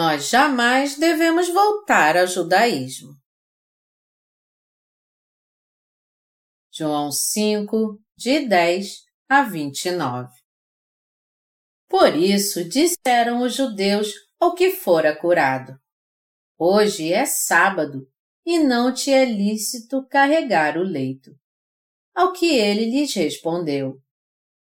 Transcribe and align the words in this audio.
nós 0.00 0.30
jamais 0.30 0.96
devemos 0.96 1.50
voltar 1.50 2.16
ao 2.16 2.26
judaísmo. 2.26 3.10
João 6.72 7.12
5, 7.12 8.00
de 8.16 8.48
10 8.48 8.94
a 9.28 9.42
29 9.42 10.32
Por 11.86 12.16
isso 12.16 12.66
disseram 12.66 13.42
os 13.42 13.54
judeus 13.54 14.08
ao 14.40 14.54
que 14.54 14.70
fora 14.70 15.14
curado: 15.14 15.78
Hoje 16.58 17.12
é 17.12 17.26
sábado 17.26 18.10
e 18.46 18.58
não 18.58 18.94
te 18.94 19.12
é 19.12 19.26
lícito 19.26 20.06
carregar 20.08 20.78
o 20.78 20.82
leito. 20.82 21.30
Ao 22.14 22.32
que 22.32 22.46
ele 22.46 22.86
lhes 22.86 23.12
respondeu: 23.12 24.00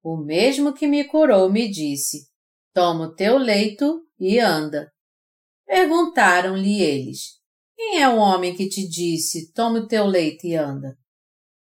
O 0.03 0.17
mesmo 0.17 0.73
que 0.73 0.85
me 0.85 1.05
curou 1.05 1.49
me 1.49 1.71
disse: 1.71 2.27
Toma 2.73 3.05
o 3.05 3.15
teu 3.15 3.37
leito 3.37 4.05
e 4.19 4.37
anda. 4.37 4.92
Perguntaram-lhe 5.65 6.81
eles: 6.81 7.39
Quem 7.75 8.01
é 8.01 8.09
o 8.09 8.17
homem 8.17 8.55
que 8.55 8.67
te 8.67 8.87
disse: 8.87 9.51
Toma 9.53 9.79
o 9.79 9.87
teu 9.87 10.05
leito 10.05 10.45
e 10.45 10.55
anda? 10.55 10.97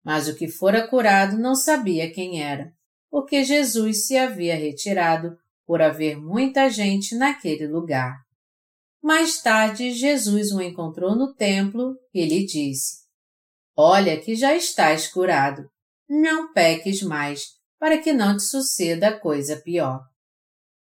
Mas 0.05 0.29
o 0.29 0.35
que 0.35 0.49
fora 0.49 0.89
curado 0.89 1.39
não 1.39 1.55
sabia 1.55 2.13
quem 2.13 2.43
era, 2.43 2.73
porque 3.11 3.45
Jesus 3.45 4.07
se 4.07 4.17
havia 4.17 4.57
retirado 4.57 5.37
por 5.67 5.83
haver 5.83 6.17
muita 6.17 6.69
gente 6.71 7.15
naquele 7.15 7.67
lugar. 7.67 8.17
Mais 9.03 9.41
tarde, 9.41 9.93
Jesus 9.93 10.51
o 10.53 10.61
encontrou 10.61 11.15
no 11.15 11.35
templo 11.35 11.97
e 12.13 12.25
lhe 12.27 12.45
disse: 12.45 13.01
Olha 13.77 14.21
que 14.21 14.35
já 14.35 14.55
estás 14.55 15.09
curado. 15.09 15.63
Não 16.09 16.53
peques 16.53 17.03
mais, 17.03 17.45
para 17.79 17.99
que 17.99 18.13
não 18.13 18.37
te 18.37 18.43
suceda 18.43 19.19
coisa 19.19 19.57
pior. 19.57 20.10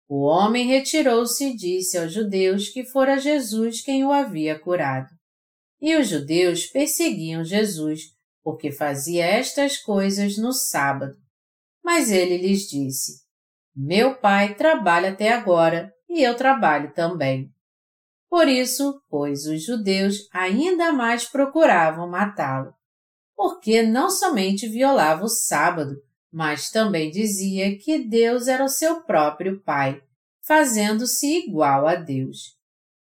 O 0.07 0.23
homem 0.25 0.67
retirou-se 0.67 1.43
e 1.43 1.55
disse 1.55 1.97
aos 1.97 2.13
judeus 2.13 2.69
que 2.69 2.85
fora 2.85 3.17
Jesus 3.17 3.81
quem 3.81 4.03
o 4.05 4.11
havia 4.11 4.59
curado. 4.59 5.09
E 5.81 5.95
os 5.95 6.07
judeus 6.07 6.67
perseguiam 6.67 7.43
Jesus, 7.43 8.01
porque 8.43 8.71
fazia 8.71 9.25
estas 9.25 9.77
coisas 9.77 10.37
no 10.37 10.53
sábado. 10.53 11.15
Mas 11.83 12.11
ele 12.11 12.37
lhes 12.37 12.67
disse: 12.69 13.23
Meu 13.75 14.15
pai 14.15 14.55
trabalha 14.55 15.11
até 15.11 15.31
agora, 15.33 15.91
e 16.07 16.21
eu 16.21 16.35
trabalho 16.35 16.93
também. 16.93 17.49
Por 18.29 18.47
isso, 18.47 19.01
pois 19.09 19.45
os 19.45 19.63
judeus 19.63 20.27
ainda 20.31 20.91
mais 20.91 21.25
procuravam 21.25 22.07
matá-lo, 22.07 22.73
porque 23.35 23.81
não 23.81 24.09
somente 24.09 24.67
violava 24.67 25.23
o 25.23 25.29
sábado, 25.29 25.95
mas 26.35 26.69
também 26.69 27.09
dizia 27.09 27.77
que 27.77 27.97
Deus 27.97 28.49
era 28.49 28.61
o 28.61 28.67
seu 28.67 29.01
próprio 29.03 29.63
Pai, 29.63 30.01
fazendo-se 30.45 31.25
igual 31.25 31.87
a 31.87 31.95
Deus. 31.95 32.57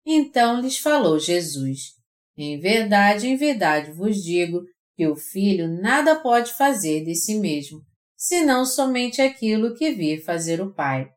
Então 0.05 0.61
lhes 0.61 0.77
falou 0.77 1.19
Jesus: 1.19 1.95
Em 2.37 2.61
verdade, 2.61 3.27
em 3.27 3.35
verdade 3.35 3.93
vos 3.93 4.23
digo 4.23 4.61
que 4.95 5.09
o 5.09 5.17
filho 5.17 5.67
nada 5.67 6.21
pode 6.21 6.53
fazer 6.53 7.03
de 7.03 7.15
si 7.15 7.37
mesmo, 7.37 7.81
senão 8.15 8.67
somente 8.67 9.23
aquilo 9.23 9.75
que 9.75 9.91
vir 9.93 10.23
fazer 10.23 10.61
o 10.61 10.75
Pai. 10.75 11.09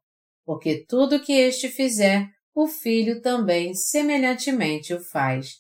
Porque 0.46 0.86
tudo 0.88 1.20
que 1.20 1.34
este 1.34 1.68
fizer, 1.68 2.26
o 2.56 2.68
filho 2.68 3.22
também 3.22 3.74
semelhantemente 3.74 4.94
o 4.94 5.04
faz. 5.04 5.56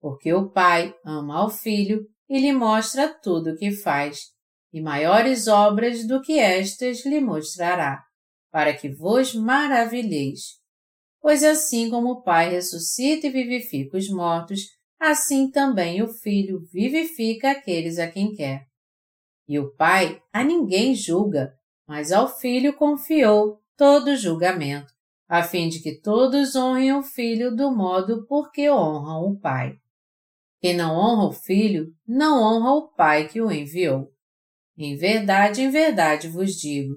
Porque 0.00 0.32
o 0.32 0.48
Pai 0.48 0.94
ama 1.04 1.40
ao 1.40 1.50
filho 1.50 2.00
e 2.30 2.40
lhe 2.40 2.50
mostra 2.50 3.12
tudo 3.22 3.50
o 3.50 3.56
que 3.56 3.70
faz, 3.70 4.31
e 4.72 4.80
maiores 4.80 5.48
obras 5.48 6.06
do 6.06 6.20
que 6.22 6.38
estas 6.38 7.04
lhe 7.04 7.20
mostrará, 7.20 8.02
para 8.50 8.72
que 8.72 8.88
vos 8.88 9.34
maravilheis. 9.34 10.60
Pois 11.20 11.44
assim 11.44 11.90
como 11.90 12.10
o 12.10 12.22
Pai 12.22 12.50
ressuscita 12.50 13.26
e 13.26 13.30
vivifica 13.30 13.96
os 13.96 14.08
mortos, 14.08 14.60
assim 14.98 15.50
também 15.50 16.02
o 16.02 16.08
Filho 16.08 16.66
vivifica 16.72 17.50
aqueles 17.50 17.98
a 17.98 18.08
quem 18.08 18.34
quer. 18.34 18.66
E 19.48 19.58
o 19.58 19.74
Pai 19.74 20.20
a 20.32 20.42
ninguém 20.42 20.94
julga, 20.94 21.52
mas 21.86 22.10
ao 22.10 22.28
Filho 22.28 22.74
confiou 22.74 23.60
todo 23.76 24.16
julgamento, 24.16 24.92
a 25.28 25.42
fim 25.42 25.68
de 25.68 25.80
que 25.80 26.00
todos 26.00 26.54
honrem 26.54 26.92
o 26.92 27.02
Filho 27.02 27.54
do 27.54 27.70
modo 27.70 28.26
por 28.26 28.50
que 28.50 28.70
honram 28.70 29.24
o 29.24 29.38
Pai. 29.38 29.76
Quem 30.60 30.76
não 30.76 30.96
honra 30.96 31.26
o 31.26 31.32
Filho, 31.32 31.92
não 32.06 32.40
honra 32.40 32.70
o 32.72 32.88
Pai 32.94 33.28
que 33.28 33.40
o 33.40 33.50
enviou. 33.50 34.11
Em 34.76 34.96
verdade, 34.96 35.62
em 35.62 35.70
verdade 35.70 36.28
vos 36.28 36.54
digo: 36.54 36.94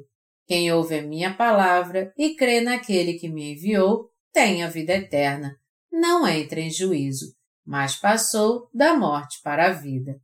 quem 0.47 0.71
ouve 0.71 0.99
a 0.99 1.01
minha 1.01 1.33
palavra 1.33 2.13
e 2.17 2.35
crê 2.35 2.61
naquele 2.61 3.15
que 3.15 3.27
me 3.27 3.53
enviou, 3.53 4.09
tem 4.31 4.63
a 4.63 4.69
vida 4.69 4.93
eterna. 4.93 5.55
Não 5.91 6.27
entra 6.27 6.59
em 6.59 6.69
juízo, 6.69 7.33
mas 7.65 7.95
passou 7.95 8.69
da 8.73 8.93
morte 8.95 9.39
para 9.43 9.67
a 9.67 9.71
vida. 9.71 10.19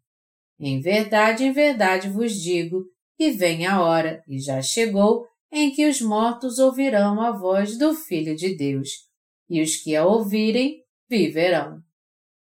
Em 0.59 0.79
verdade, 0.79 1.44
em 1.44 1.51
verdade 1.51 2.09
vos 2.09 2.34
digo 2.34 2.85
que 3.17 3.31
vem 3.31 3.66
a 3.66 3.81
hora, 3.81 4.23
e 4.28 4.40
já 4.40 4.61
chegou, 4.61 5.25
em 5.51 5.72
que 5.72 5.88
os 5.88 6.01
mortos 6.01 6.59
ouvirão 6.59 7.22
a 7.22 7.31
voz 7.31 7.78
do 7.78 7.94
Filho 7.94 8.35
de 8.35 8.56
Deus, 8.56 8.90
e 9.50 9.61
os 9.61 9.75
que 9.75 9.95
a 9.95 10.06
ouvirem 10.06 10.84
viverão. 11.09 11.81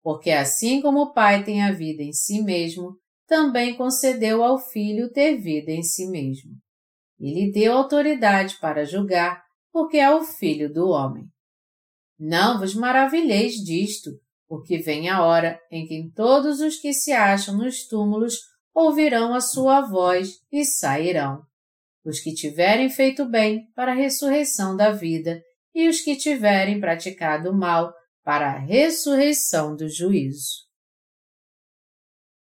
Porque 0.01 0.31
assim 0.31 0.81
como 0.81 1.01
o 1.01 1.13
Pai 1.13 1.43
tem 1.43 1.63
a 1.63 1.71
vida 1.71 2.01
em 2.01 2.13
si 2.13 2.41
mesmo, 2.41 2.97
também 3.27 3.75
concedeu 3.75 4.43
ao 4.43 4.57
Filho 4.57 5.11
ter 5.11 5.37
vida 5.37 5.71
em 5.71 5.83
si 5.83 6.07
mesmo. 6.07 6.51
E 7.19 7.33
lhe 7.33 7.51
deu 7.51 7.73
autoridade 7.73 8.57
para 8.59 8.85
julgar, 8.85 9.43
porque 9.71 9.97
é 9.97 10.09
o 10.09 10.23
Filho 10.23 10.71
do 10.71 10.87
homem. 10.87 11.25
Não 12.17 12.57
vos 12.57 12.73
maravilheis 12.73 13.55
disto, 13.55 14.11
porque 14.47 14.77
vem 14.77 15.09
a 15.09 15.23
hora 15.23 15.59
em 15.69 15.85
que 15.85 16.09
todos 16.15 16.61
os 16.61 16.77
que 16.77 16.93
se 16.93 17.11
acham 17.11 17.57
nos 17.57 17.85
túmulos 17.85 18.35
ouvirão 18.73 19.35
a 19.35 19.41
sua 19.41 19.81
voz 19.81 20.35
e 20.51 20.63
sairão. 20.63 21.41
Os 22.05 22.19
que 22.19 22.33
tiverem 22.33 22.89
feito 22.89 23.25
bem 23.25 23.69
para 23.75 23.91
a 23.91 23.95
ressurreição 23.95 24.75
da 24.75 24.91
vida 24.91 25.41
e 25.75 25.89
os 25.89 25.99
que 25.99 26.15
tiverem 26.15 26.79
praticado 26.79 27.53
mal 27.53 27.93
para 28.23 28.53
a 28.53 28.57
ressurreição 28.57 29.75
do 29.75 29.89
juízo. 29.89 30.66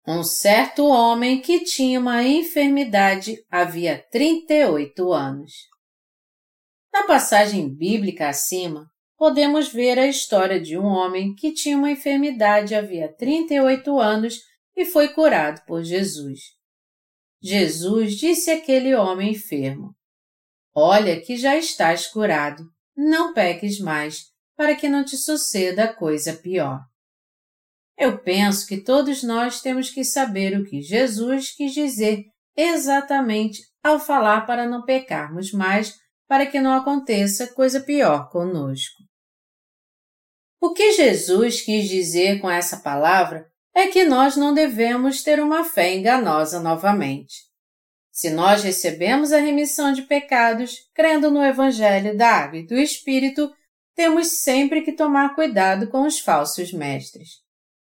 Um 0.07 0.23
certo 0.23 0.85
homem 0.85 1.41
que 1.41 1.63
tinha 1.63 1.99
uma 1.99 2.21
enfermidade 2.21 3.43
havia 3.49 4.05
38 4.11 5.11
anos. 5.11 5.51
Na 6.93 7.07
passagem 7.07 7.67
bíblica 7.67 8.29
acima, 8.29 8.87
podemos 9.17 9.69
ver 9.69 9.97
a 9.97 10.05
história 10.05 10.61
de 10.61 10.77
um 10.77 10.85
homem 10.85 11.33
que 11.33 11.51
tinha 11.51 11.75
uma 11.75 11.89
enfermidade 11.89 12.75
havia 12.75 13.11
38 13.15 13.99
anos 13.99 14.41
e 14.75 14.85
foi 14.85 15.07
curado 15.07 15.65
por 15.65 15.83
Jesus. 15.83 16.39
Jesus 17.41 18.15
disse 18.15 18.51
àquele 18.51 18.93
homem 18.93 19.31
enfermo: 19.31 19.95
Olha 20.71 21.19
que 21.19 21.35
já 21.35 21.57
estás 21.57 22.05
curado, 22.05 22.63
não 22.95 23.33
peques 23.33 23.79
mais, 23.79 24.25
para 24.55 24.75
que 24.75 24.87
não 24.87 25.03
te 25.03 25.17
suceda 25.17 25.91
coisa 25.91 26.33
pior. 26.33 26.79
Eu 27.97 28.17
penso 28.17 28.67
que 28.67 28.77
todos 28.77 29.23
nós 29.23 29.61
temos 29.61 29.89
que 29.89 30.03
saber 30.03 30.59
o 30.59 30.65
que 30.65 30.81
Jesus 30.81 31.51
quis 31.51 31.73
dizer 31.73 32.25
exatamente 32.55 33.61
ao 33.83 33.99
falar 33.99 34.45
para 34.45 34.67
não 34.67 34.83
pecarmos 34.83 35.51
mais, 35.51 35.95
para 36.27 36.45
que 36.45 36.59
não 36.59 36.73
aconteça 36.73 37.53
coisa 37.53 37.79
pior 37.79 38.29
conosco. 38.29 39.03
O 40.59 40.73
que 40.73 40.93
Jesus 40.93 41.61
quis 41.61 41.87
dizer 41.87 42.41
com 42.41 42.49
essa 42.49 42.77
palavra 42.77 43.45
é 43.73 43.87
que 43.87 44.05
nós 44.05 44.35
não 44.35 44.53
devemos 44.53 45.21
ter 45.21 45.39
uma 45.39 45.63
fé 45.63 45.93
enganosa 45.93 46.59
novamente. 46.59 47.35
Se 48.11 48.29
nós 48.29 48.63
recebemos 48.63 49.33
a 49.33 49.39
remissão 49.39 49.91
de 49.91 50.03
pecados, 50.03 50.77
crendo 50.93 51.29
no 51.29 51.43
Evangelho 51.43 52.17
da 52.17 52.29
Água 52.29 52.59
e 52.59 52.65
do 52.65 52.75
Espírito, 52.75 53.53
temos 53.93 54.41
sempre 54.41 54.81
que 54.81 54.93
tomar 54.93 55.35
cuidado 55.35 55.89
com 55.89 56.07
os 56.07 56.19
falsos 56.19 56.71
mestres. 56.71 57.44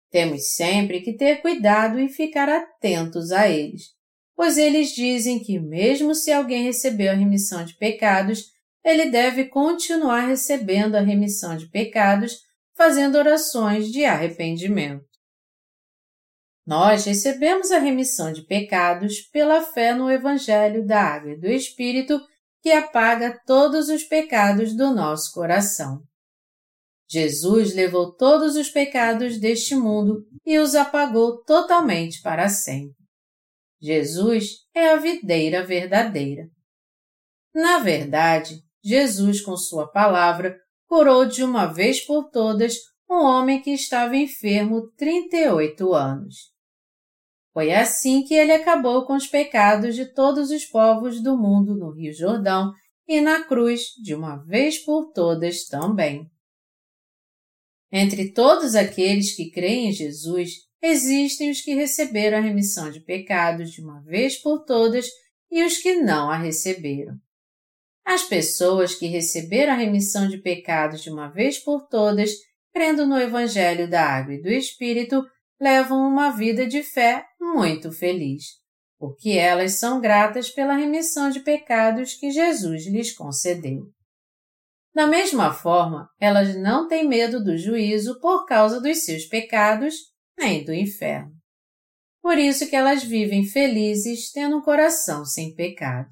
Temos 0.10 0.54
sempre 0.54 1.02
que 1.02 1.14
ter 1.14 1.42
cuidado 1.42 2.00
e 2.00 2.08
ficar 2.08 2.48
atentos 2.48 3.32
a 3.32 3.48
eles, 3.50 3.94
pois 4.36 4.58
eles 4.58 4.90
dizem 4.90 5.40
que, 5.40 5.60
mesmo 5.60 6.16
se 6.16 6.32
alguém 6.32 6.64
recebeu 6.64 7.12
a 7.12 7.16
remissão 7.16 7.66
de 7.66 7.76
pecados, 7.76 8.46
ele 8.84 9.10
deve 9.10 9.46
continuar 9.46 10.28
recebendo 10.28 10.96
a 10.96 11.02
remissão 11.02 11.58
de 11.58 11.68
pecados, 11.70 12.38
fazendo 12.74 13.18
orações 13.18 13.92
de 13.92 14.06
arrependimento. 14.06 15.06
Nós 16.66 17.06
recebemos 17.06 17.72
a 17.72 17.80
remissão 17.80 18.32
de 18.32 18.44
pecados 18.44 19.22
pela 19.22 19.62
fé 19.62 19.94
no 19.94 20.12
Evangelho 20.12 20.86
da 20.86 21.02
Água 21.02 21.32
e 21.32 21.40
do 21.40 21.48
Espírito, 21.48 22.22
que 22.62 22.72
apaga 22.72 23.40
todos 23.46 23.90
os 23.90 24.04
pecados 24.04 24.76
do 24.76 24.94
nosso 24.94 25.34
coração. 25.34 26.04
Jesus 27.10 27.74
levou 27.74 28.14
todos 28.16 28.56
os 28.56 28.70
pecados 28.70 29.40
deste 29.40 29.76
mundo 29.76 30.26
e 30.46 30.60
os 30.60 30.76
apagou 30.76 31.42
totalmente 31.44 32.22
para 32.22 32.50
sempre. 32.50 32.96
Jesus 33.82 34.66
é 34.74 34.90
a 34.90 34.98
videira 34.98 35.66
verdadeira. 35.66 36.50
Na 37.54 37.80
verdade, 37.80 38.62
Jesus, 38.84 39.42
com 39.42 39.56
Sua 39.56 39.88
palavra, 39.88 40.58
curou 40.88 41.26
de 41.26 41.44
uma 41.44 41.66
vez 41.66 42.02
por 42.06 42.30
todas 42.30 42.76
um 43.10 43.24
homem 43.24 43.62
que 43.62 43.72
estava 43.72 44.16
enfermo 44.16 44.92
38 44.98 45.94
anos. 45.94 46.36
Foi 47.54 47.74
assim 47.74 48.24
que 48.24 48.34
ele 48.34 48.52
acabou 48.52 49.06
com 49.06 49.16
os 49.16 49.28
pecados 49.28 49.96
de 49.96 50.06
todos 50.14 50.52
os 50.52 50.66
povos 50.66 51.22
do 51.24 51.38
mundo 51.38 51.76
no 51.76 51.92
Rio 51.92 52.14
Jordão 52.14 52.74
e 53.08 53.22
na 53.22 53.44
cruz 53.44 53.94
de 54.02 54.14
uma 54.14 54.36
vez 54.44 54.78
por 54.78 55.12
todas 55.12 55.66
também. 55.66 56.30
Entre 57.92 58.32
todos 58.32 58.76
aqueles 58.76 59.36
que 59.36 59.50
creem 59.50 59.90
em 59.90 59.94
Jesus, 59.94 60.52
existem 60.82 61.50
os 61.50 61.62
que 61.62 61.74
receberam 61.74 62.38
a 62.38 62.42
remissão 62.42 62.92
de 62.92 63.00
pecados 63.00 63.72
de 63.72 63.82
uma 63.82 64.02
vez 64.02 64.38
por 64.38 64.66
todas 64.66 65.08
e 65.50 65.64
os 65.64 65.78
que 65.78 65.96
não 65.96 66.30
a 66.30 66.38
receberam. 66.38 67.16
As 68.06 68.24
pessoas 68.24 68.96
que 68.96 69.08
receberam 69.08 69.74
a 69.74 69.78
remissão 69.78 70.28
de 70.28 70.38
pecados 70.38 71.02
de 71.02 71.10
uma 71.10 71.28
vez 71.30 71.60
por 71.60 71.88
todas, 71.88 72.32
crendo 72.74 73.06
no 73.06 73.20
Evangelho 73.20 73.90
da 73.90 74.06
Água 74.06 74.34
e 74.34 74.42
do 74.42 74.50
Espírito, 74.50 75.24
levam 75.60 76.08
uma 76.08 76.32
vida 76.32 76.68
de 76.68 76.84
fé 76.84 77.26
muito 77.40 77.92
feliz, 77.92 78.44
porque 79.00 79.32
elas 79.32 79.74
são 79.74 80.00
gratas 80.00 80.50
pela 80.50 80.76
remissão 80.76 81.30
de 81.30 81.40
pecados 81.40 82.14
que 82.14 82.32
Jesus 82.32 82.86
lhes 82.86 83.12
concedeu. 83.14 83.92
Da 84.98 85.06
mesma 85.06 85.54
forma, 85.54 86.10
elas 86.20 86.56
não 86.56 86.88
têm 86.88 87.08
medo 87.08 87.44
do 87.44 87.56
juízo 87.56 88.20
por 88.20 88.48
causa 88.48 88.82
dos 88.82 89.06
seus 89.06 89.26
pecados, 89.26 89.94
nem 90.36 90.66
do 90.66 90.74
inferno. 90.74 91.32
Por 92.20 92.40
isso 92.40 92.68
que 92.68 92.76
elas 92.76 93.04
vivem 93.04 93.46
felizes 93.46 94.32
tendo 94.32 94.58
um 94.58 94.62
coração 94.64 95.24
sem 95.24 95.54
pecado. 95.54 96.10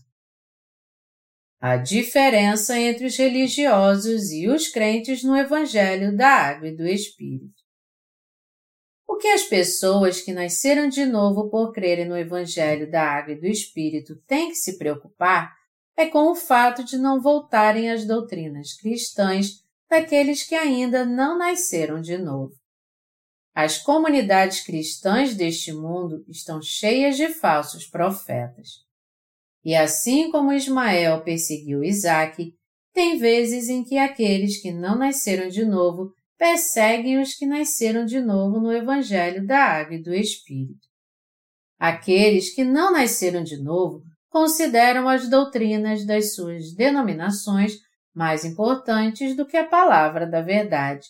A 1.60 1.78
diferença 1.78 2.80
entre 2.80 3.08
os 3.08 3.18
religiosos 3.18 4.32
e 4.32 4.48
os 4.48 4.68
crentes 4.68 5.24
no 5.24 5.36
Evangelho 5.36 6.16
da 6.16 6.30
Água 6.30 6.68
e 6.68 6.78
do 6.78 6.86
Espírito. 6.86 7.64
O 9.08 9.18
que 9.18 9.30
as 9.30 9.46
pessoas 9.46 10.22
que 10.22 10.32
nasceram 10.32 10.88
de 10.90 11.08
novo 11.08 11.50
por 11.50 11.74
crerem 11.74 12.08
no 12.08 12.16
Evangelho 12.16 12.88
da 12.92 13.02
Água 13.02 13.34
e 13.34 13.40
do 13.40 13.48
Espírito 13.48 14.16
têm 14.28 14.50
que 14.50 14.56
se 14.56 14.78
preocupar 14.78 15.64
é 15.97 16.07
com 16.07 16.31
o 16.31 16.36
fato 16.36 16.83
de 16.83 16.97
não 16.97 17.21
voltarem 17.21 17.89
às 17.89 18.06
doutrinas 18.06 18.74
cristãs 18.74 19.63
daqueles 19.89 20.44
que 20.44 20.56
ainda 20.56 21.06
não 21.06 21.38
nasceram 21.38 22.01
de 22.01 22.18
novo. 22.18 22.53
As 23.53 23.77
comunidades 23.77 24.62
cristãs 24.62 25.33
deste 25.33 25.71
mundo 25.71 26.25
estão 26.27 26.62
cheias 26.62 27.15
de 27.15 27.30
falsos 27.30 27.88
profetas. 27.88 28.83
E 29.63 29.74
assim 29.74 30.30
como 30.30 30.51
Ismael 30.51 31.24
perseguiu 31.24 31.83
Isaac, 31.83 32.53
tem 32.94 33.18
vezes 33.18 33.69
em 33.69 33.83
que 33.83 33.98
aqueles 33.98 34.62
que 34.62 34.71
não 34.71 34.98
nasceram 34.98 35.48
de 35.48 35.63
novo 35.63 36.13
perseguem 36.38 37.21
os 37.21 37.33
que 37.33 37.45
nasceram 37.45 38.06
de 38.06 38.19
novo 38.19 38.59
no 38.59 38.71
Evangelho 38.71 39.45
da 39.45 39.57
Água 39.57 39.95
e 39.95 40.03
do 40.03 40.13
Espírito. 40.13 40.88
Aqueles 41.80 42.53
que 42.53 42.63
não 42.63 42.91
nasceram 42.91 43.44
de 43.44 43.62
novo 43.62 44.03
consideram 44.36 45.08
as 45.08 45.30
doutrinas 45.30 46.06
das 46.06 46.36
suas 46.36 46.74
denominações 46.74 47.78
mais 48.14 48.44
importantes 48.44 49.34
do 49.34 49.46
que 49.46 49.56
a 49.56 49.66
palavra 49.66 50.28
da 50.28 50.42
verdade, 50.42 51.08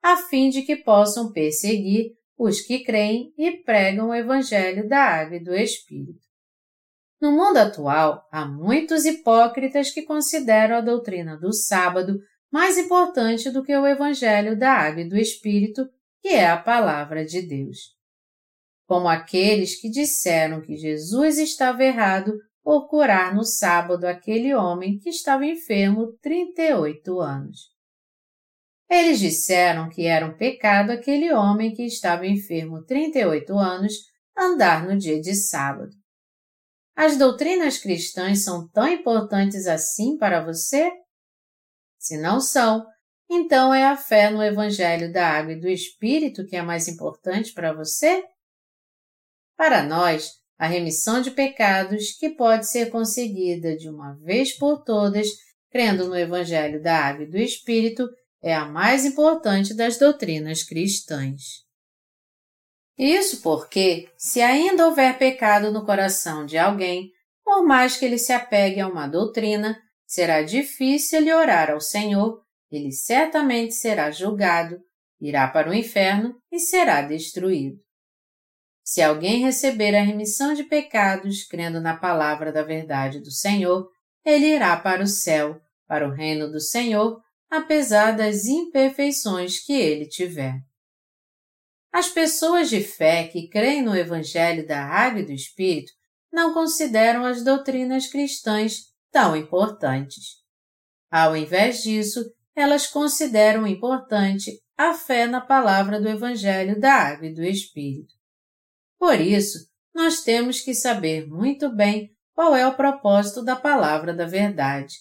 a 0.00 0.16
fim 0.16 0.48
de 0.48 0.62
que 0.62 0.76
possam 0.76 1.32
perseguir 1.32 2.12
os 2.38 2.60
que 2.60 2.84
creem 2.84 3.34
e 3.36 3.50
pregam 3.64 4.10
o 4.10 4.14
Evangelho 4.14 4.88
da 4.88 5.00
Água 5.00 5.38
e 5.38 5.42
do 5.42 5.56
Espírito. 5.56 6.20
No 7.20 7.32
mundo 7.32 7.56
atual, 7.56 8.24
há 8.30 8.46
muitos 8.46 9.04
hipócritas 9.04 9.90
que 9.90 10.02
consideram 10.02 10.76
a 10.76 10.80
doutrina 10.80 11.36
do 11.36 11.52
sábado 11.52 12.20
mais 12.48 12.78
importante 12.78 13.50
do 13.50 13.64
que 13.64 13.76
o 13.76 13.88
Evangelho 13.88 14.56
da 14.56 14.70
Água 14.70 15.00
e 15.00 15.08
do 15.08 15.18
Espírito, 15.18 15.84
que 16.22 16.28
é 16.28 16.46
a 16.46 16.56
palavra 16.56 17.24
de 17.24 17.42
Deus. 17.42 17.96
Como 18.86 19.08
aqueles 19.08 19.80
que 19.80 19.90
disseram 19.90 20.62
que 20.62 20.76
Jesus 20.76 21.38
estava 21.38 21.82
errado 21.82 22.38
por 22.68 22.86
curar 22.86 23.34
no 23.34 23.44
sábado 23.44 24.04
aquele 24.04 24.54
homem 24.54 24.98
que 24.98 25.08
estava 25.08 25.46
enfermo 25.46 26.12
38 26.20 27.18
anos. 27.18 27.60
Eles 28.90 29.18
disseram 29.18 29.88
que 29.88 30.04
era 30.04 30.26
um 30.26 30.36
pecado 30.36 30.90
aquele 30.90 31.32
homem 31.32 31.72
que 31.72 31.82
estava 31.86 32.26
enfermo 32.26 32.84
38 32.84 33.56
anos 33.56 33.94
andar 34.36 34.86
no 34.86 34.98
dia 34.98 35.18
de 35.18 35.34
sábado. 35.34 35.96
As 36.94 37.16
doutrinas 37.16 37.78
cristãs 37.78 38.44
são 38.44 38.68
tão 38.68 38.86
importantes 38.86 39.66
assim 39.66 40.18
para 40.18 40.44
você? 40.44 40.92
Se 41.98 42.20
não 42.20 42.38
são, 42.38 42.84
então 43.30 43.72
é 43.72 43.86
a 43.86 43.96
fé 43.96 44.28
no 44.28 44.42
Evangelho 44.42 45.10
da 45.10 45.26
Água 45.26 45.54
e 45.54 45.60
do 45.60 45.70
Espírito 45.70 46.44
que 46.44 46.54
é 46.54 46.60
mais 46.60 46.86
importante 46.86 47.54
para 47.54 47.72
você? 47.72 48.22
Para 49.56 49.82
nós, 49.82 50.37
a 50.58 50.66
remissão 50.66 51.22
de 51.22 51.30
pecados 51.30 52.12
que 52.18 52.30
pode 52.30 52.68
ser 52.68 52.90
conseguida 52.90 53.76
de 53.76 53.88
uma 53.88 54.14
vez 54.14 54.52
por 54.52 54.82
todas, 54.82 55.28
crendo 55.70 56.08
no 56.08 56.18
Evangelho 56.18 56.82
da 56.82 56.96
Água 56.96 57.24
e 57.24 57.30
do 57.30 57.38
Espírito, 57.38 58.08
é 58.42 58.54
a 58.54 58.64
mais 58.64 59.04
importante 59.04 59.72
das 59.72 59.98
doutrinas 59.98 60.64
cristãs. 60.64 61.66
Isso 62.98 63.40
porque, 63.40 64.10
se 64.16 64.40
ainda 64.40 64.86
houver 64.86 65.16
pecado 65.16 65.70
no 65.70 65.86
coração 65.86 66.44
de 66.44 66.58
alguém, 66.58 67.12
por 67.44 67.64
mais 67.64 67.96
que 67.96 68.04
ele 68.04 68.18
se 68.18 68.32
apegue 68.32 68.80
a 68.80 68.88
uma 68.88 69.06
doutrina, 69.06 69.80
será 70.04 70.42
difícil 70.42 71.20
lhe 71.20 71.32
orar 71.32 71.70
ao 71.70 71.80
Senhor, 71.80 72.42
ele 72.70 72.90
certamente 72.90 73.74
será 73.74 74.10
julgado, 74.10 74.80
irá 75.20 75.46
para 75.46 75.70
o 75.70 75.74
inferno 75.74 76.34
e 76.50 76.58
será 76.58 77.02
destruído. 77.02 77.78
Se 78.90 79.02
alguém 79.02 79.42
receber 79.42 79.94
a 79.94 80.00
remissão 80.00 80.54
de 80.54 80.64
pecados, 80.64 81.44
crendo 81.44 81.78
na 81.78 81.94
palavra 81.94 82.50
da 82.50 82.62
verdade 82.62 83.20
do 83.20 83.30
Senhor, 83.30 83.86
ele 84.24 84.46
irá 84.46 84.74
para 84.78 85.02
o 85.02 85.06
céu, 85.06 85.60
para 85.86 86.08
o 86.08 86.10
reino 86.10 86.50
do 86.50 86.58
Senhor, 86.58 87.22
apesar 87.50 88.12
das 88.12 88.46
imperfeições 88.46 89.60
que 89.60 89.74
ele 89.74 90.06
tiver. 90.06 90.62
As 91.92 92.08
pessoas 92.08 92.70
de 92.70 92.80
fé 92.80 93.28
que 93.28 93.48
creem 93.48 93.82
no 93.82 93.94
Evangelho 93.94 94.66
da 94.66 94.82
Água 94.82 95.20
e 95.20 95.26
do 95.26 95.32
Espírito 95.32 95.92
não 96.32 96.54
consideram 96.54 97.26
as 97.26 97.44
doutrinas 97.44 98.06
cristãs 98.06 98.86
tão 99.12 99.36
importantes. 99.36 100.38
Ao 101.10 101.36
invés 101.36 101.82
disso, 101.82 102.24
elas 102.56 102.86
consideram 102.86 103.66
importante 103.66 104.50
a 104.78 104.94
fé 104.94 105.26
na 105.26 105.42
palavra 105.42 106.00
do 106.00 106.08
Evangelho 106.08 106.80
da 106.80 106.94
Água 106.94 107.26
e 107.26 107.34
do 107.34 107.44
Espírito. 107.44 108.16
Por 108.98 109.20
isso, 109.20 109.58
nós 109.94 110.22
temos 110.22 110.60
que 110.60 110.74
saber 110.74 111.26
muito 111.26 111.68
bem 111.74 112.10
qual 112.34 112.54
é 112.54 112.66
o 112.66 112.74
propósito 112.74 113.42
da 113.42 113.56
palavra 113.56 114.14
da 114.14 114.26
verdade. 114.26 114.96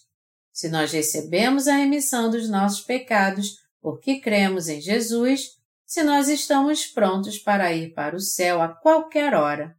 Se 0.51 0.69
nós 0.69 0.91
recebemos 0.91 1.67
a 1.67 1.75
remissão 1.75 2.31
dos 2.31 2.49
nossos 2.49 2.81
pecados 2.81 3.57
porque 3.81 4.19
cremos 4.19 4.67
em 4.67 4.81
Jesus, 4.81 5.51
se 5.85 6.03
nós 6.03 6.27
estamos 6.27 6.85
prontos 6.85 7.37
para 7.37 7.71
ir 7.71 7.93
para 7.93 8.15
o 8.15 8.19
céu 8.19 8.61
a 8.61 8.67
qualquer 8.67 9.33
hora. 9.33 9.75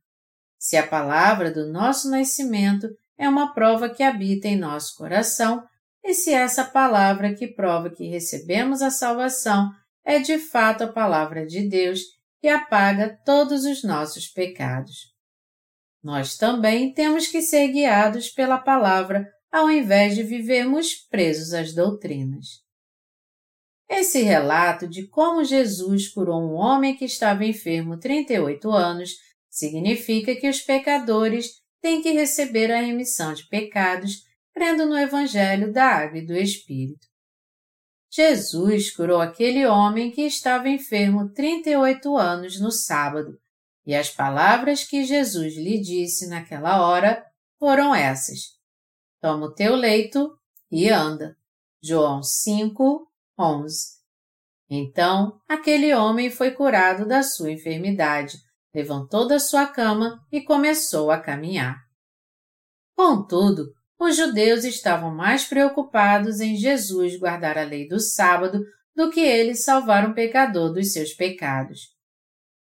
Se 0.58 0.76
a 0.76 0.86
palavra 0.86 1.50
do 1.50 1.70
nosso 1.70 2.10
nascimento 2.10 2.88
é 3.16 3.28
uma 3.28 3.52
prova 3.52 3.88
que 3.88 4.02
habita 4.02 4.48
em 4.48 4.56
nosso 4.56 4.96
coração, 4.96 5.64
e 6.02 6.14
se 6.14 6.32
essa 6.32 6.64
palavra 6.64 7.34
que 7.34 7.48
prova 7.48 7.90
que 7.90 8.08
recebemos 8.08 8.80
a 8.80 8.90
salvação 8.90 9.70
é 10.04 10.18
de 10.18 10.38
fato 10.38 10.84
a 10.84 10.88
palavra 10.92 11.44
de 11.44 11.68
Deus 11.68 12.00
que 12.40 12.48
apaga 12.48 13.18
todos 13.24 13.64
os 13.64 13.82
nossos 13.82 14.28
pecados. 14.28 15.12
Nós 16.02 16.36
também 16.36 16.92
temos 16.92 17.26
que 17.26 17.42
ser 17.42 17.68
guiados 17.68 18.28
pela 18.28 18.58
palavra 18.58 19.28
ao 19.50 19.70
invés 19.70 20.14
de 20.14 20.22
vivermos 20.22 20.94
presos 20.94 21.52
às 21.52 21.74
doutrinas. 21.74 22.62
Esse 23.88 24.22
relato 24.22 24.86
de 24.86 25.08
como 25.08 25.42
Jesus 25.42 26.08
curou 26.08 26.42
um 26.42 26.54
homem 26.54 26.94
que 26.94 27.06
estava 27.06 27.44
enfermo 27.44 27.98
38 27.98 28.70
anos 28.70 29.12
significa 29.50 30.36
que 30.36 30.48
os 30.48 30.60
pecadores 30.60 31.52
têm 31.80 32.02
que 32.02 32.12
receber 32.12 32.70
a 32.70 32.80
remissão 32.80 33.32
de 33.32 33.48
pecados 33.48 34.22
crendo 34.52 34.84
no 34.84 34.98
Evangelho 34.98 35.72
da 35.72 35.86
Água 35.86 36.18
e 36.18 36.26
do 36.26 36.36
Espírito. 36.36 37.07
Jesus 38.10 38.94
curou 38.94 39.20
aquele 39.20 39.66
homem 39.66 40.10
que 40.10 40.22
estava 40.22 40.68
enfermo 40.68 41.30
38 41.32 42.16
anos 42.16 42.60
no 42.60 42.70
sábado, 42.70 43.38
e 43.86 43.94
as 43.94 44.10
palavras 44.10 44.84
que 44.84 45.04
Jesus 45.04 45.54
lhe 45.56 45.80
disse 45.80 46.28
naquela 46.28 46.86
hora 46.86 47.24
foram 47.58 47.94
essas: 47.94 48.58
Toma 49.20 49.46
o 49.46 49.54
teu 49.54 49.74
leito 49.74 50.38
e 50.70 50.88
anda. 50.88 51.36
João 51.82 52.22
5, 52.22 53.08
11. 53.38 53.98
Então, 54.70 55.40
aquele 55.48 55.94
homem 55.94 56.30
foi 56.30 56.50
curado 56.50 57.06
da 57.06 57.22
sua 57.22 57.50
enfermidade, 57.50 58.36
levantou 58.74 59.26
da 59.26 59.38
sua 59.38 59.66
cama 59.66 60.20
e 60.30 60.42
começou 60.42 61.10
a 61.10 61.20
caminhar. 61.20 61.78
Contudo, 62.94 63.72
os 63.98 64.16
judeus 64.16 64.64
estavam 64.64 65.14
mais 65.14 65.44
preocupados 65.44 66.40
em 66.40 66.54
Jesus 66.54 67.18
guardar 67.18 67.58
a 67.58 67.64
lei 67.64 67.88
do 67.88 67.98
sábado 67.98 68.64
do 68.94 69.10
que 69.10 69.20
ele 69.20 69.54
salvar 69.54 70.08
um 70.08 70.14
pecador 70.14 70.72
dos 70.72 70.92
seus 70.92 71.12
pecados. 71.12 71.96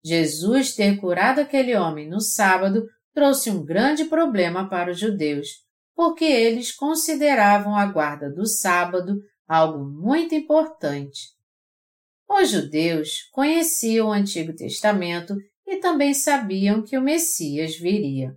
Jesus 0.03 0.75
ter 0.75 0.99
curado 0.99 1.41
aquele 1.41 1.75
homem 1.77 2.09
no 2.09 2.21
sábado 2.21 2.87
trouxe 3.13 3.51
um 3.51 3.65
grande 3.65 4.05
problema 4.05 4.69
para 4.69 4.91
os 4.93 4.99
judeus, 4.99 5.49
porque 5.95 6.25
eles 6.25 6.73
consideravam 6.73 7.77
a 7.77 7.85
guarda 7.87 8.31
do 8.31 8.47
sábado 8.47 9.21
algo 9.47 9.85
muito 9.85 10.35
importante. 10.35 11.37
Os 12.29 12.51
judeus 12.51 13.29
conheciam 13.33 14.09
o 14.09 14.13
Antigo 14.13 14.55
Testamento 14.55 15.35
e 15.67 15.77
também 15.77 16.15
sabiam 16.15 16.83
que 16.83 16.97
o 16.97 17.03
Messias 17.03 17.77
viria. 17.77 18.37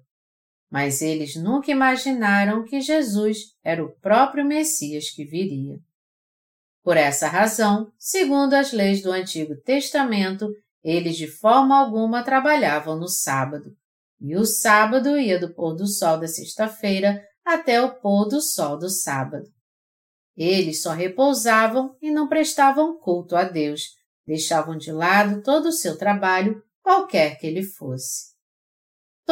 Mas 0.72 1.02
eles 1.02 1.36
nunca 1.36 1.70
imaginaram 1.70 2.64
que 2.64 2.80
Jesus 2.80 3.54
era 3.62 3.84
o 3.84 3.92
próprio 4.00 4.46
Messias 4.46 5.10
que 5.10 5.26
viria. 5.26 5.78
Por 6.82 6.96
essa 6.96 7.28
razão, 7.28 7.92
segundo 8.00 8.54
as 8.54 8.72
leis 8.72 9.02
do 9.02 9.12
Antigo 9.12 9.56
Testamento, 9.56 10.50
eles 10.84 11.18
de 11.18 11.28
forma 11.28 11.78
alguma 11.78 12.24
trabalhavam 12.24 12.98
no 12.98 13.08
sábado, 13.08 13.76
e 14.20 14.36
o 14.36 14.46
sábado 14.46 15.20
ia 15.20 15.38
do 15.38 15.54
pôr 15.54 15.76
do 15.76 15.86
sol 15.86 16.20
da 16.20 16.28
sexta-feira 16.28 17.22
até 17.46 17.82
o 17.82 18.00
pôr 18.00 18.28
do 18.28 18.42
sol 18.42 18.78
do 18.78 18.90
sábado. 18.90 19.46
Eles 20.36 20.82
só 20.82 20.92
repousavam 20.92 21.96
e 22.02 22.10
não 22.10 22.28
prestavam 22.28 22.98
culto 22.98 23.36
a 23.36 23.44
Deus, 23.44 23.82
deixavam 24.26 24.78
de 24.78 24.92
lado 24.92 25.44
todo 25.44 25.68
o 25.68 25.74
seu 25.74 25.98
trabalho, 25.98 26.64
qualquer 26.82 27.38
que 27.38 27.46
ele 27.46 27.62
fosse. 27.62 28.31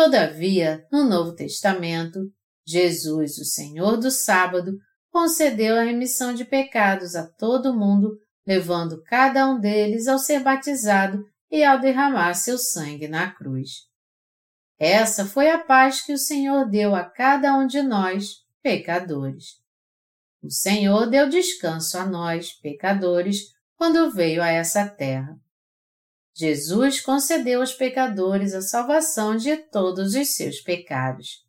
Todavia, 0.01 0.87
no 0.89 1.03
Novo 1.03 1.35
Testamento, 1.35 2.21
Jesus, 2.65 3.37
o 3.37 3.43
Senhor 3.43 3.97
do 3.97 4.09
sábado, 4.09 4.77
concedeu 5.11 5.75
a 5.75 5.83
remissão 5.83 6.33
de 6.33 6.45
pecados 6.45 7.17
a 7.17 7.27
todo 7.27 7.77
mundo, 7.77 8.17
levando 8.47 9.03
cada 9.03 9.45
um 9.45 9.59
deles 9.59 10.07
ao 10.07 10.17
ser 10.17 10.39
batizado 10.39 11.25
e 11.51 11.65
ao 11.65 11.81
derramar 11.81 12.33
seu 12.33 12.57
sangue 12.57 13.09
na 13.09 13.29
cruz. 13.29 13.71
Essa 14.79 15.25
foi 15.25 15.49
a 15.49 15.59
paz 15.59 16.01
que 16.01 16.13
o 16.13 16.17
Senhor 16.17 16.69
deu 16.69 16.95
a 16.95 17.03
cada 17.03 17.53
um 17.57 17.67
de 17.67 17.81
nós, 17.81 18.35
pecadores. 18.63 19.57
O 20.41 20.49
Senhor 20.49 21.09
deu 21.09 21.27
descanso 21.27 21.97
a 21.97 22.05
nós, 22.05 22.53
pecadores, 22.53 23.53
quando 23.75 24.09
veio 24.09 24.41
a 24.41 24.47
essa 24.47 24.87
terra. 24.87 25.37
Jesus 26.39 27.01
concedeu 27.01 27.59
aos 27.59 27.73
pecadores 27.73 28.53
a 28.53 28.61
salvação 28.61 29.35
de 29.35 29.57
todos 29.57 30.15
os 30.15 30.37
seus 30.37 30.61
pecados. 30.61 31.43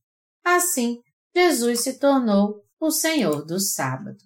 Assim, 0.44 0.98
Jesus 1.32 1.84
se 1.84 2.00
tornou 2.00 2.64
o 2.80 2.90
Senhor 2.90 3.46
do 3.46 3.60
sábado. 3.60 4.18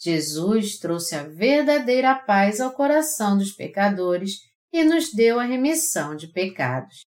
Jesus 0.00 0.78
trouxe 0.78 1.14
a 1.14 1.24
verdadeira 1.24 2.14
paz 2.14 2.62
ao 2.62 2.72
coração 2.72 3.36
dos 3.36 3.52
pecadores 3.52 4.36
e 4.72 4.82
nos 4.84 5.12
deu 5.12 5.38
a 5.38 5.44
remissão 5.44 6.16
de 6.16 6.26
pecados. 6.28 7.04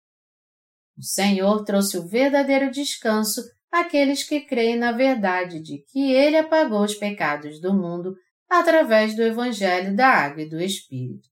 O 0.97 1.03
Senhor 1.03 1.63
trouxe 1.63 1.97
o 1.97 2.09
verdadeiro 2.09 2.69
descanso 2.69 3.41
àqueles 3.71 4.21
que 4.21 4.41
creem 4.41 4.75
na 4.75 4.91
verdade 4.91 5.61
de 5.61 5.77
que 5.77 6.11
Ele 6.11 6.35
apagou 6.35 6.83
os 6.83 6.93
pecados 6.93 7.61
do 7.61 7.73
mundo 7.73 8.13
através 8.49 9.15
do 9.15 9.21
Evangelho 9.21 9.95
da 9.95 10.09
Água 10.09 10.41
e 10.41 10.49
do 10.49 10.59
Espírito. 10.59 11.30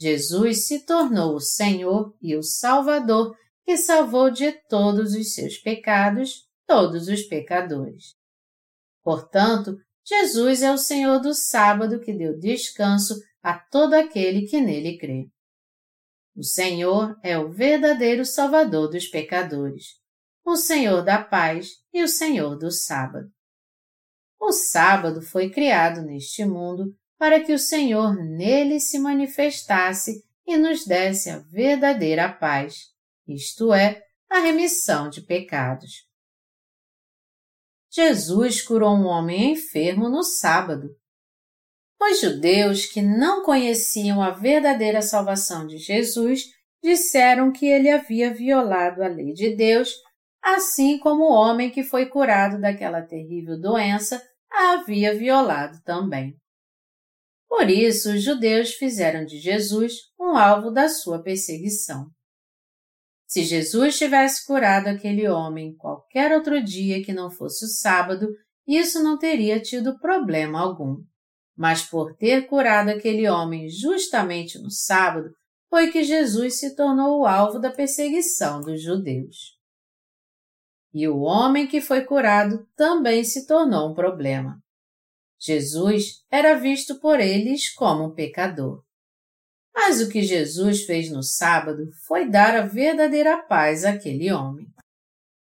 Jesus 0.00 0.66
se 0.66 0.84
tornou 0.84 1.34
o 1.34 1.40
Senhor 1.40 2.16
e 2.22 2.36
o 2.36 2.42
Salvador 2.42 3.36
que 3.64 3.76
salvou 3.76 4.30
de 4.30 4.52
todos 4.68 5.14
os 5.14 5.34
seus 5.34 5.58
pecados 5.58 6.48
todos 6.68 7.08
os 7.08 7.22
pecadores. 7.22 8.14
Portanto, 9.02 9.74
Jesus 10.06 10.62
é 10.62 10.70
o 10.70 10.76
Senhor 10.76 11.18
do 11.18 11.34
sábado 11.34 11.98
que 11.98 12.12
deu 12.12 12.38
descanso 12.38 13.18
a 13.42 13.58
todo 13.58 13.94
aquele 13.94 14.46
que 14.46 14.60
nele 14.60 14.98
crê. 14.98 15.26
O 16.36 16.44
Senhor 16.44 17.18
é 17.24 17.38
o 17.38 17.50
verdadeiro 17.50 18.24
Salvador 18.24 18.90
dos 18.90 19.08
pecadores, 19.08 19.98
o 20.44 20.56
Senhor 20.56 21.02
da 21.02 21.22
paz 21.22 21.70
e 21.92 22.02
o 22.02 22.08
Senhor 22.08 22.56
do 22.56 22.70
sábado. 22.70 23.28
O 24.38 24.52
sábado 24.52 25.22
foi 25.22 25.50
criado 25.50 26.02
neste 26.02 26.44
mundo 26.44 26.94
para 27.18 27.40
que 27.40 27.52
o 27.52 27.58
Senhor 27.58 28.14
nele 28.14 28.78
se 28.78 28.98
manifestasse 28.98 30.24
e 30.46 30.56
nos 30.56 30.86
desse 30.86 31.28
a 31.28 31.38
verdadeira 31.38 32.32
paz, 32.32 32.86
isto 33.26 33.72
é, 33.74 34.02
a 34.30 34.38
remissão 34.38 35.10
de 35.10 35.20
pecados. 35.20 36.06
Jesus 37.90 38.62
curou 38.62 38.94
um 38.94 39.06
homem 39.06 39.52
enfermo 39.52 40.08
no 40.08 40.22
sábado. 40.22 40.88
Os 42.00 42.20
judeus 42.20 42.86
que 42.86 43.02
não 43.02 43.42
conheciam 43.42 44.22
a 44.22 44.30
verdadeira 44.30 45.02
salvação 45.02 45.66
de 45.66 45.78
Jesus 45.78 46.44
disseram 46.82 47.50
que 47.50 47.66
ele 47.66 47.90
havia 47.90 48.32
violado 48.32 49.02
a 49.02 49.08
lei 49.08 49.32
de 49.32 49.56
Deus, 49.56 49.92
assim 50.40 50.98
como 50.98 51.24
o 51.24 51.32
homem 51.32 51.70
que 51.70 51.82
foi 51.82 52.06
curado 52.06 52.60
daquela 52.60 53.02
terrível 53.02 53.60
doença 53.60 54.22
a 54.50 54.74
havia 54.74 55.14
violado 55.14 55.82
também. 55.82 56.36
Por 57.48 57.70
isso, 57.70 58.12
os 58.12 58.22
judeus 58.22 58.74
fizeram 58.74 59.24
de 59.24 59.38
Jesus 59.38 59.94
um 60.20 60.36
alvo 60.36 60.70
da 60.70 60.88
sua 60.88 61.22
perseguição. 61.22 62.06
Se 63.26 63.42
Jesus 63.42 63.98
tivesse 63.98 64.46
curado 64.46 64.88
aquele 64.88 65.28
homem 65.28 65.74
qualquer 65.76 66.32
outro 66.32 66.62
dia 66.62 67.02
que 67.02 67.12
não 67.12 67.30
fosse 67.30 67.64
o 67.64 67.68
sábado, 67.68 68.28
isso 68.66 69.02
não 69.02 69.18
teria 69.18 69.60
tido 69.60 69.98
problema 69.98 70.60
algum. 70.60 70.96
Mas 71.56 71.82
por 71.82 72.14
ter 72.16 72.46
curado 72.46 72.90
aquele 72.90 73.28
homem 73.28 73.68
justamente 73.68 74.58
no 74.58 74.70
sábado, 74.70 75.30
foi 75.68 75.90
que 75.90 76.04
Jesus 76.04 76.58
se 76.58 76.74
tornou 76.74 77.20
o 77.20 77.26
alvo 77.26 77.58
da 77.58 77.70
perseguição 77.70 78.60
dos 78.60 78.82
judeus. 78.82 79.58
E 80.94 81.06
o 81.06 81.20
homem 81.20 81.66
que 81.66 81.80
foi 81.80 82.04
curado 82.04 82.66
também 82.74 83.24
se 83.24 83.46
tornou 83.46 83.90
um 83.90 83.94
problema. 83.94 84.58
Jesus 85.40 86.24
era 86.30 86.54
visto 86.54 86.98
por 86.98 87.20
eles 87.20 87.72
como 87.72 88.06
um 88.06 88.14
pecador. 88.14 88.82
Mas 89.74 90.00
o 90.00 90.08
que 90.08 90.22
Jesus 90.22 90.84
fez 90.84 91.10
no 91.10 91.22
sábado 91.22 91.88
foi 92.06 92.28
dar 92.28 92.56
a 92.56 92.66
verdadeira 92.66 93.38
paz 93.44 93.84
àquele 93.84 94.32
homem. 94.32 94.66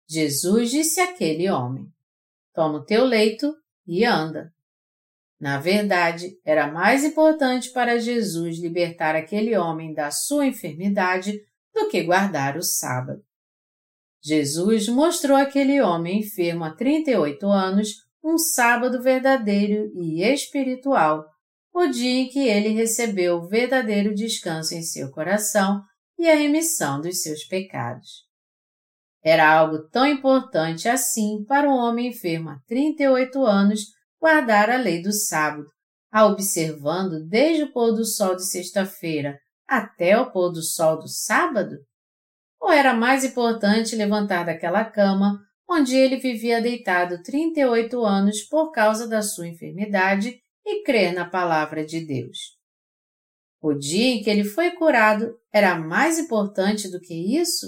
Jesus 0.09 0.71
disse 0.71 1.01
àquele 1.01 1.51
homem: 1.51 1.87
Toma 2.55 2.79
o 2.79 2.85
teu 2.85 3.05
leito 3.05 3.55
e 3.87 4.05
anda. 4.05 4.53
Na 5.39 5.59
verdade, 5.59 6.39
era 6.45 6.71
mais 6.71 7.05
importante 7.05 7.71
para 7.71 7.99
Jesus 7.99 8.59
libertar 8.59 9.15
aquele 9.17 9.57
homem 9.57 9.93
da 9.93 10.11
sua 10.11 10.47
enfermidade 10.47 11.39
do 11.75 11.89
que 11.89 12.03
guardar 12.03 12.57
o 12.57 12.63
sábado. 12.63 13.23
Jesus 14.23 14.89
mostrou 14.89 15.37
àquele 15.37 15.81
homem 15.81 16.21
enfermo 16.21 16.63
há 16.63 16.71
38 16.75 17.45
anos 17.49 17.89
um 18.23 18.39
sábado 18.39 19.03
verdadeiro 19.03 19.91
e 19.95 20.23
espiritual 20.23 21.25
o 21.75 21.87
dia 21.87 22.21
em 22.21 22.29
que 22.29 22.47
ele 22.47 22.69
recebeu 22.69 23.37
o 23.37 23.49
verdadeiro 23.49 24.15
descanso 24.15 24.75
em 24.75 24.83
seu 24.83 25.11
coração 25.11 25.83
e 26.19 26.29
a 26.29 26.35
remissão 26.35 27.01
dos 27.01 27.23
seus 27.23 27.45
pecados. 27.45 28.09
Era 29.25 29.51
algo 29.51 29.89
tão 29.89 30.07
importante 30.07 30.89
assim 30.89 31.45
para 31.45 31.69
um 31.69 31.75
homem 31.75 32.09
enfermo 32.09 32.51
há 32.51 32.59
38 32.67 33.45
anos 33.45 33.81
guardar 34.21 34.69
a 34.69 34.77
lei 34.77 35.01
do 35.01 35.13
sábado, 35.13 35.67
a 36.13 36.27
observando 36.27 37.27
desde 37.27 37.65
o 37.65 37.73
pôr 37.73 37.93
do 37.93 38.05
sol 38.05 38.37
de 38.37 38.45
sexta-feira 38.45 39.39
até 39.67 40.19
o 40.19 40.31
pôr 40.31 40.53
do 40.53 40.63
sol 40.63 40.99
do 40.99 41.09
sábado? 41.09 41.77
Ou 42.61 42.71
era 42.71 42.95
mais 42.95 43.25
importante 43.25 43.97
levantar 43.97 44.45
daquela 44.45 44.85
cama 44.85 45.41
onde 45.73 45.97
ele 45.97 46.17
vivia 46.17 46.61
deitado 46.61 47.23
38 47.23 48.05
anos 48.05 48.43
por 48.43 48.71
causa 48.73 49.09
da 49.09 49.23
sua 49.23 49.49
enfermidade 49.49 50.39
e 50.65 50.83
crer 50.83 51.15
na 51.15 51.29
palavra 51.29 51.85
de 51.85 52.05
Deus. 52.05 52.59
O 53.61 53.73
dia 53.73 54.07
em 54.07 54.23
que 54.23 54.29
ele 54.29 54.45
foi 54.45 54.73
curado 54.73 55.35
era 55.51 55.79
mais 55.79 56.19
importante 56.19 56.91
do 56.91 57.01
que 57.01 57.15
isso? 57.15 57.67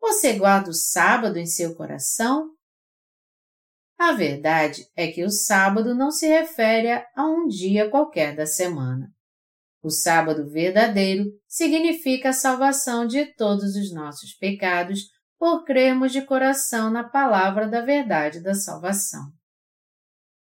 Você 0.00 0.34
guarda 0.34 0.70
o 0.70 0.74
sábado 0.74 1.38
em 1.38 1.46
seu 1.46 1.74
coração? 1.74 2.50
A 3.98 4.12
verdade 4.12 4.86
é 4.94 5.06
que 5.06 5.24
o 5.24 5.30
sábado 5.30 5.94
não 5.94 6.10
se 6.10 6.26
refere 6.26 6.90
a 6.92 7.24
um 7.24 7.46
dia 7.46 7.88
qualquer 7.88 8.36
da 8.36 8.44
semana. 8.44 9.10
O 9.82 9.88
sábado 9.88 10.50
verdadeiro 10.50 11.24
significa 11.48 12.28
a 12.28 12.34
salvação 12.34 13.06
de 13.06 13.24
todos 13.34 13.74
os 13.76 13.94
nossos 13.94 14.34
pecados 14.34 15.15
por 15.38 15.64
crermos 15.64 16.12
de 16.12 16.22
coração 16.22 16.90
na 16.90 17.04
palavra 17.04 17.68
da 17.68 17.80
verdade 17.80 18.40
da 18.40 18.54
salvação. 18.54 19.32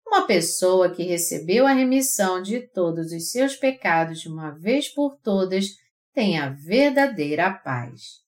Uma 0.06 0.26
pessoa 0.26 0.94
que 0.94 1.02
recebeu 1.02 1.66
a 1.66 1.72
remissão 1.72 2.40
de 2.40 2.60
todos 2.68 3.10
os 3.12 3.30
seus 3.30 3.56
pecados 3.56 4.20
de 4.20 4.28
uma 4.28 4.50
vez 4.50 4.88
por 4.88 5.18
todas 5.18 5.66
tem 6.12 6.38
a 6.38 6.50
verdadeira 6.50 7.52
paz. 7.52 8.22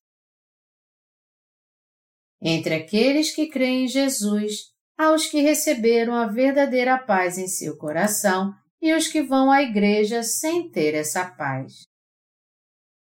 Entre 2.42 2.74
aqueles 2.74 3.34
que 3.34 3.48
creem 3.48 3.84
em 3.84 3.88
Jesus, 3.88 4.72
há 4.96 5.12
os 5.12 5.26
que 5.26 5.40
receberam 5.40 6.14
a 6.14 6.26
verdadeira 6.26 6.98
paz 6.98 7.38
em 7.38 7.46
seu 7.46 7.76
coração 7.76 8.52
e 8.80 8.92
os 8.92 9.08
que 9.08 9.22
vão 9.22 9.50
à 9.50 9.62
igreja 9.62 10.22
sem 10.22 10.70
ter 10.70 10.94
essa 10.94 11.24
paz. 11.24 11.86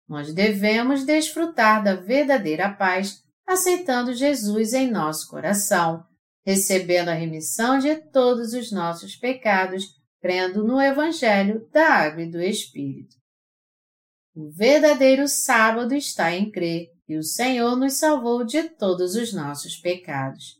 Nós 0.07 0.33
devemos 0.33 1.03
desfrutar 1.05 1.83
da 1.83 1.95
verdadeira 1.95 2.71
paz 2.71 3.24
aceitando 3.47 4.13
Jesus 4.13 4.73
em 4.73 4.89
nosso 4.89 5.27
coração, 5.29 6.05
recebendo 6.45 7.09
a 7.09 7.13
remissão 7.13 7.79
de 7.79 7.95
todos 7.95 8.53
os 8.53 8.71
nossos 8.71 9.15
pecados, 9.15 9.85
crendo 10.21 10.63
no 10.63 10.81
Evangelho 10.81 11.67
da 11.71 11.87
Água 11.87 12.23
e 12.23 12.31
do 12.31 12.41
Espírito. 12.41 13.15
O 14.35 14.49
verdadeiro 14.49 15.27
sábado 15.27 15.93
está 15.95 16.31
em 16.35 16.51
crer 16.51 16.91
que 17.05 17.17
o 17.17 17.23
Senhor 17.23 17.75
nos 17.75 17.93
salvou 17.93 18.43
de 18.43 18.63
todos 18.63 19.15
os 19.15 19.31
nossos 19.31 19.77
pecados. 19.77 20.59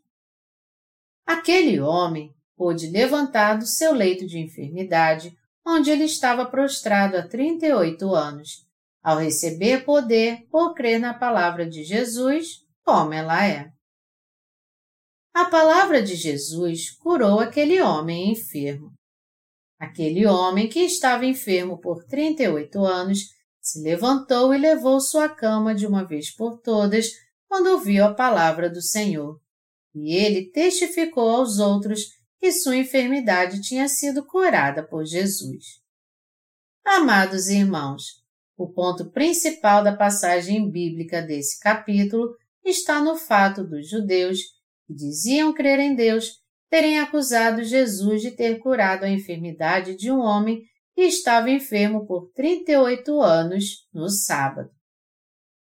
Aquele 1.26 1.80
homem 1.80 2.34
pôde 2.56 2.88
levantar 2.88 3.58
do 3.58 3.66
seu 3.66 3.94
leito 3.94 4.26
de 4.26 4.40
enfermidade, 4.40 5.36
onde 5.66 5.90
ele 5.90 6.04
estava 6.04 6.46
prostrado 6.46 7.18
há 7.18 7.28
38 7.28 8.14
anos, 8.14 8.66
ao 9.04 9.18
receber 9.18 9.84
poder 9.84 10.48
por 10.50 10.74
crer 10.74 11.00
na 11.00 11.14
palavra 11.14 11.68
de 11.68 11.84
Jesus, 11.84 12.65
como 12.86 13.14
ela 13.14 13.46
é. 13.46 13.72
A 15.34 15.46
palavra 15.46 16.02
de 16.02 16.16
Jesus 16.16 16.92
curou 16.92 17.40
aquele 17.40 17.82
homem 17.82 18.32
enfermo. 18.32 18.94
Aquele 19.78 20.26
homem 20.26 20.70
que 20.70 20.80
estava 20.80 21.26
enfermo 21.26 21.82
por 21.82 22.06
38 22.06 22.86
anos 22.86 23.20
se 23.60 23.82
levantou 23.82 24.54
e 24.54 24.58
levou 24.58 25.02
sua 25.02 25.28
cama 25.28 25.74
de 25.74 25.88
uma 25.88 26.06
vez 26.06 26.34
por 26.34 26.62
todas 26.62 27.10
quando 27.50 27.68
ouviu 27.68 28.06
a 28.06 28.14
palavra 28.14 28.70
do 28.70 28.82
Senhor. 28.82 29.42
E 29.94 30.14
ele 30.16 30.52
testificou 30.52 31.30
aos 31.30 31.60
outros 31.60 32.02
que 32.40 32.52
sua 32.52 32.78
enfermidade 32.78 33.62
tinha 33.62 33.90
sido 33.90 34.26
curada 34.26 34.88
por 34.88 35.04
Jesus. 35.04 35.82
Amados 36.86 37.48
irmãos, 37.48 38.24
o 38.56 38.72
ponto 38.72 39.12
principal 39.12 39.84
da 39.84 39.96
passagem 39.96 40.70
bíblica 40.70 41.22
desse 41.22 41.60
capítulo 41.60 42.36
está 42.66 43.02
no 43.02 43.16
fato 43.16 43.64
dos 43.64 43.90
judeus, 43.90 44.40
que 44.88 44.94
diziam 44.94 45.54
crer 45.54 45.80
em 45.80 45.96
Deus, 45.96 46.40
terem 46.70 47.00
acusado 47.00 47.64
Jesus 47.64 48.22
de 48.22 48.32
ter 48.32 48.60
curado 48.60 49.04
a 49.04 49.10
enfermidade 49.10 49.96
de 49.96 50.12
um 50.12 50.20
homem 50.20 50.64
que 50.94 51.02
estava 51.02 51.50
enfermo 51.50 52.06
por 52.06 52.32
38 52.34 53.22
anos 53.22 53.88
no 53.94 54.10
sábado. 54.10 54.70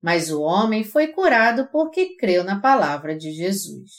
Mas 0.01 0.31
o 0.31 0.41
homem 0.41 0.83
foi 0.83 1.07
curado 1.07 1.67
porque 1.71 2.15
creu 2.15 2.43
na 2.43 2.61
palavra 2.61 3.17
de 3.17 3.31
Jesus. 3.31 3.97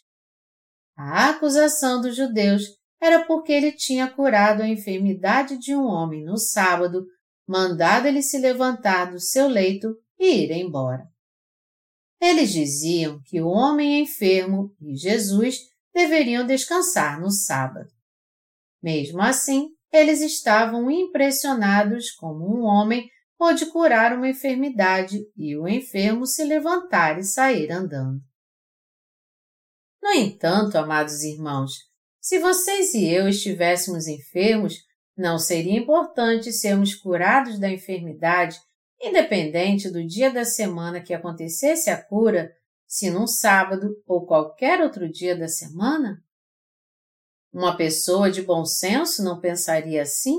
A 0.96 1.30
acusação 1.30 2.00
dos 2.00 2.16
judeus 2.16 2.62
era 3.00 3.24
porque 3.24 3.52
ele 3.52 3.72
tinha 3.72 4.08
curado 4.08 4.62
a 4.62 4.68
enfermidade 4.68 5.58
de 5.58 5.74
um 5.74 5.84
homem 5.84 6.24
no 6.24 6.38
sábado, 6.38 7.04
mandado 7.46 8.06
ele 8.08 8.22
se 8.22 8.38
levantar 8.38 9.10
do 9.10 9.20
seu 9.20 9.48
leito 9.48 9.94
e 10.18 10.44
ir 10.44 10.50
embora. 10.52 11.04
Eles 12.20 12.52
diziam 12.52 13.20
que 13.24 13.40
o 13.40 13.48
homem 13.48 14.02
enfermo 14.02 14.74
e 14.80 14.96
Jesus 14.96 15.58
deveriam 15.94 16.46
descansar 16.46 17.20
no 17.20 17.30
sábado. 17.30 17.90
Mesmo 18.82 19.20
assim, 19.20 19.70
eles 19.92 20.20
estavam 20.20 20.90
impressionados 20.90 22.10
como 22.10 22.44
um 22.46 22.62
homem 22.62 23.08
pôde 23.38 23.66
curar 23.66 24.16
uma 24.16 24.28
enfermidade 24.28 25.20
e 25.36 25.56
o 25.56 25.68
enfermo 25.68 26.26
se 26.26 26.44
levantar 26.44 27.18
e 27.18 27.24
sair 27.24 27.70
andando. 27.70 28.20
No 30.02 30.12
entanto, 30.12 30.76
amados 30.78 31.22
irmãos, 31.22 31.72
se 32.20 32.38
vocês 32.38 32.94
e 32.94 33.06
eu 33.06 33.28
estivéssemos 33.28 34.06
enfermos, 34.06 34.74
não 35.16 35.38
seria 35.38 35.78
importante 35.78 36.52
sermos 36.52 36.94
curados 36.94 37.58
da 37.58 37.70
enfermidade, 37.70 38.58
independente 39.00 39.90
do 39.90 40.06
dia 40.06 40.32
da 40.32 40.44
semana 40.44 41.00
que 41.00 41.14
acontecesse 41.14 41.90
a 41.90 42.02
cura, 42.02 42.52
se 42.86 43.10
num 43.10 43.26
sábado 43.26 43.90
ou 44.06 44.26
qualquer 44.26 44.80
outro 44.80 45.10
dia 45.10 45.36
da 45.36 45.48
semana? 45.48 46.22
Uma 47.52 47.76
pessoa 47.76 48.30
de 48.30 48.42
bom 48.42 48.64
senso 48.64 49.24
não 49.24 49.40
pensaria 49.40 50.02
assim? 50.02 50.36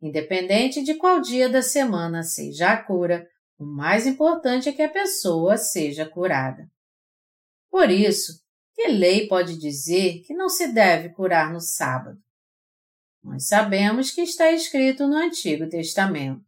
Independente 0.00 0.82
de 0.82 0.94
qual 0.94 1.20
dia 1.20 1.48
da 1.48 1.62
semana 1.62 2.22
seja 2.22 2.72
a 2.72 2.82
cura, 2.82 3.28
o 3.58 3.64
mais 3.64 4.06
importante 4.06 4.68
é 4.68 4.72
que 4.72 4.82
a 4.82 4.90
pessoa 4.90 5.56
seja 5.56 6.08
curada. 6.08 6.70
Por 7.70 7.90
isso, 7.90 8.40
que 8.74 8.88
lei 8.88 9.26
pode 9.26 9.58
dizer 9.58 10.22
que 10.22 10.34
não 10.34 10.48
se 10.48 10.72
deve 10.72 11.08
curar 11.10 11.52
no 11.52 11.60
sábado? 11.60 12.18
Nós 13.22 13.48
sabemos 13.48 14.10
que 14.10 14.20
está 14.20 14.52
escrito 14.52 15.06
no 15.06 15.16
Antigo 15.16 15.68
Testamento. 15.68 16.44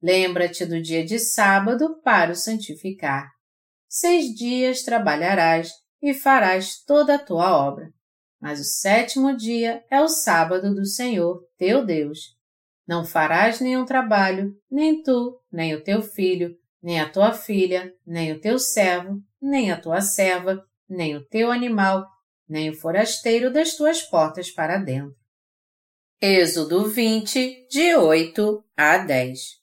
Lembra-te 0.00 0.64
do 0.64 0.80
dia 0.80 1.04
de 1.04 1.18
sábado 1.18 2.00
para 2.02 2.30
o 2.30 2.36
santificar. 2.36 3.28
Seis 3.88 4.26
dias 4.34 4.82
trabalharás 4.82 5.72
e 6.00 6.14
farás 6.14 6.84
toda 6.84 7.16
a 7.16 7.18
tua 7.18 7.56
obra. 7.56 7.90
Mas 8.40 8.60
o 8.60 8.64
sétimo 8.64 9.36
dia 9.36 9.82
é 9.90 10.00
o 10.00 10.08
sábado 10.08 10.72
do 10.72 10.86
Senhor, 10.86 11.42
teu 11.56 11.84
Deus. 11.84 12.36
Não 12.86 13.04
farás 13.04 13.60
nenhum 13.60 13.84
trabalho, 13.84 14.54
nem 14.70 15.02
tu, 15.02 15.40
nem 15.50 15.74
o 15.74 15.82
teu 15.82 16.00
filho, 16.00 16.56
nem 16.80 17.00
a 17.00 17.10
tua 17.10 17.32
filha, 17.32 17.92
nem 18.06 18.30
o 18.32 18.40
teu 18.40 18.56
servo, 18.58 19.20
nem 19.42 19.72
a 19.72 19.80
tua 19.80 20.00
serva, 20.00 20.64
nem 20.88 21.16
o 21.16 21.24
teu 21.26 21.50
animal, 21.50 22.06
nem 22.48 22.70
o 22.70 22.74
forasteiro 22.74 23.52
das 23.52 23.74
tuas 23.74 24.00
portas 24.02 24.48
para 24.50 24.78
dentro. 24.78 25.16
Êxodo 26.20 26.88
20, 26.88 27.66
de 27.68 27.96
8 27.96 28.64
a 28.76 28.98
10 28.98 29.58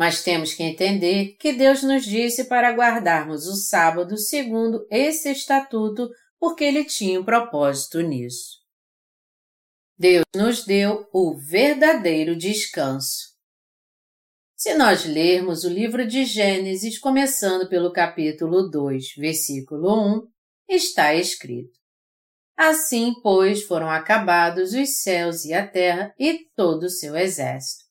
Mas 0.00 0.22
temos 0.22 0.54
que 0.54 0.62
entender 0.62 1.36
que 1.38 1.52
Deus 1.52 1.82
nos 1.82 2.06
disse 2.06 2.44
para 2.44 2.72
guardarmos 2.72 3.46
o 3.46 3.54
sábado 3.54 4.16
segundo 4.16 4.86
esse 4.90 5.30
estatuto, 5.30 6.08
porque 6.38 6.64
Ele 6.64 6.86
tinha 6.86 7.20
um 7.20 7.22
propósito 7.22 8.00
nisso. 8.00 8.60
Deus 9.98 10.24
nos 10.34 10.64
deu 10.64 11.06
o 11.12 11.36
verdadeiro 11.36 12.34
descanso. 12.34 13.36
Se 14.56 14.72
nós 14.72 15.04
lermos 15.04 15.64
o 15.64 15.68
livro 15.68 16.06
de 16.06 16.24
Gênesis, 16.24 16.98
começando 16.98 17.68
pelo 17.68 17.92
capítulo 17.92 18.70
2, 18.70 19.16
versículo 19.18 20.16
1, 20.16 20.28
está 20.76 21.14
escrito: 21.14 21.78
Assim, 22.56 23.12
pois, 23.22 23.64
foram 23.64 23.90
acabados 23.90 24.72
os 24.72 25.02
céus 25.02 25.44
e 25.44 25.52
a 25.52 25.68
terra 25.68 26.14
e 26.18 26.46
todo 26.56 26.84
o 26.84 26.90
seu 26.90 27.14
exército. 27.14 27.89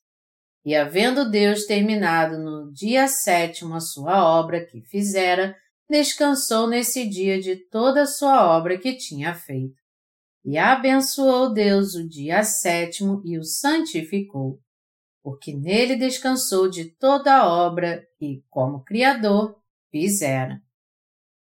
E 0.69 0.75
havendo 0.75 1.27
Deus 1.31 1.65
terminado 1.65 2.37
no 2.37 2.71
dia 2.71 3.07
sétimo 3.07 3.73
a 3.73 3.79
sua 3.79 4.23
obra 4.23 4.63
que 4.63 4.83
fizera, 4.83 5.55
descansou 5.89 6.67
nesse 6.67 7.09
dia 7.09 7.41
de 7.41 7.55
toda 7.55 8.03
a 8.03 8.05
sua 8.05 8.55
obra 8.55 8.77
que 8.77 8.95
tinha 8.95 9.33
feito. 9.33 9.81
E 10.45 10.59
abençoou 10.59 11.51
Deus 11.51 11.95
o 11.95 12.07
dia 12.07 12.43
sétimo 12.43 13.19
e 13.25 13.35
o 13.39 13.43
santificou 13.43 14.59
porque 15.23 15.55
nele 15.55 15.95
descansou 15.95 16.69
de 16.69 16.85
toda 16.85 17.37
a 17.37 17.49
obra 17.49 18.05
que, 18.19 18.43
como 18.47 18.83
Criador, 18.83 19.59
fizera. 19.89 20.61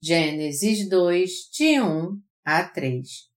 Gênesis 0.02 0.90
2, 0.90 1.30
de 1.56 1.80
1 1.80 2.20
a 2.44 2.64
3 2.64 3.33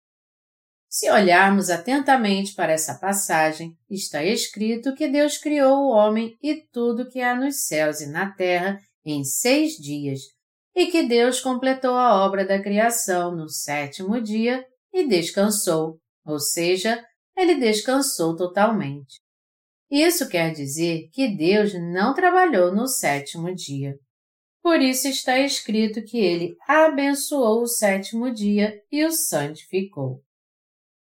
Se 0.96 1.10
olharmos 1.10 1.68
atentamente 1.68 2.54
para 2.54 2.72
essa 2.72 2.94
passagem, 2.94 3.76
está 3.90 4.24
escrito 4.24 4.94
que 4.94 5.06
Deus 5.06 5.36
criou 5.36 5.76
o 5.76 5.90
homem 5.90 6.34
e 6.42 6.66
tudo 6.72 7.06
que 7.10 7.20
há 7.20 7.34
nos 7.38 7.66
céus 7.66 8.00
e 8.00 8.06
na 8.06 8.32
terra 8.32 8.78
em 9.04 9.22
seis 9.22 9.72
dias, 9.74 10.20
e 10.74 10.86
que 10.86 11.02
Deus 11.02 11.38
completou 11.38 11.94
a 11.94 12.24
obra 12.24 12.46
da 12.46 12.62
criação 12.62 13.36
no 13.36 13.46
sétimo 13.46 14.18
dia 14.22 14.64
e 14.90 15.06
descansou, 15.06 15.98
ou 16.24 16.40
seja, 16.40 17.04
ele 17.36 17.56
descansou 17.56 18.34
totalmente. 18.34 19.20
Isso 19.90 20.26
quer 20.30 20.50
dizer 20.50 21.10
que 21.12 21.28
Deus 21.28 21.74
não 21.74 22.14
trabalhou 22.14 22.74
no 22.74 22.88
sétimo 22.88 23.54
dia. 23.54 23.98
Por 24.62 24.80
isso 24.80 25.08
está 25.08 25.38
escrito 25.40 26.02
que 26.02 26.16
ele 26.16 26.56
abençoou 26.66 27.60
o 27.60 27.68
sétimo 27.68 28.32
dia 28.32 28.72
e 28.90 29.04
o 29.04 29.12
santificou. 29.12 30.24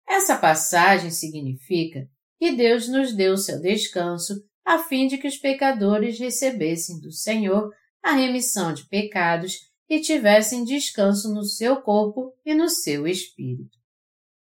Essa 0.08 0.38
passagem 0.38 1.12
significa 1.12 2.08
que 2.40 2.52
Deus 2.52 2.88
nos 2.88 3.14
deu 3.14 3.38
seu 3.38 3.60
descanso 3.60 4.34
a 4.64 4.80
fim 4.80 5.08
de 5.08 5.18
que 5.18 5.28
os 5.28 5.38
pecadores 5.38 6.20
recebessem 6.20 7.00
do 7.00 7.12
Senhor 7.12 7.72
a 8.02 8.14
remissão 8.14 8.74
de 8.74 8.88
pecados 8.88 9.54
e 9.90 10.00
tivessem 10.00 10.64
descanso 10.64 11.34
no 11.34 11.44
seu 11.44 11.82
corpo 11.82 12.34
e 12.44 12.54
no 12.54 12.70
seu 12.70 13.08
espírito. 13.08 13.78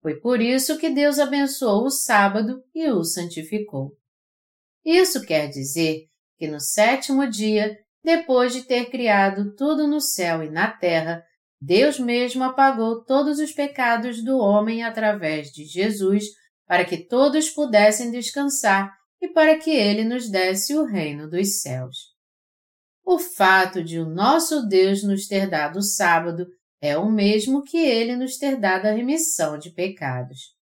Foi 0.01 0.19
por 0.19 0.41
isso 0.41 0.77
que 0.77 0.89
Deus 0.89 1.19
abençoou 1.19 1.85
o 1.85 1.91
sábado 1.91 2.63
e 2.73 2.89
o 2.89 3.03
santificou. 3.03 3.97
Isso 4.85 5.25
quer 5.25 5.49
dizer 5.49 6.05
que 6.37 6.47
no 6.47 6.59
sétimo 6.59 7.27
dia 7.27 7.77
depois 8.05 8.53
de 8.53 8.61
ter 8.61 8.91
criado 8.91 9.55
tudo 9.55 9.87
no 9.87 9.99
céu 9.99 10.43
e 10.43 10.49
na 10.49 10.71
terra, 10.71 11.23
Deus 11.65 11.99
mesmo 11.99 12.43
apagou 12.43 13.03
todos 13.03 13.39
os 13.39 13.51
pecados 13.51 14.23
do 14.23 14.37
homem 14.37 14.83
através 14.83 15.47
de 15.47 15.65
Jesus, 15.65 16.25
para 16.67 16.85
que 16.85 16.97
todos 17.07 17.49
pudessem 17.49 18.11
descansar 18.11 18.93
e 19.19 19.29
para 19.29 19.57
que 19.57 19.71
ele 19.71 20.03
nos 20.03 20.29
desse 20.29 20.75
o 20.75 20.85
reino 20.85 21.27
dos 21.27 21.61
céus. 21.61 22.13
O 23.03 23.17
fato 23.17 23.83
de 23.83 23.99
o 23.99 24.07
nosso 24.07 24.67
Deus 24.67 25.03
nos 25.03 25.27
ter 25.27 25.49
dado 25.49 25.79
o 25.79 25.83
sábado 25.83 26.45
é 26.79 26.95
o 26.95 27.11
mesmo 27.11 27.63
que 27.63 27.77
ele 27.77 28.15
nos 28.15 28.37
ter 28.37 28.57
dado 28.57 28.85
a 28.85 28.91
remissão 28.91 29.57
de 29.57 29.71
pecados. 29.71 30.53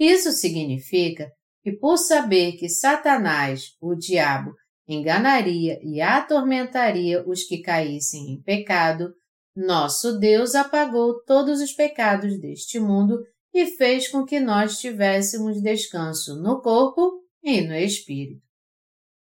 Isso 0.00 0.32
significa 0.32 1.30
que, 1.62 1.70
por 1.70 1.96
saber 1.96 2.56
que 2.56 2.68
Satanás, 2.68 3.68
o 3.80 3.94
diabo, 3.94 4.52
enganaria 4.88 5.78
e 5.80 6.00
atormentaria 6.00 7.24
os 7.24 7.44
que 7.44 7.62
caíssem 7.62 8.32
em 8.32 8.42
pecado, 8.42 9.14
nosso 9.56 10.18
Deus 10.18 10.54
apagou 10.54 11.22
todos 11.24 11.60
os 11.60 11.72
pecados 11.72 12.40
deste 12.40 12.80
mundo 12.80 13.22
e 13.52 13.66
fez 13.76 14.08
com 14.08 14.24
que 14.24 14.40
nós 14.40 14.78
tivéssemos 14.78 15.62
descanso 15.62 16.34
no 16.42 16.60
corpo 16.60 17.22
e 17.42 17.60
no 17.60 17.74
espírito. 17.74 18.42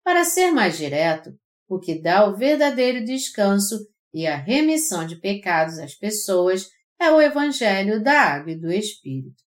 Para 0.02 0.24
ser 0.24 0.50
mais 0.50 0.76
direto, 0.76 1.30
o 1.68 1.78
que 1.78 2.00
dá 2.00 2.28
o 2.28 2.36
verdadeiro 2.36 3.04
descanso 3.04 3.86
e 4.12 4.26
a 4.26 4.36
remissão 4.36 5.06
de 5.06 5.16
pecados 5.16 5.78
às 5.78 5.94
pessoas 5.94 6.68
é 6.98 7.10
o 7.10 7.20
Evangelho 7.20 8.02
da 8.02 8.20
Água 8.20 8.52
e 8.52 8.60
do 8.60 8.72
Espírito. 8.72 9.42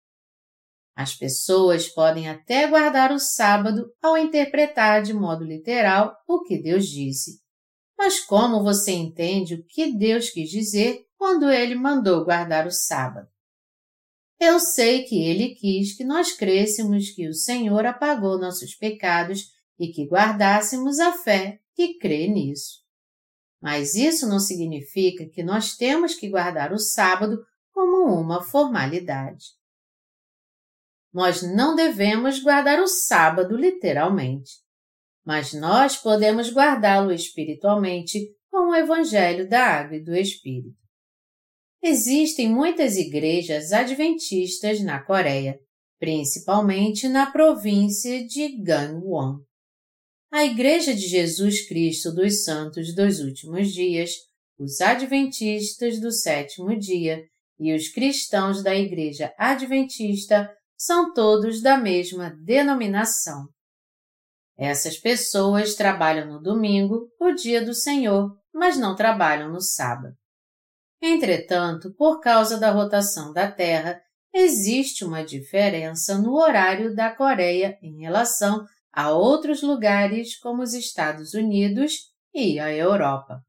As 0.95 1.15
pessoas 1.15 1.87
podem 1.87 2.27
até 2.27 2.67
guardar 2.67 3.11
o 3.11 3.19
sábado 3.19 3.91
ao 4.01 4.17
interpretar 4.17 5.03
de 5.03 5.13
modo 5.13 5.43
literal 5.43 6.15
o 6.27 6.41
que 6.41 6.61
Deus 6.61 6.87
disse. 6.87 7.39
Mas 7.97 8.19
como 8.19 8.63
você 8.63 8.91
entende 8.91 9.55
o 9.55 9.63
que 9.63 9.91
Deus 9.91 10.29
quis 10.29 10.49
dizer 10.49 11.05
quando 11.17 11.49
ele 11.49 11.73
mandou 11.73 12.23
guardar 12.23 12.67
o 12.67 12.71
sábado? 12.71 13.27
Eu 14.39 14.59
sei 14.59 15.03
que 15.03 15.23
ele 15.23 15.55
quis 15.55 15.97
que 15.97 16.03
nós 16.03 16.31
crêssemos 16.31 17.09
que 17.09 17.27
o 17.27 17.33
Senhor 17.33 17.85
apagou 17.87 18.37
nossos 18.37 18.75
pecados 18.75 19.51
e 19.79 19.87
que 19.87 20.05
guardássemos 20.05 20.99
a 20.99 21.11
fé 21.11 21.59
que 21.73 21.97
crê 21.97 22.27
nisso. 22.27 22.83
Mas 23.59 23.95
isso 23.95 24.27
não 24.27 24.39
significa 24.39 25.27
que 25.27 25.41
nós 25.41 25.75
temos 25.75 26.13
que 26.13 26.29
guardar 26.29 26.71
o 26.71 26.77
sábado 26.77 27.43
como 27.71 28.13
uma 28.13 28.43
formalidade. 28.43 29.45
Nós 31.11 31.41
não 31.41 31.75
devemos 31.75 32.39
guardar 32.39 32.79
o 32.79 32.87
sábado 32.87 33.55
literalmente, 33.55 34.51
mas 35.27 35.51
nós 35.51 35.97
podemos 35.97 36.53
guardá-lo 36.53 37.11
espiritualmente 37.11 38.33
com 38.49 38.69
o 38.69 38.73
Evangelho 38.75 39.45
da 39.45 39.61
Água 39.61 39.97
e 39.97 40.01
do 40.01 40.15
Espírito. 40.15 40.79
Existem 41.83 42.47
muitas 42.47 42.95
igrejas 42.95 43.73
adventistas 43.73 44.79
na 44.79 45.03
Coreia, 45.03 45.59
principalmente 45.99 47.09
na 47.09 47.29
província 47.29 48.25
de 48.25 48.63
Gangwon. 48.63 49.39
A 50.31 50.45
Igreja 50.45 50.95
de 50.95 51.05
Jesus 51.05 51.67
Cristo 51.67 52.15
dos 52.15 52.45
Santos 52.45 52.95
dos 52.95 53.19
Últimos 53.19 53.73
Dias, 53.73 54.11
os 54.57 54.79
Adventistas 54.79 55.99
do 55.99 56.09
Sétimo 56.09 56.73
Dia 56.79 57.21
e 57.59 57.75
os 57.75 57.89
cristãos 57.89 58.63
da 58.63 58.73
Igreja 58.73 59.33
Adventista 59.37 60.49
são 60.77 61.13
todos 61.13 61.61
da 61.61 61.77
mesma 61.77 62.29
denominação. 62.45 63.56
Essas 64.57 64.97
pessoas 64.97 65.75
trabalham 65.75 66.27
no 66.27 66.41
domingo, 66.41 67.09
o 67.19 67.31
dia 67.31 67.63
do 67.63 67.73
Senhor, 67.73 68.35
mas 68.53 68.77
não 68.77 68.95
trabalham 68.95 69.51
no 69.51 69.61
sábado. 69.61 70.15
Entretanto, 71.01 71.93
por 71.93 72.19
causa 72.19 72.59
da 72.59 72.71
rotação 72.71 73.31
da 73.31 73.51
Terra, 73.51 74.01
existe 74.33 75.05
uma 75.05 75.23
diferença 75.23 76.17
no 76.17 76.33
horário 76.33 76.95
da 76.95 77.13
Coreia 77.15 77.77
em 77.81 77.99
relação 78.01 78.65
a 78.91 79.11
outros 79.11 79.61
lugares 79.61 80.39
como 80.39 80.63
os 80.63 80.73
Estados 80.73 81.35
Unidos 81.35 81.93
e 82.33 82.59
a 82.59 82.73
Europa. 82.73 83.41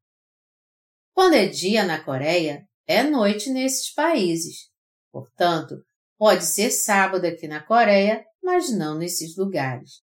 Quando 1.15 1.35
é 1.35 1.47
dia 1.47 1.85
na 1.85 2.03
Coreia, 2.05 2.67
é 2.87 3.03
noite 3.03 3.49
nesses 3.51 3.93
países. 3.95 4.69
Portanto, 5.11 5.83
Pode 6.19 6.45
ser 6.47 6.73
sábado 6.73 7.25
aqui 7.25 7.47
na 7.47 7.63
Coreia, 7.63 8.25
mas 8.43 8.77
não 8.77 8.99
nesses 8.99 9.37
lugares. 9.37 10.03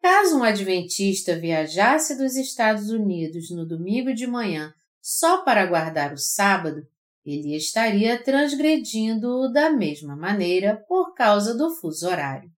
Caso 0.00 0.38
um 0.38 0.42
adventista 0.44 1.38
viajasse 1.38 2.16
dos 2.16 2.36
Estados 2.36 2.90
Unidos 2.90 3.50
no 3.50 3.66
domingo 3.66 4.14
de 4.14 4.26
manhã 4.26 4.72
só 5.00 5.42
para 5.42 5.66
guardar 5.66 6.12
o 6.12 6.18
sábado, 6.18 6.82
ele 7.24 7.56
estaria 7.56 8.22
transgredindo-o 8.22 9.52
da 9.52 9.70
mesma 9.70 10.16
maneira 10.16 10.76
por 10.88 11.14
causa 11.14 11.54
do 11.56 11.70
fuso 11.74 12.06
horário. 12.06 12.50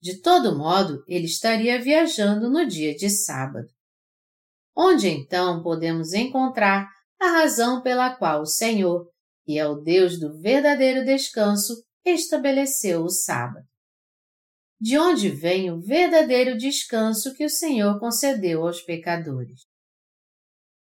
De 0.00 0.20
todo 0.20 0.56
modo, 0.56 1.04
ele 1.06 1.26
estaria 1.26 1.80
viajando 1.80 2.48
no 2.48 2.66
dia 2.66 2.94
de 2.94 3.10
sábado. 3.10 3.68
Onde 4.74 5.08
então 5.08 5.62
podemos 5.62 6.14
encontrar 6.14 6.88
a 7.20 7.26
razão 7.32 7.82
pela 7.82 8.16
qual 8.16 8.40
o 8.42 8.46
Senhor, 8.46 9.06
e 9.46 9.58
é 9.58 9.66
o 9.66 9.74
Deus 9.74 10.18
do 10.18 10.40
verdadeiro 10.40 11.04
descanso, 11.04 11.74
estabeleceu 12.04 13.02
o 13.02 13.10
sábado. 13.10 13.66
De 14.80 14.98
onde 14.98 15.28
vem 15.28 15.70
o 15.70 15.78
verdadeiro 15.78 16.56
descanso 16.56 17.34
que 17.34 17.44
o 17.44 17.50
Senhor 17.50 18.00
concedeu 18.00 18.66
aos 18.66 18.80
pecadores? 18.80 19.60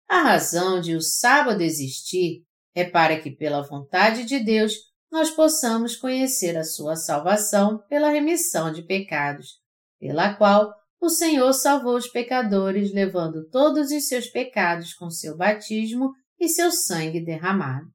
A 0.07 0.23
razão 0.23 0.81
de 0.81 0.95
o 0.95 1.01
sábado 1.01 1.63
existir 1.63 2.45
é 2.75 2.85
para 2.85 3.19
que, 3.19 3.31
pela 3.31 3.63
vontade 3.63 4.25
de 4.25 4.39
Deus, 4.39 4.75
nós 5.11 5.31
possamos 5.31 5.97
conhecer 5.97 6.59
a 6.59 6.63
sua 6.63 6.95
salvação 6.95 7.79
pela 7.89 8.11
remissão 8.11 8.71
de 8.71 8.83
pecados, 8.83 9.59
pela 9.99 10.35
qual 10.35 10.75
o 11.01 11.09
Senhor 11.09 11.53
salvou 11.55 11.97
os 11.97 12.07
pecadores, 12.07 12.93
levando 12.93 13.49
todos 13.49 13.91
os 13.91 14.09
seus 14.09 14.27
pecados 14.27 14.93
com 14.93 15.09
seu 15.09 15.37
batismo 15.39 16.13
e 16.39 16.49
seu 16.49 16.71
sangue 16.71 17.25
derramado. 17.25 17.87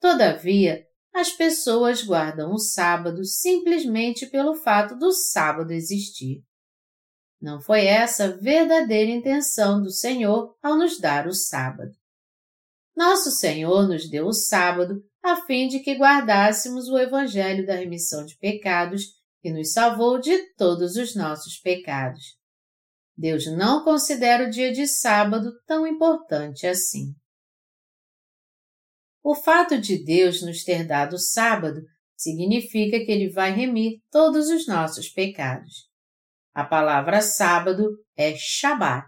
Todavia, 0.00 0.84
as 1.14 1.30
pessoas 1.32 2.02
guardam 2.02 2.52
o 2.52 2.58
sábado 2.58 3.24
simplesmente 3.24 4.26
pelo 4.26 4.54
fato 4.54 4.96
do 4.96 5.12
sábado 5.12 5.72
existir. 5.72 6.42
Não 7.40 7.60
foi 7.60 7.86
essa 7.86 8.24
a 8.24 8.36
verdadeira 8.36 9.10
intenção 9.10 9.82
do 9.82 9.90
Senhor 9.90 10.56
ao 10.62 10.78
nos 10.78 10.98
dar 10.98 11.26
o 11.26 11.34
sábado. 11.34 11.90
Nosso 12.96 13.30
Senhor 13.30 13.88
nos 13.88 14.08
deu 14.08 14.26
o 14.26 14.32
sábado 14.32 15.02
a 15.22 15.36
fim 15.44 15.68
de 15.68 15.80
que 15.80 15.94
guardássemos 15.94 16.88
o 16.88 16.98
Evangelho 16.98 17.66
da 17.66 17.74
remissão 17.74 18.24
de 18.24 18.36
pecados 18.38 19.04
que 19.40 19.52
nos 19.52 19.72
salvou 19.72 20.20
de 20.20 20.54
todos 20.54 20.96
os 20.96 21.14
nossos 21.14 21.58
pecados. 21.58 22.36
Deus 23.16 23.46
não 23.46 23.84
considera 23.84 24.46
o 24.46 24.50
dia 24.50 24.72
de 24.72 24.86
sábado 24.86 25.52
tão 25.66 25.86
importante 25.86 26.66
assim. 26.66 27.14
O 29.22 29.34
fato 29.34 29.80
de 29.80 30.02
Deus 30.02 30.42
nos 30.42 30.64
ter 30.64 30.86
dado 30.86 31.14
o 31.14 31.18
sábado 31.18 31.80
significa 32.16 32.98
que 33.04 33.10
Ele 33.10 33.30
vai 33.30 33.52
remir 33.52 34.00
todos 34.10 34.48
os 34.48 34.66
nossos 34.66 35.08
pecados. 35.08 35.88
A 36.54 36.64
palavra 36.64 37.20
sábado 37.20 37.88
é 38.16 38.34
Shabbat, 38.34 39.06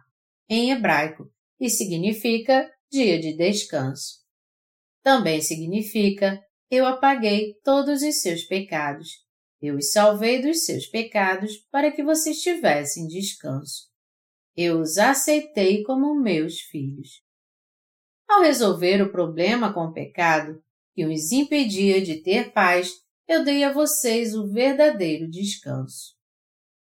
em 0.48 0.70
hebraico, 0.70 1.30
e 1.60 1.68
significa 1.68 2.70
dia 2.90 3.18
de 3.18 3.36
descanso. 3.36 4.22
Também 5.02 5.40
significa 5.40 6.40
eu 6.70 6.86
apaguei 6.86 7.54
todos 7.62 8.02
os 8.02 8.20
seus 8.20 8.42
pecados. 8.44 9.08
Eu 9.60 9.76
os 9.76 9.92
salvei 9.92 10.42
dos 10.42 10.64
seus 10.64 10.86
pecados 10.86 11.56
para 11.70 11.92
que 11.92 12.02
vocês 12.02 12.40
tivessem 12.40 13.06
descanso. 13.06 13.88
Eu 14.56 14.80
os 14.80 14.98
aceitei 14.98 15.82
como 15.82 16.20
meus 16.20 16.60
filhos. 16.60 17.23
Ao 18.28 18.42
resolver 18.42 19.02
o 19.02 19.10
problema 19.10 19.72
com 19.72 19.86
o 19.86 19.92
pecado, 19.92 20.62
que 20.94 21.04
os 21.04 21.32
impedia 21.32 22.00
de 22.00 22.22
ter 22.22 22.52
paz, 22.52 22.92
eu 23.26 23.44
dei 23.44 23.64
a 23.64 23.72
vocês 23.72 24.34
o 24.34 24.46
verdadeiro 24.46 25.30
descanso. 25.30 26.14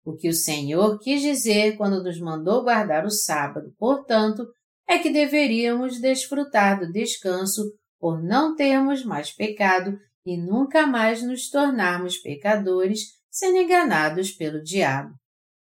O 0.03 0.15
que 0.15 0.29
o 0.29 0.33
Senhor 0.33 0.97
quis 0.99 1.21
dizer 1.21 1.77
quando 1.77 2.03
nos 2.03 2.19
mandou 2.19 2.63
guardar 2.63 3.05
o 3.05 3.11
sábado, 3.11 3.73
portanto, 3.77 4.47
é 4.87 4.97
que 4.97 5.11
deveríamos 5.11 5.99
desfrutar 5.99 6.79
do 6.79 6.91
descanso 6.91 7.71
por 7.99 8.21
não 8.21 8.55
termos 8.55 9.05
mais 9.05 9.31
pecado 9.31 9.97
e 10.25 10.37
nunca 10.37 10.87
mais 10.87 11.21
nos 11.21 11.49
tornarmos 11.49 12.17
pecadores 12.17 13.19
sendo 13.29 13.57
enganados 13.57 14.31
pelo 14.31 14.61
diabo, 14.61 15.13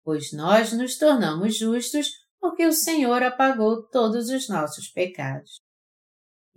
pois 0.03 0.33
nós 0.33 0.73
nos 0.73 0.97
tornamos 0.97 1.57
justos 1.57 2.22
porque 2.43 2.67
o 2.67 2.73
Senhor 2.73 3.23
apagou 3.23 3.87
todos 3.89 4.29
os 4.29 4.49
nossos 4.49 4.89
pecados. 4.89 5.61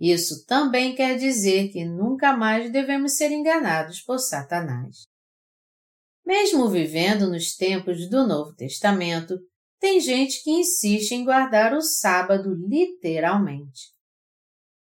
Isso 0.00 0.44
também 0.44 0.96
quer 0.96 1.16
dizer 1.16 1.68
que 1.68 1.84
nunca 1.84 2.36
mais 2.36 2.72
devemos 2.72 3.16
ser 3.16 3.30
enganados 3.30 4.00
por 4.00 4.18
Satanás. 4.18 5.04
Mesmo 6.26 6.68
vivendo 6.68 7.30
nos 7.30 7.54
tempos 7.54 8.10
do 8.10 8.26
Novo 8.26 8.52
Testamento, 8.56 9.38
tem 9.78 10.00
gente 10.00 10.42
que 10.42 10.50
insiste 10.50 11.12
em 11.12 11.24
guardar 11.24 11.72
o 11.72 11.80
sábado 11.80 12.52
literalmente. 12.68 13.94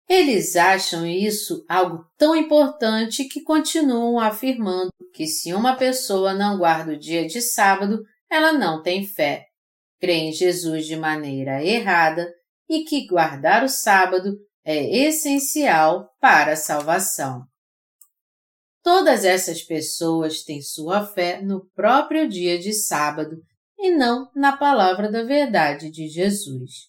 Eles 0.09 0.55
acham 0.55 1.05
isso 1.05 1.65
algo 1.69 2.07
tão 2.17 2.37
importante 2.37 3.25
que 3.25 3.43
continuam 3.43 4.21
afirmando 4.21 4.93
que 5.13 5.27
se 5.27 5.53
uma 5.53 5.77
pessoa 5.77 6.33
não 6.33 6.57
guarda 6.57 6.93
o 6.93 6.99
dia 6.99 7.27
de 7.27 7.43
sábado, 7.43 8.05
ela 8.31 8.53
não 8.53 8.83
tem 8.83 9.05
fé, 9.05 9.46
crê 10.01 10.15
em 10.15 10.33
Jesus 10.33 10.87
de 10.87 10.97
maneira 10.97 11.65
errada 11.65 12.33
e 12.69 12.85
que 12.85 13.07
guardar 13.07 13.65
o 13.65 13.69
sábado 13.69 14.37
é 14.65 15.07
essencial 15.07 16.11
para 16.21 16.53
a 16.53 16.57
salvação. 16.57 17.45
Todas 18.83 19.25
essas 19.25 19.63
pessoas 19.63 20.43
têm 20.43 20.63
sua 20.63 21.07
fé 21.07 21.43
no 21.43 21.67
próprio 21.75 22.29
dia 22.29 22.59
de 22.59 22.73
sábado 22.73 23.37
e 23.79 23.91
não 23.91 24.31
na 24.35 24.57
palavra 24.57 25.11
da 25.11 25.23
verdade 25.23 25.91
de 25.91 26.09
Jesus. 26.09 26.89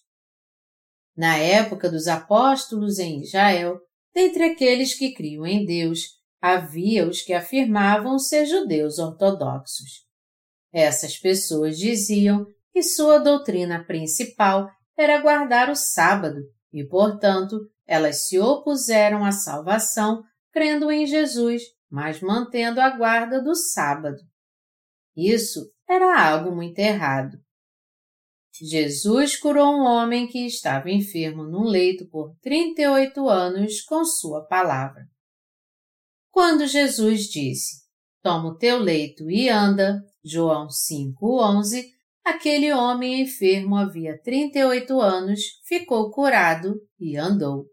Na 1.16 1.36
época 1.36 1.90
dos 1.90 2.06
apóstolos 2.06 2.98
em 2.98 3.22
Israel, 3.22 3.80
dentre 4.14 4.44
aqueles 4.44 4.94
que 4.94 5.12
criam 5.12 5.44
em 5.44 5.64
Deus, 5.64 6.18
havia 6.40 7.06
os 7.06 7.22
que 7.22 7.32
afirmavam 7.32 8.18
ser 8.18 8.46
judeus 8.46 8.98
ortodoxos. 8.98 10.06
Essas 10.72 11.18
pessoas 11.18 11.76
diziam 11.76 12.46
que 12.78 12.82
sua 12.84 13.18
doutrina 13.18 13.84
principal 13.84 14.70
era 14.96 15.20
guardar 15.20 15.68
o 15.68 15.74
sábado 15.74 16.38
e, 16.72 16.86
portanto, 16.86 17.58
elas 17.84 18.28
se 18.28 18.38
opuseram 18.38 19.24
à 19.24 19.32
salvação 19.32 20.22
crendo 20.52 20.88
em 20.88 21.04
Jesus, 21.04 21.62
mas 21.90 22.20
mantendo 22.20 22.80
a 22.80 22.96
guarda 22.96 23.42
do 23.42 23.52
sábado. 23.52 24.18
Isso 25.16 25.68
era 25.88 26.24
algo 26.24 26.54
muito 26.54 26.78
errado. 26.78 27.36
Jesus 28.62 29.36
curou 29.36 29.74
um 29.74 29.82
homem 29.82 30.28
que 30.28 30.46
estava 30.46 30.88
enfermo 30.88 31.42
num 31.42 31.64
leito 31.64 32.08
por 32.08 32.32
38 32.42 33.28
anos 33.28 33.80
com 33.82 34.04
sua 34.04 34.46
palavra. 34.46 35.02
Quando 36.30 36.64
Jesus 36.64 37.22
disse, 37.22 37.88
Toma 38.22 38.50
o 38.50 38.56
teu 38.56 38.78
leito 38.78 39.28
e 39.28 39.48
anda, 39.48 40.00
João 40.24 40.68
5,11, 40.68 41.97
aquele 42.28 42.72
homem 42.72 43.22
enfermo 43.22 43.76
havia 43.76 44.20
38 44.22 45.00
anos, 45.00 45.40
ficou 45.64 46.10
curado 46.10 46.74
e 46.98 47.16
andou. 47.16 47.66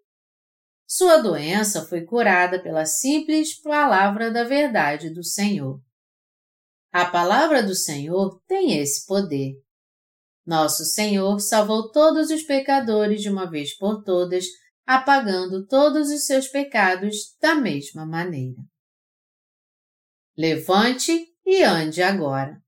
Sua 0.87 1.17
doença 1.17 1.85
foi 1.85 2.05
curada 2.05 2.61
pela 2.61 2.85
simples 2.85 3.59
palavra 3.61 4.31
da 4.31 4.43
verdade 4.43 5.09
do 5.09 5.23
Senhor. 5.23 5.81
A 6.91 7.05
palavra 7.05 7.61
do 7.61 7.75
Senhor 7.75 8.41
tem 8.47 8.79
esse 8.79 9.05
poder. 9.05 9.53
Nosso 10.45 10.85
Senhor 10.85 11.39
salvou 11.39 11.91
todos 11.91 12.29
os 12.29 12.43
pecadores 12.43 13.21
de 13.21 13.29
uma 13.29 13.49
vez 13.49 13.75
por 13.75 14.03
todas, 14.03 14.45
apagando 14.85 15.65
todos 15.65 16.09
os 16.09 16.25
seus 16.25 16.47
pecados 16.47 17.35
da 17.41 17.55
mesma 17.55 18.05
maneira. 18.05 18.61
Levante 20.37 21.27
e 21.45 21.63
ande 21.63 22.03
agora. 22.03 22.64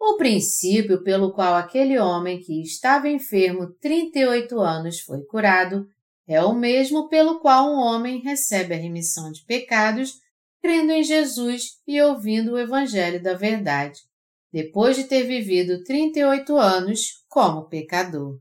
O 0.00 0.16
princípio 0.16 1.02
pelo 1.02 1.30
qual 1.30 1.54
aquele 1.54 1.98
homem 1.98 2.40
que 2.40 2.62
estava 2.62 3.06
enfermo 3.06 3.70
38 3.80 4.58
anos 4.58 5.00
foi 5.00 5.22
curado 5.24 5.86
é 6.26 6.42
o 6.42 6.54
mesmo 6.54 7.06
pelo 7.10 7.38
qual 7.38 7.70
um 7.70 7.76
homem 7.76 8.22
recebe 8.22 8.72
a 8.72 8.78
remissão 8.78 9.30
de 9.30 9.44
pecados 9.44 10.14
crendo 10.62 10.92
em 10.92 11.04
Jesus 11.04 11.80
e 11.86 12.00
ouvindo 12.00 12.52
o 12.52 12.58
Evangelho 12.58 13.22
da 13.22 13.34
Verdade, 13.34 14.00
depois 14.50 14.96
de 14.96 15.04
ter 15.04 15.24
vivido 15.24 15.84
38 15.84 16.56
anos 16.56 17.22
como 17.28 17.68
pecador. 17.68 18.38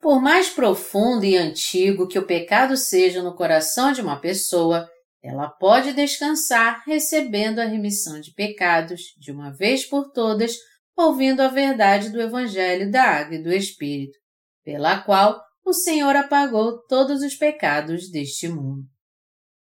Por 0.00 0.20
mais 0.20 0.48
profundo 0.48 1.24
e 1.24 1.36
antigo 1.36 2.08
que 2.08 2.18
o 2.18 2.26
pecado 2.26 2.74
seja 2.76 3.22
no 3.22 3.34
coração 3.34 3.92
de 3.92 4.00
uma 4.00 4.18
pessoa, 4.18 4.88
ela 5.22 5.48
pode 5.48 5.92
descansar 5.92 6.82
recebendo 6.86 7.58
a 7.58 7.64
remissão 7.64 8.20
de 8.20 8.32
pecados 8.32 9.14
de 9.18 9.32
uma 9.32 9.50
vez 9.50 9.84
por 9.84 10.10
todas, 10.12 10.56
ouvindo 10.96 11.40
a 11.40 11.48
verdade 11.48 12.10
do 12.10 12.20
Evangelho 12.20 12.90
da 12.90 13.02
Água 13.02 13.36
e 13.36 13.42
do 13.42 13.52
Espírito, 13.52 14.18
pela 14.64 15.00
qual 15.00 15.42
o 15.64 15.72
Senhor 15.72 16.14
apagou 16.14 16.82
todos 16.86 17.22
os 17.22 17.34
pecados 17.34 18.10
deste 18.10 18.48
mundo. 18.48 18.84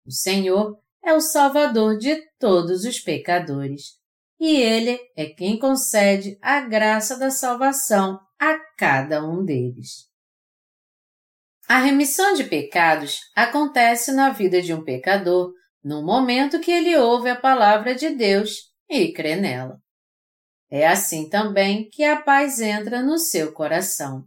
O 0.06 0.10
Senhor 0.10 0.78
é 1.04 1.12
o 1.12 1.20
Salvador 1.20 1.96
de 1.96 2.16
todos 2.38 2.84
os 2.84 2.98
pecadores 2.98 4.00
e 4.40 4.56
Ele 4.56 4.98
é 5.16 5.26
quem 5.26 5.58
concede 5.58 6.36
a 6.42 6.60
graça 6.60 7.16
da 7.16 7.30
salvação 7.30 8.18
a 8.40 8.58
cada 8.76 9.24
um 9.24 9.44
deles. 9.44 10.11
A 11.68 11.78
remissão 11.78 12.34
de 12.34 12.44
pecados 12.44 13.20
acontece 13.34 14.12
na 14.12 14.30
vida 14.30 14.60
de 14.60 14.74
um 14.74 14.82
pecador 14.82 15.52
no 15.82 16.04
momento 16.04 16.60
que 16.60 16.70
ele 16.70 16.96
ouve 16.96 17.30
a 17.30 17.36
palavra 17.36 17.94
de 17.94 18.10
Deus 18.10 18.72
e 18.88 19.12
crê 19.12 19.36
nela. 19.36 19.80
É 20.70 20.86
assim 20.86 21.28
também 21.28 21.88
que 21.90 22.04
a 22.04 22.20
paz 22.20 22.60
entra 22.60 23.02
no 23.02 23.18
seu 23.18 23.52
coração. 23.52 24.24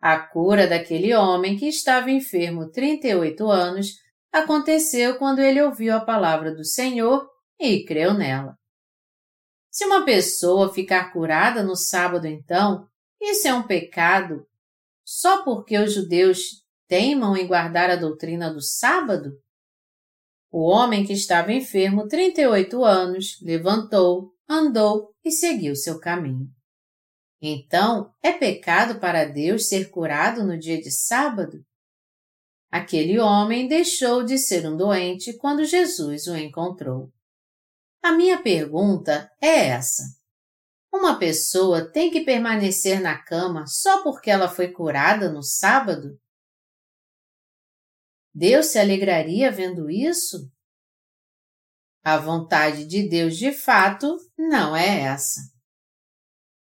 A 0.00 0.18
cura 0.18 0.66
daquele 0.66 1.14
homem 1.14 1.56
que 1.56 1.66
estava 1.66 2.10
enfermo 2.10 2.70
38 2.70 3.50
anos 3.50 3.94
aconteceu 4.30 5.18
quando 5.18 5.40
ele 5.40 5.62
ouviu 5.62 5.94
a 5.96 6.00
palavra 6.00 6.54
do 6.54 6.64
Senhor 6.64 7.28
e 7.58 7.84
creu 7.84 8.12
nela. 8.12 8.56
Se 9.70 9.84
uma 9.84 10.04
pessoa 10.04 10.72
ficar 10.72 11.12
curada 11.12 11.62
no 11.62 11.76
sábado, 11.76 12.26
então, 12.26 12.86
isso 13.20 13.48
é 13.48 13.54
um 13.54 13.62
pecado 13.62 14.46
só 15.06 15.44
porque 15.44 15.78
os 15.78 15.94
judeus 15.94 16.64
teimam 16.88 17.36
em 17.36 17.46
guardar 17.46 17.88
a 17.88 17.96
doutrina 17.96 18.52
do 18.52 18.60
sábado? 18.60 19.30
O 20.50 20.68
homem 20.68 21.06
que 21.06 21.12
estava 21.12 21.52
enfermo 21.52 22.08
38 22.08 22.84
anos 22.84 23.40
levantou, 23.40 24.32
andou 24.48 25.12
e 25.24 25.30
seguiu 25.30 25.76
seu 25.76 26.00
caminho. 26.00 26.48
Então, 27.40 28.10
é 28.20 28.32
pecado 28.32 28.98
para 28.98 29.24
Deus 29.24 29.68
ser 29.68 29.90
curado 29.90 30.44
no 30.44 30.58
dia 30.58 30.80
de 30.80 30.90
sábado? 30.90 31.64
Aquele 32.70 33.20
homem 33.20 33.68
deixou 33.68 34.24
de 34.24 34.38
ser 34.38 34.66
um 34.66 34.76
doente 34.76 35.36
quando 35.36 35.64
Jesus 35.64 36.26
o 36.26 36.36
encontrou. 36.36 37.12
A 38.02 38.12
minha 38.12 38.42
pergunta 38.42 39.30
é 39.40 39.68
essa. 39.68 40.02
Uma 40.98 41.18
pessoa 41.18 41.92
tem 41.92 42.10
que 42.10 42.22
permanecer 42.22 43.02
na 43.02 43.22
cama 43.22 43.66
só 43.66 44.02
porque 44.02 44.30
ela 44.30 44.48
foi 44.48 44.72
curada 44.72 45.30
no 45.30 45.42
sábado? 45.42 46.18
Deus 48.34 48.68
se 48.68 48.78
alegraria 48.78 49.52
vendo 49.52 49.90
isso? 49.90 50.50
A 52.02 52.16
vontade 52.16 52.86
de 52.86 53.06
Deus 53.06 53.36
de 53.36 53.52
fato 53.52 54.16
não 54.38 54.74
é 54.74 55.02
essa. 55.02 55.42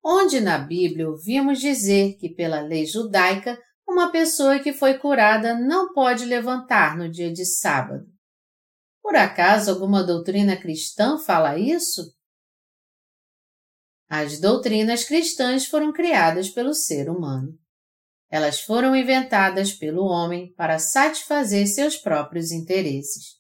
Onde 0.04 0.42
na 0.42 0.58
Bíblia 0.58 1.10
ouvimos 1.10 1.60
dizer 1.60 2.18
que, 2.18 2.30
pela 2.30 2.60
lei 2.60 2.86
judaica, 2.86 3.58
uma 3.88 4.12
pessoa 4.12 4.60
que 4.60 4.74
foi 4.74 4.98
curada 4.98 5.58
não 5.58 5.94
pode 5.94 6.26
levantar 6.26 6.98
no 6.98 7.10
dia 7.10 7.32
de 7.32 7.46
sábado. 7.46 8.06
Por 9.02 9.16
acaso 9.16 9.72
alguma 9.72 10.04
doutrina 10.04 10.58
cristã 10.58 11.18
fala 11.18 11.58
isso? 11.58 12.15
As 14.08 14.40
doutrinas 14.40 15.04
cristãs 15.04 15.66
foram 15.66 15.92
criadas 15.92 16.50
pelo 16.50 16.74
ser 16.74 17.10
humano. 17.10 17.58
Elas 18.30 18.60
foram 18.62 18.96
inventadas 18.96 19.74
pelo 19.74 20.04
homem 20.06 20.54
para 20.54 20.78
satisfazer 20.78 21.68
seus 21.68 21.98
próprios 21.98 22.52
interesses. 22.52 23.36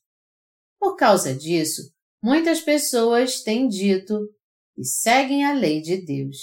Por 0.79 0.95
causa 0.95 1.35
disso, 1.35 1.81
muitas 2.21 2.61
pessoas 2.61 3.41
têm 3.41 3.67
dito 3.67 4.29
e 4.77 4.83
seguem 4.83 5.45
a 5.45 5.53
lei 5.53 5.81
de 5.81 5.97
Deus. 5.97 6.37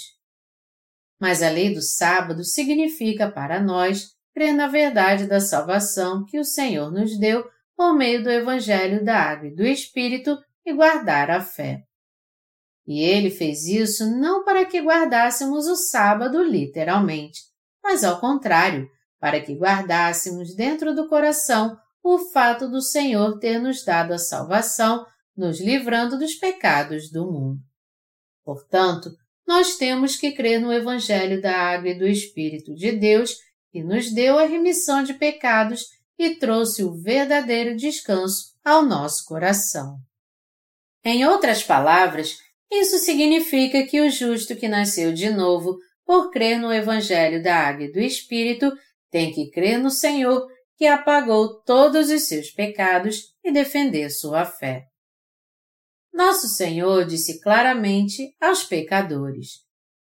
Mas 1.19 1.41
a 1.41 1.49
lei 1.49 1.73
do 1.73 1.81
sábado 1.81 2.43
significa 2.43 3.31
para 3.31 3.61
nós 3.61 4.11
crer 4.33 4.53
na 4.53 4.67
verdade 4.67 5.27
da 5.27 5.39
salvação 5.39 6.25
que 6.25 6.39
o 6.39 6.43
Senhor 6.43 6.91
nos 6.91 7.17
deu 7.17 7.47
por 7.75 7.95
meio 7.95 8.23
do 8.23 8.29
Evangelho 8.29 9.03
da 9.03 9.17
Água 9.17 9.47
e 9.47 9.55
do 9.55 9.65
Espírito 9.65 10.37
e 10.65 10.73
guardar 10.73 11.29
a 11.29 11.41
fé. 11.41 11.83
E 12.85 13.01
ele 13.01 13.29
fez 13.29 13.65
isso 13.65 14.05
não 14.17 14.43
para 14.43 14.65
que 14.65 14.81
guardássemos 14.81 15.67
o 15.67 15.75
sábado 15.75 16.43
literalmente, 16.43 17.41
mas 17.81 18.03
ao 18.03 18.19
contrário, 18.19 18.89
para 19.19 19.39
que 19.39 19.53
guardássemos 19.53 20.53
dentro 20.53 20.93
do 20.93 21.07
coração 21.07 21.77
o 22.03 22.19
fato 22.19 22.67
do 22.67 22.81
Senhor 22.81 23.39
ter 23.39 23.59
nos 23.59 23.85
dado 23.85 24.13
a 24.13 24.17
salvação, 24.17 25.05
nos 25.35 25.61
livrando 25.61 26.19
dos 26.19 26.35
pecados 26.35 27.09
do 27.09 27.31
mundo. 27.31 27.59
Portanto, 28.43 29.09
nós 29.47 29.77
temos 29.77 30.17
que 30.17 30.33
crer 30.33 30.59
no 30.59 30.71
Evangelho 30.71 31.41
da 31.41 31.57
Água 31.57 31.89
e 31.89 31.97
do 31.97 32.05
Espírito 32.05 32.75
de 32.75 32.91
Deus, 32.91 33.37
que 33.71 33.81
nos 33.81 34.11
deu 34.13 34.37
a 34.37 34.45
remissão 34.45 35.03
de 35.03 35.13
pecados 35.13 35.85
e 36.19 36.35
trouxe 36.35 36.83
o 36.83 36.93
verdadeiro 36.93 37.75
descanso 37.75 38.53
ao 38.63 38.83
nosso 38.85 39.25
coração. 39.25 39.97
Em 41.03 41.25
outras 41.25 41.63
palavras, 41.63 42.37
Isso 42.75 42.97
significa 42.97 43.85
que 43.85 44.01
o 44.01 44.09
justo 44.09 44.55
que 44.55 44.67
nasceu 44.67 45.13
de 45.13 45.29
novo, 45.29 45.77
por 46.03 46.31
crer 46.31 46.57
no 46.57 46.73
Evangelho 46.73 47.41
da 47.41 47.55
Água 47.55 47.85
e 47.85 47.91
do 47.91 47.99
Espírito, 47.99 48.71
tem 49.11 49.31
que 49.31 49.51
crer 49.51 49.77
no 49.77 49.91
Senhor 49.91 50.47
que 50.75 50.87
apagou 50.87 51.61
todos 51.61 52.09
os 52.09 52.23
seus 52.23 52.49
pecados 52.49 53.31
e 53.43 53.51
defender 53.51 54.09
sua 54.09 54.43
fé. 54.43 54.85
Nosso 56.11 56.47
Senhor 56.47 57.05
disse 57.05 57.39
claramente 57.41 58.35
aos 58.41 58.63
pecadores: 58.63 59.59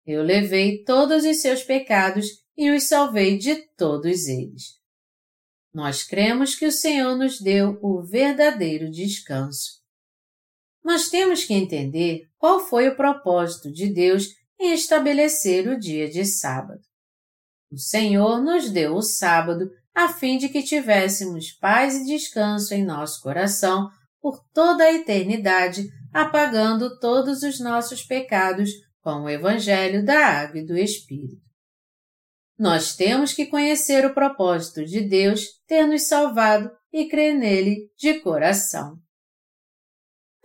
Eu 0.04 0.24
levei 0.24 0.82
todos 0.82 1.24
os 1.24 1.40
seus 1.40 1.62
pecados 1.62 2.26
e 2.56 2.72
os 2.72 2.88
salvei 2.88 3.38
de 3.38 3.54
todos 3.76 4.26
eles. 4.26 4.78
Nós 5.72 6.02
cremos 6.02 6.56
que 6.56 6.66
o 6.66 6.72
Senhor 6.72 7.16
nos 7.16 7.40
deu 7.40 7.78
o 7.80 8.02
verdadeiro 8.02 8.90
descanso. 8.90 9.78
Nós 10.88 11.10
temos 11.10 11.44
que 11.44 11.52
entender 11.52 12.22
qual 12.38 12.60
foi 12.60 12.88
o 12.88 12.96
propósito 12.96 13.70
de 13.70 13.92
Deus 13.92 14.28
em 14.58 14.72
estabelecer 14.72 15.68
o 15.68 15.78
dia 15.78 16.08
de 16.08 16.24
sábado. 16.24 16.80
O 17.70 17.76
Senhor 17.76 18.40
nos 18.40 18.70
deu 18.70 18.94
o 18.94 19.02
sábado 19.02 19.70
a 19.94 20.08
fim 20.08 20.38
de 20.38 20.48
que 20.48 20.62
tivéssemos 20.62 21.52
paz 21.52 21.94
e 21.96 22.06
descanso 22.06 22.72
em 22.72 22.86
nosso 22.86 23.20
coração 23.20 23.90
por 24.18 24.42
toda 24.54 24.84
a 24.84 24.94
eternidade, 24.94 25.86
apagando 26.10 26.98
todos 26.98 27.42
os 27.42 27.60
nossos 27.60 28.02
pecados 28.02 28.70
com 29.02 29.24
o 29.24 29.28
Evangelho 29.28 30.02
da 30.02 30.26
Água 30.26 30.60
e 30.60 30.64
do 30.64 30.74
Espírito. 30.74 31.36
Nós 32.58 32.96
temos 32.96 33.34
que 33.34 33.44
conhecer 33.44 34.06
o 34.06 34.14
propósito 34.14 34.86
de 34.86 35.02
Deus 35.02 35.42
ter 35.66 35.86
nos 35.86 36.04
salvado 36.04 36.70
e 36.90 37.10
crer 37.10 37.34
nele 37.34 37.90
de 37.98 38.20
coração. 38.20 38.98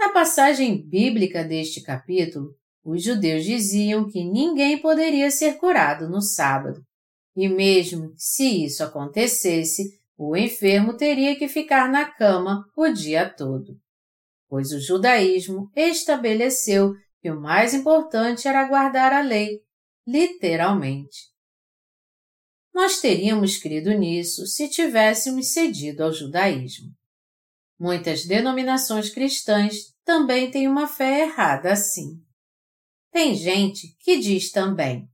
Na 0.03 0.11
passagem 0.11 0.85
bíblica 0.85 1.45
deste 1.45 1.81
capítulo, 1.81 2.53
os 2.83 3.01
judeus 3.01 3.45
diziam 3.45 4.05
que 4.05 4.21
ninguém 4.21 4.77
poderia 4.81 5.31
ser 5.31 5.53
curado 5.57 6.09
no 6.09 6.21
sábado, 6.21 6.85
e 7.33 7.47
mesmo 7.47 8.13
se 8.17 8.65
isso 8.65 8.83
acontecesse, 8.83 9.97
o 10.17 10.35
enfermo 10.35 10.97
teria 10.97 11.37
que 11.37 11.47
ficar 11.47 11.89
na 11.89 12.03
cama 12.03 12.65
o 12.75 12.89
dia 12.89 13.29
todo. 13.29 13.79
Pois 14.49 14.73
o 14.73 14.79
judaísmo 14.81 15.71
estabeleceu 15.73 16.91
que 17.21 17.31
o 17.31 17.39
mais 17.39 17.73
importante 17.73 18.45
era 18.45 18.67
guardar 18.67 19.13
a 19.13 19.21
lei, 19.21 19.61
literalmente. 20.05 21.31
Nós 22.73 22.99
teríamos 22.99 23.55
crido 23.57 23.91
nisso 23.93 24.45
se 24.47 24.67
tivéssemos 24.67 25.53
cedido 25.53 26.03
ao 26.03 26.11
judaísmo. 26.11 26.91
Muitas 27.79 28.25
denominações 28.25 29.09
cristãs 29.09 29.92
também 30.05 30.51
têm 30.51 30.67
uma 30.67 30.87
fé 30.87 31.21
errada 31.21 31.71
assim. 31.71 32.21
Tem 33.11 33.35
gente 33.35 33.95
que 33.99 34.17
diz 34.19 34.51
também: 34.51 35.07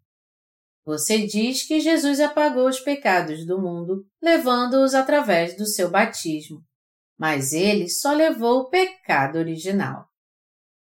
você 0.85 1.27
diz 1.27 1.67
que 1.67 1.79
Jesus 1.79 2.19
apagou 2.19 2.67
os 2.67 2.79
pecados 2.79 3.45
do 3.45 3.61
mundo, 3.61 4.07
levando-os 4.19 4.95
através 4.95 5.55
do 5.55 5.67
seu 5.67 5.87
batismo, 5.87 6.63
mas 7.15 7.53
ele 7.53 7.87
só 7.87 8.11
levou 8.11 8.61
o 8.61 8.69
pecado 8.69 9.37
original. 9.37 10.07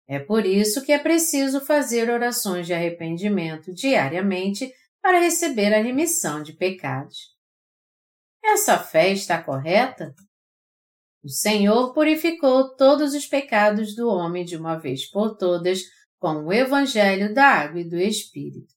É 0.05 0.19
por 0.19 0.45
isso 0.45 0.83
que 0.83 0.91
é 0.91 0.99
preciso 0.99 1.61
fazer 1.61 2.09
orações 2.09 2.67
de 2.67 2.73
arrependimento 2.73 3.73
diariamente 3.73 4.73
para 5.01 5.19
receber 5.19 5.73
a 5.73 5.81
remissão 5.81 6.43
de 6.43 6.51
pecados. 6.51 7.33
Essa 8.43 8.77
fé 8.77 9.09
está 9.09 9.41
correta? 9.41 10.13
O 11.23 11.29
Senhor 11.29 11.93
purificou 11.93 12.75
todos 12.75 13.13
os 13.13 13.25
pecados 13.25 13.95
do 13.95 14.09
homem 14.09 14.43
de 14.43 14.57
uma 14.57 14.75
vez 14.75 15.09
por 15.09 15.37
todas 15.37 15.81
com 16.19 16.45
o 16.45 16.51
Evangelho 16.51 17.33
da 17.33 17.45
Água 17.45 17.79
e 17.79 17.89
do 17.89 17.97
Espírito. 17.97 18.73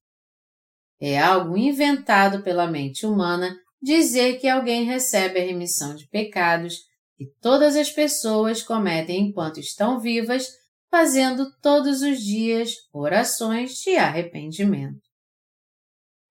É 1.01 1.19
algo 1.19 1.57
inventado 1.57 2.43
pela 2.43 2.67
mente 2.67 3.05
humana 3.05 3.57
dizer 3.83 4.39
que 4.39 4.49
alguém 4.49 4.85
recebe 4.85 5.41
a 5.41 5.45
remissão 5.45 5.95
de 5.95 6.09
pecados 6.09 6.79
que 7.17 7.27
todas 7.41 7.77
as 7.77 7.91
pessoas 7.91 8.63
cometem 8.63 9.29
enquanto 9.29 9.59
estão 9.59 9.99
vivas, 9.99 10.49
fazendo 10.91 11.51
todos 11.61 12.03
os 12.03 12.21
dias 12.21 12.75
orações 12.93 13.79
de 13.79 13.97
arrependimento. 13.97 15.01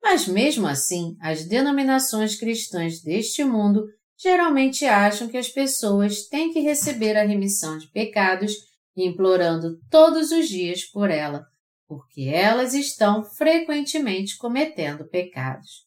Mas 0.02 0.28
mesmo 0.28 0.68
assim, 0.68 1.18
as 1.20 1.46
denominações 1.46 2.36
cristãs 2.36 3.02
deste 3.02 3.44
mundo 3.44 3.86
geralmente 4.18 4.86
acham 4.86 5.28
que 5.28 5.38
as 5.38 5.50
pessoas 5.50 6.28
têm 6.28 6.52
que 6.52 6.60
receber 6.60 7.18
a 7.18 7.26
remissão 7.26 7.78
de 7.78 7.88
pecados 7.90 8.54
implorando 8.96 9.78
todos 9.90 10.32
os 10.32 10.48
dias 10.48 10.84
por 10.86 11.10
ela, 11.10 11.46
porque 11.88 12.22
elas 12.22 12.74
estão 12.74 13.24
frequentemente 13.24 14.38
cometendo 14.38 15.08
pecados. 15.10 15.86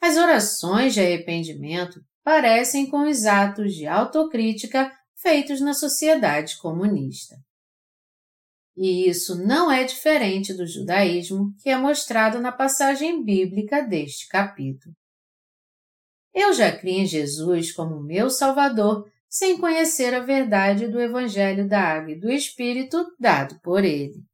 As 0.00 0.16
orações 0.16 0.94
de 0.94 1.00
arrependimento 1.00 2.00
parecem 2.24 2.88
com 2.88 3.08
os 3.08 3.26
atos 3.26 3.74
de 3.74 3.86
autocrítica 3.86 4.90
feitos 5.16 5.60
na 5.60 5.74
sociedade 5.74 6.56
comunista. 6.58 7.36
E 8.76 9.08
isso 9.08 9.36
não 9.44 9.70
é 9.70 9.84
diferente 9.84 10.54
do 10.54 10.66
judaísmo 10.66 11.54
que 11.60 11.68
é 11.68 11.76
mostrado 11.76 12.40
na 12.40 12.50
passagem 12.50 13.22
bíblica 13.22 13.82
deste 13.82 14.26
capítulo. 14.28 14.94
Eu 16.34 16.52
já 16.52 16.70
criei 16.70 17.00
em 17.00 17.06
Jesus 17.06 17.72
como 17.72 18.02
meu 18.02 18.30
Salvador 18.30 19.04
sem 19.28 19.58
conhecer 19.58 20.12
a 20.14 20.20
verdade 20.20 20.88
do 20.88 21.00
Evangelho 21.00 21.68
da 21.68 21.80
Água 21.80 22.12
e 22.12 22.18
do 22.18 22.30
Espírito 22.30 23.06
dado 23.18 23.60
por 23.62 23.84
ele. 23.84 24.24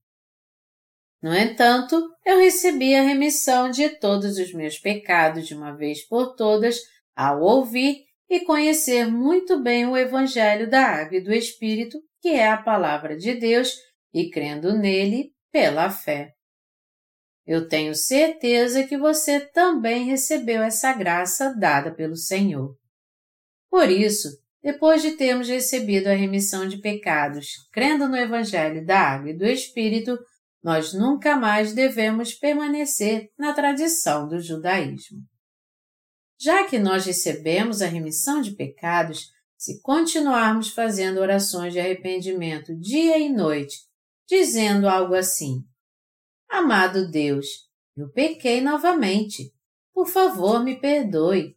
No 1.22 1.34
entanto, 1.34 2.00
eu 2.24 2.38
recebi 2.38 2.94
a 2.94 3.02
remissão 3.02 3.70
de 3.70 3.88
todos 3.88 4.38
os 4.38 4.52
meus 4.52 4.78
pecados 4.78 5.46
de 5.46 5.54
uma 5.54 5.76
vez 5.76 6.06
por 6.06 6.34
todas 6.34 6.78
ao 7.14 7.42
ouvir 7.42 8.04
e 8.28 8.40
conhecer 8.40 9.06
muito 9.06 9.60
bem 9.62 9.86
o 9.86 9.96
Evangelho 9.96 10.68
da 10.68 10.82
Água 10.82 11.18
e 11.18 11.22
do 11.22 11.32
Espírito, 11.32 11.98
que 12.20 12.28
é 12.28 12.48
a 12.48 12.62
palavra 12.62 13.16
de 13.16 13.34
Deus, 13.34 13.72
e 14.12 14.30
crendo 14.30 14.76
nele 14.76 15.32
pela 15.52 15.90
fé. 15.90 16.35
Eu 17.46 17.68
tenho 17.68 17.94
certeza 17.94 18.84
que 18.84 18.98
você 18.98 19.38
também 19.38 20.04
recebeu 20.04 20.62
essa 20.62 20.92
graça 20.92 21.54
dada 21.54 21.94
pelo 21.94 22.16
Senhor. 22.16 22.76
Por 23.70 23.88
isso, 23.88 24.28
depois 24.62 25.00
de 25.00 25.12
termos 25.12 25.48
recebido 25.48 26.08
a 26.08 26.14
remissão 26.14 26.66
de 26.66 26.78
pecados, 26.78 27.46
crendo 27.72 28.08
no 28.08 28.16
Evangelho 28.16 28.84
da 28.84 28.98
Água 28.98 29.30
e 29.30 29.36
do 29.36 29.46
Espírito, 29.46 30.18
nós 30.60 30.92
nunca 30.92 31.36
mais 31.36 31.72
devemos 31.72 32.34
permanecer 32.34 33.30
na 33.38 33.52
tradição 33.52 34.26
do 34.26 34.40
judaísmo. 34.40 35.20
Já 36.40 36.64
que 36.64 36.80
nós 36.80 37.06
recebemos 37.06 37.80
a 37.80 37.86
remissão 37.86 38.40
de 38.40 38.56
pecados, 38.56 39.30
se 39.56 39.80
continuarmos 39.80 40.70
fazendo 40.70 41.18
orações 41.18 41.72
de 41.72 41.78
arrependimento 41.78 42.76
dia 42.76 43.16
e 43.18 43.28
noite, 43.28 43.76
dizendo 44.28 44.88
algo 44.88 45.14
assim: 45.14 45.62
Amado 46.56 47.10
Deus, 47.10 47.46
eu 47.94 48.08
pequei 48.08 48.62
novamente. 48.62 49.52
Por 49.92 50.08
favor, 50.08 50.64
me 50.64 50.80
perdoe. 50.80 51.54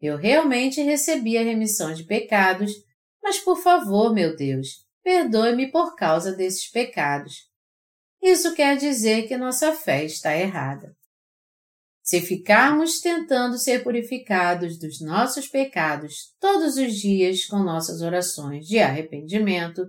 Eu 0.00 0.16
realmente 0.16 0.80
recebi 0.80 1.36
a 1.36 1.42
remissão 1.42 1.92
de 1.92 2.04
pecados, 2.04 2.70
mas 3.20 3.40
por 3.40 3.56
favor, 3.56 4.14
meu 4.14 4.36
Deus, 4.36 4.86
perdoe-me 5.02 5.72
por 5.72 5.96
causa 5.96 6.30
desses 6.30 6.70
pecados. 6.70 7.50
Isso 8.22 8.54
quer 8.54 8.76
dizer 8.76 9.26
que 9.26 9.36
nossa 9.36 9.72
fé 9.72 10.04
está 10.04 10.36
errada. 10.36 10.96
Se 12.00 12.20
ficarmos 12.20 13.00
tentando 13.00 13.58
ser 13.58 13.82
purificados 13.82 14.78
dos 14.78 15.00
nossos 15.00 15.48
pecados 15.48 16.32
todos 16.38 16.76
os 16.76 16.94
dias 16.94 17.44
com 17.44 17.58
nossas 17.58 18.02
orações 18.02 18.68
de 18.68 18.78
arrependimento, 18.78 19.84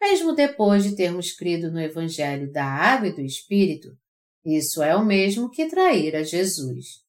mesmo 0.00 0.34
depois 0.34 0.84
de 0.84 0.94
termos 0.94 1.32
crido 1.32 1.70
no 1.70 1.80
Evangelho 1.80 2.50
da 2.52 2.64
Água 2.64 3.08
e 3.08 3.14
do 3.14 3.20
Espírito, 3.20 3.96
isso 4.44 4.82
é 4.82 4.94
o 4.94 5.04
mesmo 5.04 5.50
que 5.50 5.66
trair 5.66 6.14
a 6.14 6.22
Jesus. 6.22 7.04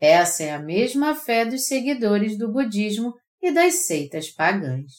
Essa 0.00 0.42
é 0.42 0.50
a 0.52 0.58
mesma 0.58 1.14
fé 1.14 1.44
dos 1.44 1.66
seguidores 1.66 2.36
do 2.36 2.52
budismo 2.52 3.14
e 3.40 3.52
das 3.52 3.86
seitas 3.86 4.28
pagãs. 4.28 4.98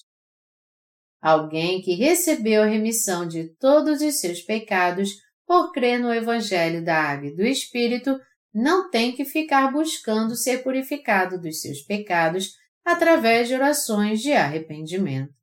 Alguém 1.22 1.82
que 1.82 1.94
recebeu 1.94 2.64
a 2.64 2.68
remissão 2.68 3.28
de 3.28 3.50
todos 3.60 4.02
os 4.02 4.20
seus 4.20 4.42
pecados 4.42 5.12
por 5.46 5.72
crer 5.72 6.00
no 6.00 6.14
Evangelho 6.14 6.84
da 6.84 6.96
Água 6.96 7.28
e 7.28 7.36
do 7.36 7.46
Espírito 7.46 8.20
não 8.54 8.90
tem 8.90 9.16
que 9.16 9.26
ficar 9.26 9.72
buscando 9.72 10.36
ser 10.36 10.64
purificado 10.64 11.40
dos 11.40 11.62
seus 11.62 11.82
pecados 11.82 12.54
através 12.86 13.48
de 13.48 13.56
orações 13.56 14.22
de 14.22 14.32
arrependimento. 14.34 15.34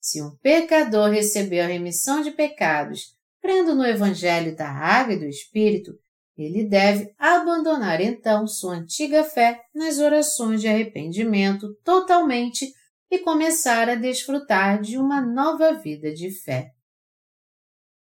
Se 0.00 0.22
um 0.22 0.34
pecador 0.36 1.10
recebeu 1.10 1.64
a 1.64 1.68
remissão 1.68 2.22
de 2.22 2.30
pecados 2.30 3.14
crendo 3.40 3.74
no 3.74 3.84
Evangelho 3.84 4.56
da 4.56 4.68
Água 4.68 5.14
e 5.14 5.18
do 5.18 5.26
Espírito, 5.26 5.92
ele 6.36 6.64
deve 6.64 7.12
abandonar 7.18 8.00
então 8.00 8.46
sua 8.46 8.76
antiga 8.76 9.22
fé 9.24 9.60
nas 9.74 9.98
orações 9.98 10.60
de 10.60 10.68
arrependimento 10.68 11.74
totalmente 11.84 12.72
e 13.10 13.18
começar 13.18 13.88
a 13.90 13.94
desfrutar 13.94 14.80
de 14.80 14.96
uma 14.96 15.20
nova 15.20 15.74
vida 15.74 16.12
de 16.12 16.30
fé. 16.30 16.70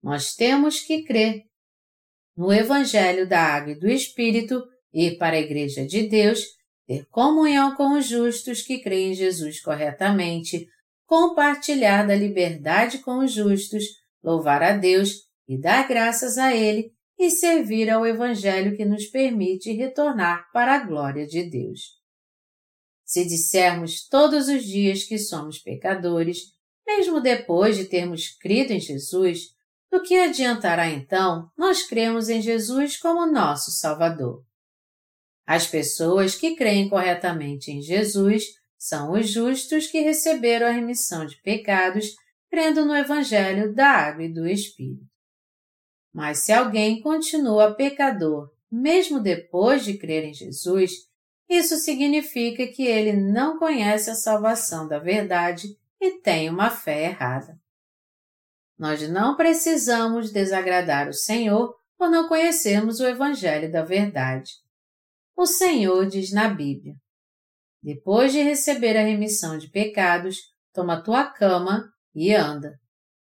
nós 0.04 0.36
temos 0.36 0.82
que 0.82 1.04
crer 1.04 1.44
no 2.36 2.52
Evangelho 2.52 3.28
da 3.28 3.40
Água 3.40 3.72
e 3.72 3.80
do 3.80 3.88
Espírito, 3.88 4.62
ir 4.94 5.18
para 5.18 5.36
a 5.38 5.40
Igreja 5.40 5.86
de 5.86 6.08
Deus, 6.08 6.44
ter 6.86 7.06
comunhão 7.08 7.76
com 7.76 7.98
os 7.98 8.06
justos 8.06 8.62
que 8.62 8.80
creem 8.80 9.12
em 9.12 9.14
Jesus 9.16 9.62
corretamente, 9.62 10.68
compartilhar 11.06 12.08
da 12.08 12.16
liberdade 12.16 13.00
com 13.00 13.20
os 13.20 13.32
justos, 13.32 13.84
louvar 14.24 14.64
a 14.64 14.72
Deus 14.76 15.26
e 15.48 15.60
dar 15.60 15.88
graças 15.88 16.38
a 16.38 16.56
Ele 16.56 16.92
e 17.18 17.30
servir 17.30 17.90
ao 17.90 18.06
Evangelho 18.06 18.76
que 18.76 18.84
nos 18.84 19.06
permite 19.06 19.72
retornar 19.72 20.50
para 20.52 20.76
a 20.76 20.80
glória 20.80 21.26
de 21.26 21.44
Deus. 21.50 21.96
Se 23.06 23.24
dissermos 23.24 24.08
todos 24.08 24.48
os 24.48 24.64
dias 24.64 25.04
que 25.04 25.18
somos 25.18 25.60
pecadores, 25.60 26.54
mesmo 26.86 27.22
depois 27.22 27.78
de 27.78 27.86
termos 27.86 28.30
crido 28.30 28.72
em 28.72 28.80
Jesus, 28.80 29.56
do 29.92 30.02
que 30.02 30.16
adiantará 30.16 30.90
então 30.90 31.50
nós 31.58 31.84
cremos 31.84 32.28
em 32.28 32.42
Jesus 32.42 32.98
como 32.98 33.32
nosso 33.32 33.72
Salvador? 33.72 34.44
As 35.46 35.68
pessoas 35.68 36.36
que 36.36 36.56
creem 36.56 36.90
corretamente 36.90 37.72
em 37.72 37.82
Jesus 37.82 38.44
são 38.88 39.14
os 39.14 39.30
justos 39.30 39.88
que 39.88 40.02
receberam 40.02 40.68
a 40.68 40.72
remissão 40.72 41.26
de 41.26 41.42
pecados 41.42 42.16
crendo 42.52 42.86
no 42.86 42.96
Evangelho 42.96 43.74
da 43.74 43.88
Água 43.88 44.26
e 44.26 44.32
do 44.32 44.48
Espírito. 44.48 45.10
Mas 46.14 46.46
se 46.46 46.54
alguém 46.54 47.02
continua 47.02 47.74
pecador, 47.74 48.52
mesmo 48.72 49.20
depois 49.20 49.84
de 49.84 49.98
crer 49.98 50.24
em 50.26 50.36
Jesus, 50.36 50.92
isso 51.50 51.78
significa 51.78 52.68
que 52.68 52.84
ele 52.84 53.14
não 53.14 53.58
conhece 53.58 54.12
a 54.12 54.16
salvação 54.16 54.88
da 54.88 55.00
verdade 55.00 55.76
e 56.00 56.20
tem 56.22 56.48
uma 56.48 56.70
fé 56.70 57.06
errada. 57.06 57.60
Nós 58.78 59.02
não 59.10 59.36
precisamos 59.36 60.32
desagradar 60.32 61.10
o 61.10 61.14
Senhor 61.14 61.76
por 61.98 62.10
não 62.12 62.28
conhecermos 62.28 63.00
o 63.00 63.08
Evangelho 63.08 63.72
da 63.72 63.84
Verdade. 63.84 64.52
O 65.36 65.48
Senhor 65.48 66.06
diz 66.06 66.32
na 66.32 66.48
Bíblia: 66.48 66.96
Depois 67.86 68.34
de 68.34 68.42
receber 68.42 68.98
a 68.98 69.04
remissão 69.04 69.60
de 69.60 69.70
pecados, 69.70 70.40
toma 70.74 71.04
tua 71.04 71.24
cama 71.24 71.88
e 72.16 72.34
anda. 72.34 72.80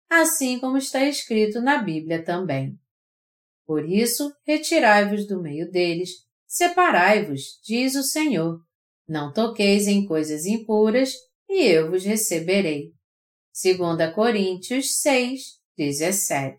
Assim 0.08 0.58
como 0.58 0.78
está 0.78 1.04
escrito 1.04 1.60
na 1.60 1.82
Bíblia 1.82 2.24
também. 2.24 2.74
Por 3.66 3.84
isso, 3.84 4.32
retirai-vos 4.46 5.26
do 5.26 5.42
meio 5.42 5.70
deles, 5.70 6.12
separai-vos, 6.46 7.60
diz 7.62 7.94
o 7.94 8.02
Senhor. 8.02 8.58
Não 9.06 9.34
toqueis 9.34 9.86
em 9.86 10.06
coisas 10.06 10.46
impuras, 10.46 11.12
e 11.46 11.66
eu 11.66 11.90
vos 11.90 12.02
receberei. 12.02 12.94
2 13.62 14.14
Coríntios 14.14 14.98
6, 15.02 15.42
17. 15.76 16.56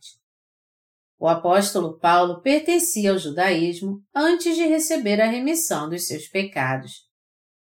O 1.18 1.28
apóstolo 1.28 1.98
Paulo 1.98 2.40
pertencia 2.44 3.10
ao 3.10 3.18
judaísmo 3.18 4.04
antes 4.14 4.56
de 4.56 4.68
receber 4.68 5.20
a 5.20 5.28
remissão 5.28 5.90
dos 5.90 6.06
seus 6.06 6.28
pecados. 6.28 7.09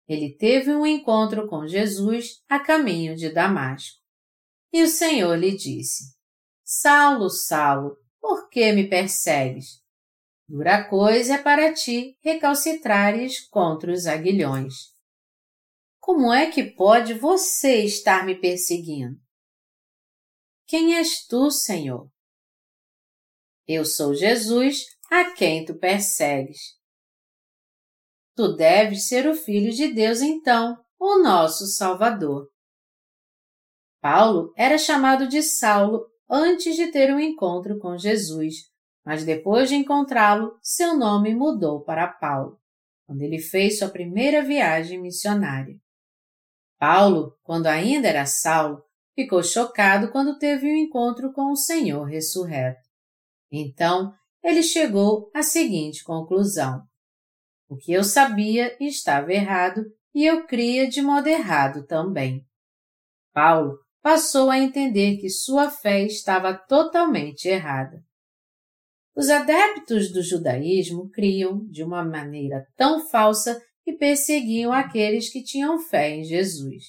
Ele 0.08 0.36
teve 0.36 0.76
um 0.76 0.86
encontro 0.86 1.48
com 1.48 1.68
Jesus 1.68 2.44
a 2.48 2.60
caminho 2.60 3.16
de 3.16 3.30
Damasco. 3.30 3.98
E 4.72 4.84
o 4.84 4.88
Senhor 4.88 5.36
lhe 5.36 5.56
disse: 5.56 6.16
Saulo, 6.64 7.30
Saulo, 7.30 7.98
por 8.20 8.50
que 8.50 8.72
me 8.72 8.88
persegues? 8.88 9.84
Dura 10.48 10.88
coisa 10.88 11.36
é 11.36 11.38
para 11.42 11.74
ti 11.74 12.18
recalcitrares 12.22 13.48
contra 13.48 13.92
os 13.92 14.06
aguilhões. 14.06 14.94
Como 16.00 16.32
é 16.32 16.52
que 16.52 16.64
pode 16.64 17.16
você 17.16 17.84
estar 17.84 18.26
me 18.26 18.36
perseguindo? 18.36 19.20
Quem 20.68 20.98
és 20.98 21.26
tu, 21.26 21.50
Senhor? 21.50 22.08
Eu 23.68 23.84
sou 23.84 24.14
Jesus, 24.14 24.86
a 25.10 25.34
quem 25.34 25.66
tu 25.66 25.80
persegues. 25.80 26.75
Tu 28.36 28.54
deves 28.56 29.08
ser 29.08 29.28
o 29.28 29.34
Filho 29.34 29.72
de 29.72 29.94
Deus, 29.94 30.22
então, 30.22 30.78
o 31.00 31.20
nosso 31.20 31.66
Salvador. 31.68 32.50
Paulo 34.02 34.54
era 34.58 34.78
chamado 34.78 35.28
de 35.28 35.42
Saulo 35.42 36.06
antes 36.30 36.76
de 36.76 36.92
ter 36.92 37.14
um 37.14 37.20
encontro 37.20 37.80
com 37.80 37.98
Jesus, 37.98 38.56
mas 39.06 39.24
depois 39.24 39.70
de 39.70 39.76
encontrá-lo, 39.76 40.58
seu 40.62 40.98
nome 40.98 41.34
mudou 41.34 41.82
para 41.82 42.08
Paulo, 42.08 42.60
quando 43.08 43.22
ele 43.22 43.40
fez 43.40 43.80
sua 43.80 43.90
primeira 43.90 44.44
viagem 44.44 45.02
missionária. 45.02 45.80
Paulo, 46.78 47.38
quando 47.42 47.68
ainda 47.68 48.08
era 48.08 48.26
Saulo, 48.26 48.84
ficou 49.16 49.42
chocado 49.42 50.12
quando 50.12 50.38
teve 50.38 50.68
um 50.68 50.76
encontro 50.76 51.32
com 51.32 51.52
o 51.52 51.56
Senhor 51.56 52.04
ressurreto. 52.04 52.82
Então, 53.52 54.14
ele 54.44 54.62
chegou 54.62 55.32
à 55.34 55.42
seguinte 55.42 56.04
conclusão: 56.04 56.84
O 57.68 57.76
que 57.78 57.92
eu 57.92 58.04
sabia 58.04 58.76
estava 58.80 59.34
errado 59.34 59.84
e 60.14 60.26
eu 60.26 60.46
cria 60.46 60.88
de 60.88 61.02
modo 61.02 61.28
errado 61.28 61.86
também. 61.86 62.46
Paulo 63.34 63.80
passou 64.02 64.50
a 64.50 64.60
entender 64.60 65.18
que 65.18 65.30
sua 65.30 65.70
fé 65.70 66.04
estava 66.04 66.54
totalmente 66.54 67.48
errada. 67.48 68.04
Os 69.16 69.30
adeptos 69.30 70.12
do 70.12 70.22
judaísmo 70.22 71.10
criam 71.10 71.66
de 71.68 71.84
uma 71.84 72.04
maneira 72.04 72.68
tão 72.76 73.08
falsa 73.08 73.62
que 73.84 73.94
perseguiam 73.94 74.72
aqueles 74.72 75.30
que 75.30 75.44
tinham 75.44 75.80
fé 75.80 76.12
em 76.12 76.24
Jesus. 76.24 76.84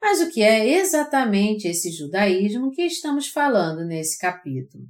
Mas 0.00 0.20
o 0.20 0.30
que 0.30 0.42
é 0.42 0.68
exatamente 0.78 1.66
esse 1.66 1.90
judaísmo 1.90 2.70
que 2.70 2.82
estamos 2.82 3.28
falando 3.28 3.84
nesse 3.84 4.18
capítulo? 4.18 4.84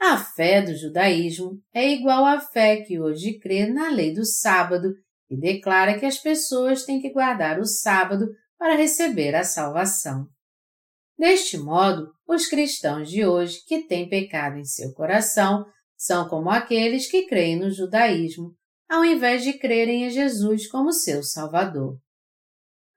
A 0.00 0.18
fé 0.18 0.60
do 0.62 0.76
judaísmo 0.76 1.60
é 1.72 1.88
igual 1.90 2.24
à 2.24 2.40
fé 2.40 2.82
que 2.82 3.00
hoje 3.00 3.38
crê 3.38 3.66
na 3.66 3.90
lei 3.90 4.12
do 4.12 4.24
sábado 4.24 4.92
e 5.30 5.36
declara 5.36 5.98
que 5.98 6.04
as 6.04 6.18
pessoas 6.18 6.84
têm 6.84 7.00
que 7.00 7.12
guardar 7.12 7.58
o 7.58 7.64
sábado 7.64 8.26
para 8.58 8.76
receber 8.76 9.34
a 9.34 9.44
salvação. 9.44 10.26
Deste 11.18 11.56
modo, 11.56 12.12
os 12.26 12.46
cristãos 12.46 13.08
de 13.08 13.24
hoje 13.24 13.64
que 13.66 13.86
têm 13.86 14.08
pecado 14.08 14.58
em 14.58 14.64
seu 14.64 14.92
coração 14.92 15.64
são 15.96 16.28
como 16.28 16.50
aqueles 16.50 17.10
que 17.10 17.26
creem 17.26 17.58
no 17.58 17.70
judaísmo, 17.70 18.54
ao 18.88 19.04
invés 19.04 19.42
de 19.42 19.54
crerem 19.54 20.04
em 20.04 20.10
Jesus 20.10 20.68
como 20.68 20.92
seu 20.92 21.22
Salvador. 21.22 21.98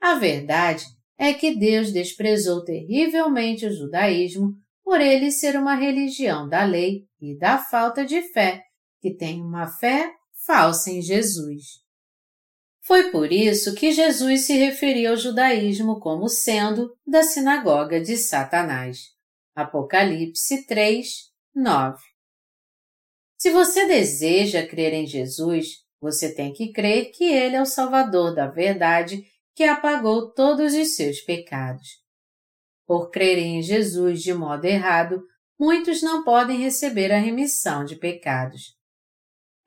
A 0.02 0.16
verdade 0.16 0.86
é 1.18 1.34
que 1.34 1.56
Deus 1.56 1.92
desprezou 1.92 2.64
terrivelmente 2.64 3.66
o 3.66 3.74
judaísmo 3.74 4.54
por 4.88 5.02
ele 5.02 5.32
ser 5.32 5.58
uma 5.58 5.76
religião 5.76 6.48
da 6.48 6.64
lei 6.64 7.04
e 7.20 7.38
da 7.38 7.58
falta 7.58 8.06
de 8.06 8.22
fé, 8.32 8.64
que 9.02 9.14
tem 9.14 9.42
uma 9.42 9.68
fé 9.68 10.10
falsa 10.46 10.90
em 10.90 11.02
Jesus. 11.02 11.82
Foi 12.84 13.12
por 13.12 13.34
isso 13.34 13.76
que 13.76 13.92
Jesus 13.92 14.46
se 14.46 14.54
referia 14.54 15.10
ao 15.10 15.18
judaísmo 15.18 16.00
como 16.00 16.30
sendo 16.30 16.96
da 17.06 17.22
sinagoga 17.22 18.00
de 18.00 18.16
Satanás. 18.16 19.10
Apocalipse 19.54 20.66
3, 20.66 21.06
9. 21.54 22.02
Se 23.38 23.50
você 23.50 23.86
deseja 23.88 24.66
crer 24.66 24.94
em 24.94 25.06
Jesus, 25.06 25.84
você 26.00 26.34
tem 26.34 26.54
que 26.54 26.72
crer 26.72 27.12
que 27.12 27.26
Ele 27.26 27.58
é 27.58 27.62
o 27.62 27.66
Salvador 27.66 28.34
da 28.34 28.48
verdade 28.48 29.22
que 29.54 29.66
apagou 29.66 30.32
todos 30.32 30.74
os 30.74 30.96
seus 30.96 31.20
pecados. 31.20 32.07
Por 32.88 33.12
crerem 33.12 33.60
em 33.60 33.62
Jesus 33.62 34.24
de 34.24 34.34
modo 34.34 34.64
errado, 34.64 35.22
muitos 35.60 36.02
não 36.02 36.24
podem 36.24 36.58
receber 36.58 37.12
a 37.12 37.20
remissão 37.20 37.84
de 37.84 37.98
pecados. 37.98 38.78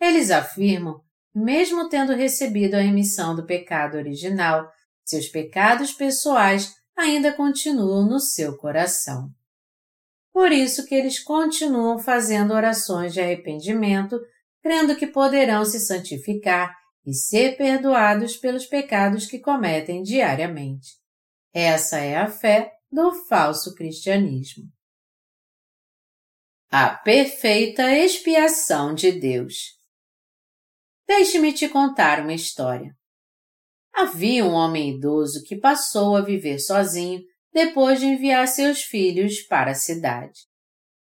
Eles 0.00 0.30
afirmam, 0.30 1.02
mesmo 1.34 1.88
tendo 1.90 2.14
recebido 2.14 2.74
a 2.74 2.80
remissão 2.80 3.36
do 3.36 3.44
pecado 3.44 3.98
original, 3.98 4.66
seus 5.04 5.28
pecados 5.28 5.92
pessoais 5.92 6.74
ainda 6.96 7.32
continuam 7.32 8.08
no 8.08 8.18
seu 8.18 8.56
coração. 8.56 9.28
Por 10.32 10.50
isso 10.50 10.86
que 10.86 10.94
eles 10.94 11.18
continuam 11.18 11.98
fazendo 11.98 12.54
orações 12.54 13.12
de 13.12 13.20
arrependimento, 13.20 14.18
crendo 14.62 14.96
que 14.96 15.06
poderão 15.06 15.64
se 15.64 15.80
santificar 15.80 16.74
e 17.04 17.12
ser 17.12 17.56
perdoados 17.58 18.36
pelos 18.36 18.64
pecados 18.64 19.26
que 19.26 19.38
cometem 19.38 20.02
diariamente. 20.02 20.98
Essa 21.52 21.98
é 21.98 22.16
a 22.16 22.28
fé 22.28 22.79
do 22.90 23.12
falso 23.12 23.74
cristianismo. 23.74 24.64
A 26.70 26.90
perfeita 26.90 27.90
expiação 27.96 28.94
de 28.94 29.12
Deus. 29.12 29.78
Deixe-me 31.06 31.52
te 31.52 31.68
contar 31.68 32.20
uma 32.20 32.32
história. 32.32 32.94
Havia 33.92 34.44
um 34.44 34.52
homem 34.52 34.96
idoso 34.96 35.42
que 35.44 35.56
passou 35.56 36.16
a 36.16 36.20
viver 36.20 36.58
sozinho 36.58 37.22
depois 37.52 37.98
de 37.98 38.06
enviar 38.06 38.46
seus 38.46 38.82
filhos 38.82 39.42
para 39.42 39.72
a 39.72 39.74
cidade. 39.74 40.40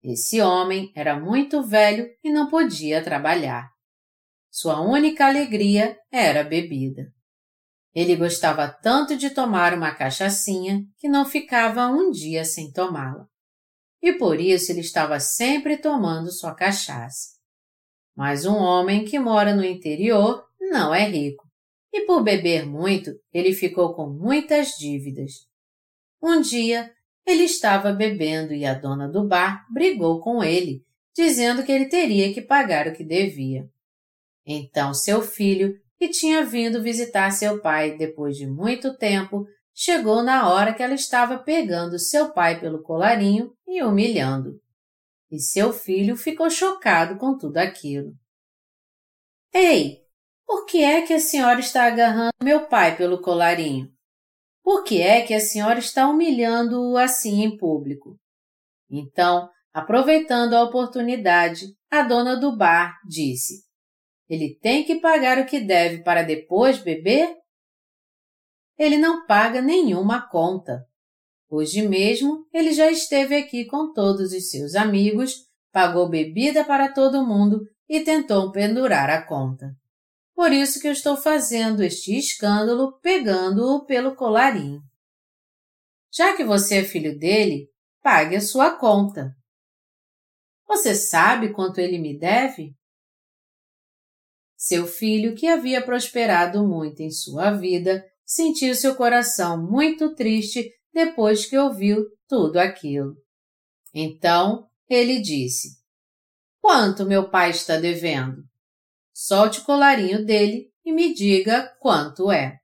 Esse 0.04 0.42
homem 0.42 0.92
era 0.96 1.20
muito 1.20 1.64
velho 1.64 2.08
e 2.24 2.32
não 2.32 2.50
podia 2.50 3.04
trabalhar. 3.04 3.70
Sua 4.52 4.82
única 4.82 5.26
alegria 5.28 5.98
era 6.12 6.42
a 6.42 6.44
bebida. 6.44 7.14
Ele 7.94 8.16
gostava 8.16 8.68
tanto 8.68 9.16
de 9.16 9.30
tomar 9.30 9.74
uma 9.74 9.94
cachaçinha 9.94 10.84
que 10.98 11.08
não 11.08 11.26
ficava 11.26 11.88
um 11.88 12.10
dia 12.10 12.44
sem 12.44 12.72
tomá-la. 12.72 13.28
e 14.02 14.12
por 14.14 14.40
isso 14.40 14.70
ele 14.72 14.82
estava 14.82 15.18
sempre 15.20 15.78
tomando 15.78 16.30
sua 16.30 16.54
cachaça. 16.54 17.38
Mas 18.16 18.46
um 18.46 18.58
homem 18.58 19.06
que 19.06 19.18
mora 19.18 19.56
no 19.56 19.64
interior 19.64 20.44
não 20.60 20.94
é 20.94 21.08
rico, 21.08 21.48
e 21.92 22.02
por 22.06 22.24
beber 22.24 22.66
muito, 22.66 23.12
ele 23.32 23.54
ficou 23.54 23.94
com 23.94 24.10
muitas 24.10 24.72
dívidas. 24.78 25.48
Um 26.22 26.42
dia, 26.42 26.92
ele 27.26 27.44
estava 27.44 27.94
bebendo 27.94 28.54
e 28.54 28.66
a 28.66 28.74
dona 28.74 29.08
do 29.08 29.28
bar 29.28 29.66
brigou 29.72 30.20
com 30.20 30.44
ele, 30.44 30.84
dizendo 31.16 31.64
que 31.64 31.72
ele 31.72 31.86
teria 31.86 32.34
que 32.34 32.42
pagar 32.42 32.88
o 32.88 32.94
que 32.94 33.04
devia. 33.04 33.70
Então 34.46 34.94
seu 34.94 35.22
filho, 35.22 35.80
que 36.04 36.10
tinha 36.10 36.44
vindo 36.44 36.84
visitar 36.84 37.32
seu 37.32 37.62
pai 37.62 37.96
depois 37.96 38.36
de 38.36 38.46
muito 38.46 38.98
tempo, 38.98 39.48
chegou 39.74 40.22
na 40.22 40.50
hora 40.50 40.74
que 40.74 40.84
ela 40.84 40.94
estava 40.94 41.38
pegando 41.38 41.98
seu 41.98 42.34
pai 42.34 42.60
pelo 42.60 42.84
colarinho 42.84 43.56
e 43.66 43.82
humilhando. 43.82 44.60
E 45.32 45.40
seu 45.40 45.72
filho 45.72 46.18
ficou 46.18 46.50
chocado 46.50 47.18
com 47.18 47.38
tudo 47.38 47.56
aquilo. 47.56 48.12
Ei, 49.54 50.02
por 50.46 50.66
que 50.66 50.84
é 50.84 51.04
que 51.04 51.14
a 51.14 51.20
senhora 51.22 51.62
está 51.62 51.86
agarrando 51.86 52.34
meu 52.44 52.68
pai 52.68 52.98
pelo 52.98 53.22
colarinho? 53.22 53.90
Por 54.62 54.84
que 54.84 55.02
é 55.02 55.22
que 55.22 55.34
a 55.34 55.40
senhora 55.40 55.80
está 55.80 56.10
humilhando-o 56.10 56.98
assim 56.98 57.44
em 57.44 57.56
público? 57.56 58.20
Então, 58.92 59.50
aproveitando 59.74 60.54
a 60.54 60.64
oportunidade, 60.64 61.68
a 61.90 62.02
dona 62.02 62.36
do 62.36 62.58
bar 62.58 63.00
disse: 63.08 63.64
Ele 64.30 64.58
tem 64.62 64.84
que 64.84 64.96
pagar 64.96 65.38
o 65.38 65.46
que 65.46 65.60
deve 65.60 66.04
para 66.04 66.24
depois 66.24 66.78
beber? 66.78 67.36
Ele 68.78 68.98
não 68.98 69.26
paga 69.26 69.62
nenhuma 69.62 70.28
conta. 70.30 70.86
Hoje 71.50 71.88
mesmo 71.88 72.48
ele 72.52 72.74
já 72.74 72.90
esteve 72.90 73.36
aqui 73.36 73.66
com 73.66 73.94
todos 73.94 74.34
os 74.34 74.50
seus 74.50 74.74
amigos, 74.74 75.48
pagou 75.72 76.10
bebida 76.10 76.64
para 76.64 76.92
todo 76.92 77.26
mundo 77.26 77.62
e 77.88 78.00
tentou 78.00 78.52
pendurar 78.52 79.10
a 79.10 79.22
conta. 79.22 79.76
Por 80.34 80.52
isso 80.52 80.80
que 80.80 80.88
eu 80.88 80.92
estou 80.92 81.16
fazendo 81.16 81.84
este 81.84 82.18
escândalo 82.18 83.00
pegando-o 83.00 83.86
pelo 83.86 84.16
colarinho. 84.16 84.82
Já 86.12 86.36
que 86.36 86.44
você 86.44 86.80
é 86.80 86.84
filho 86.84 87.18
dele, 87.18 87.70
pague 88.02 88.36
a 88.36 88.42
sua 88.42 88.72
conta. 88.72 89.36
Você 90.68 90.96
sabe 90.96 91.54
quanto 91.54 91.80
ele 91.80 92.00
me 92.00 92.18
deve? 92.18 92.76
Seu 94.66 94.88
filho, 94.88 95.36
que 95.36 95.46
havia 95.46 95.84
prosperado 95.84 96.66
muito 96.66 97.02
em 97.02 97.12
sua 97.12 97.52
vida, 97.52 98.02
sentiu 98.26 98.74
seu 98.74 98.96
coração 98.96 99.62
muito 99.62 100.16
triste 100.16 100.72
depois 100.94 101.46
que 101.46 101.58
ouviu 101.58 102.06
tudo 102.30 102.56
aquilo. 102.56 103.14
Então 103.94 104.66
ele 104.90 105.20
disse: 105.20 105.78
Quanto 106.62 107.06
meu 107.06 107.30
pai 107.30 107.50
está 107.50 107.76
devendo? 107.76 108.42
Solte 109.14 109.60
o 109.60 109.66
colarinho 109.66 110.26
dele 110.26 110.72
e 110.86 110.94
me 110.94 111.14
diga 111.14 111.68
quanto 111.82 112.32
é. 112.32 112.58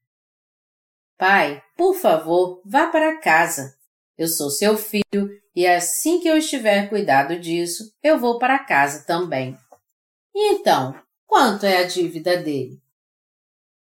Pai, 1.17 1.61
por 1.75 1.95
favor, 1.95 2.61
vá 2.65 2.87
para 2.87 3.19
casa. 3.19 3.75
Eu 4.17 4.29
sou 4.29 4.49
seu 4.49 4.77
filho 4.77 5.29
e 5.53 5.67
assim 5.67 6.21
que 6.21 6.29
eu 6.29 6.37
estiver 6.37 6.87
cuidado 6.87 7.37
disso, 7.37 7.93
eu 8.01 8.17
vou 8.17 8.39
para 8.39 8.63
casa 8.63 9.05
também. 9.05 9.57
E 10.33 10.53
então, 10.53 10.95
quanto 11.29 11.63
é 11.67 11.77
a 11.77 11.83
dívida 11.83 12.35
dele? 12.37 12.81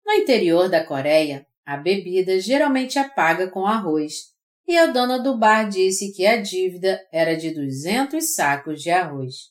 No 0.05 0.13
interior 0.13 0.69
da 0.69 0.85
Coreia, 0.85 1.45
a 1.65 1.75
bebida 1.75 2.39
geralmente 2.39 2.99
é 2.99 3.09
paga 3.09 3.49
com 3.49 3.65
arroz, 3.65 4.33
e 4.67 4.77
a 4.77 4.85
dona 4.85 5.17
do 5.17 5.35
bar 5.35 5.67
disse 5.67 6.13
que 6.13 6.27
a 6.27 6.39
dívida 6.39 7.01
era 7.11 7.35
de 7.35 7.51
200 7.51 8.35
sacos 8.35 8.83
de 8.83 8.91
arroz. 8.91 9.49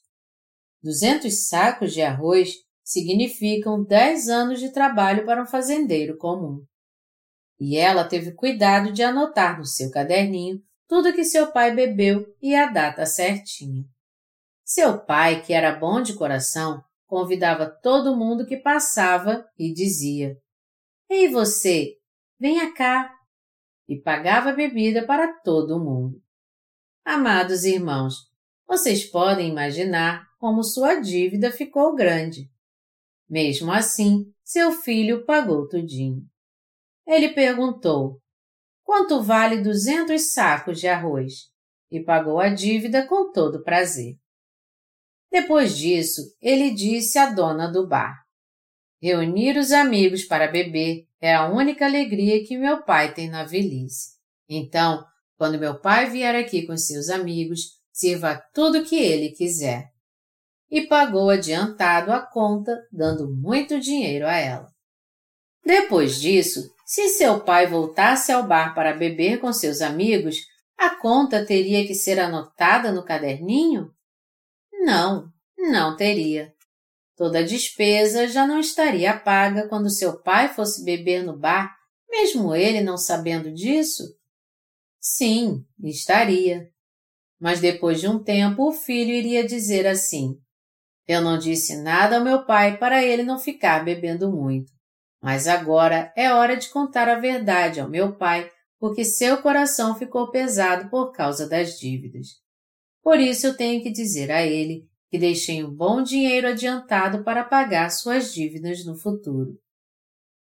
200 0.80 1.48
sacos 1.48 1.92
de 1.92 2.00
arroz 2.00 2.54
significam 2.84 3.84
dez 3.84 4.28
anos 4.28 4.60
de 4.60 4.72
trabalho 4.72 5.26
para 5.26 5.42
um 5.42 5.46
fazendeiro 5.46 6.16
comum. 6.16 6.64
E 7.58 7.76
ela 7.76 8.04
teve 8.04 8.30
cuidado 8.30 8.92
de 8.92 9.02
anotar 9.02 9.58
no 9.58 9.66
seu 9.66 9.90
caderninho 9.90 10.62
tudo 10.86 11.12
que 11.12 11.24
seu 11.24 11.50
pai 11.50 11.74
bebeu 11.74 12.32
e 12.40 12.54
a 12.54 12.66
data 12.66 13.04
certinha. 13.04 13.84
Seu 14.64 14.98
pai, 14.98 15.42
que 15.42 15.52
era 15.52 15.74
bom 15.74 16.00
de 16.00 16.14
coração, 16.14 16.82
convidava 17.08 17.66
todo 17.66 18.16
mundo 18.16 18.46
que 18.46 18.58
passava 18.58 19.44
e 19.58 19.72
dizia: 19.72 20.36
Ei 21.10 21.28
você, 21.28 21.96
venha 22.38 22.72
cá! 22.74 23.12
E 23.88 23.98
pagava 24.00 24.52
bebida 24.52 25.04
para 25.06 25.32
todo 25.40 25.82
mundo. 25.82 26.22
Amados 27.02 27.64
irmãos, 27.64 28.14
vocês 28.66 29.04
podem 29.10 29.48
imaginar 29.48 30.28
como 30.38 30.62
sua 30.62 30.96
dívida 30.96 31.50
ficou 31.50 31.96
grande. 31.96 32.50
Mesmo 33.28 33.72
assim, 33.72 34.30
seu 34.44 34.70
filho 34.72 35.24
pagou 35.24 35.66
tudinho. 35.66 36.22
Ele 37.06 37.30
perguntou: 37.30 38.20
Quanto 38.84 39.22
vale 39.22 39.62
duzentos 39.62 40.34
sacos 40.34 40.78
de 40.78 40.86
arroz? 40.86 41.50
E 41.90 42.04
pagou 42.04 42.38
a 42.38 42.50
dívida 42.50 43.06
com 43.06 43.32
todo 43.32 43.64
prazer. 43.64 44.18
Depois 45.30 45.76
disso, 45.76 46.22
ele 46.40 46.70
disse 46.70 47.18
à 47.18 47.30
dona 47.30 47.70
do 47.70 47.86
bar: 47.86 48.24
Reunir 49.00 49.56
os 49.56 49.72
amigos 49.72 50.24
para 50.24 50.48
beber 50.48 51.06
é 51.20 51.34
a 51.34 51.48
única 51.48 51.86
alegria 51.86 52.44
que 52.44 52.56
meu 52.56 52.82
pai 52.82 53.12
tem 53.12 53.28
na 53.28 53.44
velhice. 53.44 54.16
Então, 54.48 55.04
quando 55.36 55.58
meu 55.58 55.78
pai 55.78 56.10
vier 56.10 56.34
aqui 56.34 56.66
com 56.66 56.76
seus 56.76 57.08
amigos, 57.08 57.78
sirva 57.92 58.42
tudo 58.52 58.78
o 58.78 58.84
que 58.84 58.96
ele 58.96 59.30
quiser 59.30 59.92
e 60.70 60.86
pagou 60.86 61.30
adiantado 61.30 62.12
a 62.12 62.20
conta, 62.20 62.86
dando 62.92 63.30
muito 63.30 63.80
dinheiro 63.80 64.26
a 64.26 64.36
ela. 64.36 64.68
Depois 65.64 66.20
disso, 66.20 66.70
se 66.84 67.08
seu 67.08 67.40
pai 67.40 67.66
voltasse 67.66 68.32
ao 68.32 68.46
bar 68.46 68.74
para 68.74 68.94
beber 68.94 69.38
com 69.40 69.52
seus 69.52 69.80
amigos, 69.80 70.36
a 70.76 70.90
conta 70.90 71.44
teria 71.44 71.86
que 71.86 71.94
ser 71.94 72.18
anotada 72.18 72.92
no 72.92 73.04
caderninho? 73.04 73.90
Não, 74.78 75.32
não 75.56 75.96
teria. 75.96 76.52
Toda 77.16 77.40
a 77.40 77.42
despesa 77.42 78.28
já 78.28 78.46
não 78.46 78.60
estaria 78.60 79.18
paga 79.18 79.68
quando 79.68 79.90
seu 79.90 80.20
pai 80.20 80.48
fosse 80.48 80.84
beber 80.84 81.24
no 81.24 81.36
bar, 81.36 81.76
mesmo 82.08 82.54
ele 82.54 82.80
não 82.80 82.96
sabendo 82.96 83.52
disso? 83.52 84.04
Sim, 85.00 85.64
estaria. 85.82 86.70
Mas 87.40 87.60
depois 87.60 88.00
de 88.00 88.08
um 88.08 88.22
tempo 88.22 88.68
o 88.68 88.72
filho 88.72 89.10
iria 89.10 89.46
dizer 89.46 89.86
assim: 89.86 90.40
eu 91.08 91.22
não 91.22 91.38
disse 91.38 91.74
nada 91.80 92.18
ao 92.18 92.24
meu 92.24 92.44
pai 92.44 92.76
para 92.76 93.02
ele 93.02 93.22
não 93.22 93.38
ficar 93.38 93.82
bebendo 93.82 94.30
muito. 94.30 94.70
Mas 95.22 95.48
agora 95.48 96.12
é 96.14 96.30
hora 96.30 96.54
de 96.54 96.68
contar 96.68 97.08
a 97.08 97.18
verdade 97.18 97.80
ao 97.80 97.88
meu 97.88 98.16
pai, 98.16 98.50
porque 98.78 99.04
seu 99.04 99.40
coração 99.40 99.96
ficou 99.96 100.30
pesado 100.30 100.90
por 100.90 101.12
causa 101.12 101.48
das 101.48 101.78
dívidas. 101.78 102.28
Por 103.08 103.20
isso 103.20 103.46
eu 103.46 103.56
tenho 103.56 103.82
que 103.82 103.90
dizer 103.90 104.30
a 104.30 104.44
ele 104.44 104.86
que 105.10 105.18
deixei 105.18 105.64
um 105.64 105.74
bom 105.74 106.02
dinheiro 106.02 106.46
adiantado 106.46 107.24
para 107.24 107.42
pagar 107.42 107.88
suas 107.88 108.34
dívidas 108.34 108.84
no 108.84 108.94
futuro. 108.98 109.58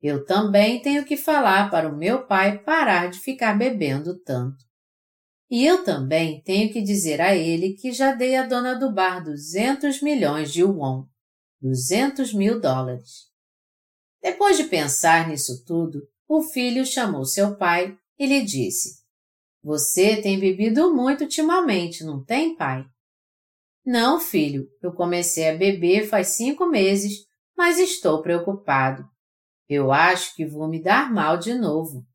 Eu 0.02 0.24
também 0.24 0.82
tenho 0.82 1.04
que 1.04 1.16
falar 1.16 1.70
para 1.70 1.88
o 1.88 1.96
meu 1.96 2.26
pai 2.26 2.58
parar 2.58 3.08
de 3.08 3.20
ficar 3.20 3.56
bebendo 3.56 4.18
tanto. 4.18 4.64
E 5.48 5.64
eu 5.64 5.84
também 5.84 6.42
tenho 6.42 6.72
que 6.72 6.82
dizer 6.82 7.20
a 7.20 7.36
ele 7.36 7.74
que 7.74 7.92
já 7.92 8.12
dei 8.12 8.34
à 8.34 8.44
dona 8.44 8.74
do 8.74 8.92
bar 8.92 9.22
200 9.22 10.02
milhões 10.02 10.52
de 10.52 10.64
won, 10.64 11.06
200 11.62 12.34
mil 12.34 12.60
dólares. 12.60 13.28
Depois 14.20 14.56
de 14.56 14.64
pensar 14.64 15.28
nisso 15.28 15.64
tudo, 15.64 16.02
o 16.26 16.42
filho 16.42 16.84
chamou 16.84 17.24
seu 17.24 17.56
pai 17.56 17.96
e 18.18 18.26
lhe 18.26 18.42
disse: 18.44 19.05
Você 19.66 20.22
tem 20.22 20.38
bebido 20.38 20.94
muito 20.94 21.24
ultimamente, 21.24 22.04
não 22.04 22.24
tem, 22.24 22.54
pai? 22.54 22.86
Não, 23.84 24.20
filho, 24.20 24.68
eu 24.80 24.92
comecei 24.92 25.50
a 25.50 25.56
beber 25.56 26.08
faz 26.08 26.36
cinco 26.36 26.66
meses, 26.66 27.26
mas 27.56 27.80
estou 27.80 28.22
preocupado. 28.22 29.04
Eu 29.68 29.90
acho 29.90 30.36
que 30.36 30.46
vou 30.46 30.68
me 30.68 30.80
dar 30.80 31.12
mal 31.12 31.36
de 31.36 31.52
novo 31.52 32.06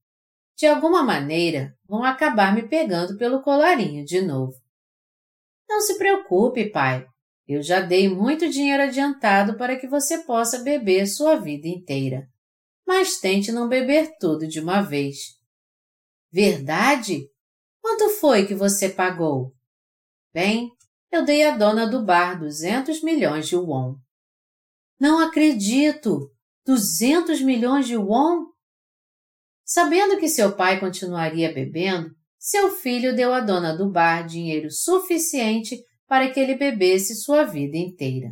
de 0.61 0.67
alguma 0.67 1.01
maneira, 1.01 1.75
vão 1.87 2.03
acabar 2.03 2.53
me 2.53 2.67
pegando 2.67 3.17
pelo 3.17 3.41
colarinho 3.41 4.05
de 4.05 4.21
novo. 4.21 4.53
Não 5.67 5.81
se 5.81 5.97
preocupe, 5.97 6.69
pai. 6.69 7.03
Eu 7.47 7.63
já 7.63 7.81
dei 7.81 8.07
muito 8.07 8.47
dinheiro 8.47 8.83
adiantado 8.83 9.57
para 9.57 9.75
que 9.75 9.87
você 9.87 10.19
possa 10.19 10.59
beber 10.59 11.07
sua 11.07 11.35
vida 11.35 11.67
inteira. 11.67 12.27
Mas 12.85 13.19
tente 13.19 13.51
não 13.51 13.67
beber 13.67 14.15
tudo 14.19 14.47
de 14.47 14.59
uma 14.59 14.81
vez. 14.81 15.35
Verdade? 16.31 17.27
Quanto 17.91 18.09
foi 18.11 18.47
que 18.47 18.55
você 18.55 18.87
pagou? 18.87 19.53
Bem, 20.33 20.71
eu 21.11 21.25
dei 21.25 21.43
à 21.43 21.57
dona 21.57 21.85
do 21.85 22.05
bar 22.05 22.39
duzentos 22.39 23.03
milhões 23.03 23.49
de 23.49 23.57
won. 23.57 23.97
Não 24.97 25.19
acredito! 25.19 26.31
Duzentos 26.65 27.41
milhões 27.41 27.87
de 27.87 27.97
won? 27.97 28.45
Sabendo 29.65 30.17
que 30.17 30.29
seu 30.29 30.55
pai 30.55 30.79
continuaria 30.79 31.53
bebendo, 31.53 32.15
seu 32.39 32.71
filho 32.71 33.13
deu 33.13 33.33
à 33.33 33.41
dona 33.41 33.75
do 33.75 33.91
bar 33.91 34.25
dinheiro 34.25 34.71
suficiente 34.71 35.77
para 36.07 36.31
que 36.31 36.39
ele 36.39 36.55
bebesse 36.55 37.13
sua 37.13 37.43
vida 37.43 37.75
inteira. 37.75 38.31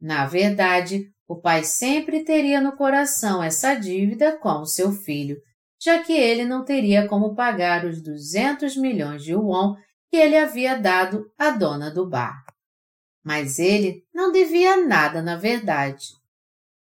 Na 0.00 0.24
verdade, 0.24 1.12
o 1.28 1.38
pai 1.38 1.64
sempre 1.64 2.24
teria 2.24 2.62
no 2.62 2.74
coração 2.78 3.42
essa 3.42 3.74
dívida 3.74 4.38
com 4.38 4.64
seu 4.64 4.90
filho, 4.90 5.36
já 5.80 6.02
que 6.02 6.12
ele 6.12 6.44
não 6.44 6.62
teria 6.62 7.08
como 7.08 7.34
pagar 7.34 7.86
os 7.86 8.02
200 8.02 8.76
milhões 8.76 9.24
de 9.24 9.34
won 9.34 9.74
que 10.10 10.16
ele 10.16 10.36
havia 10.36 10.78
dado 10.78 11.32
à 11.38 11.50
dona 11.50 11.90
do 11.90 12.06
bar. 12.06 12.44
Mas 13.24 13.58
ele 13.58 14.04
não 14.12 14.30
devia 14.30 14.84
nada 14.84 15.22
na 15.22 15.36
verdade. 15.36 16.08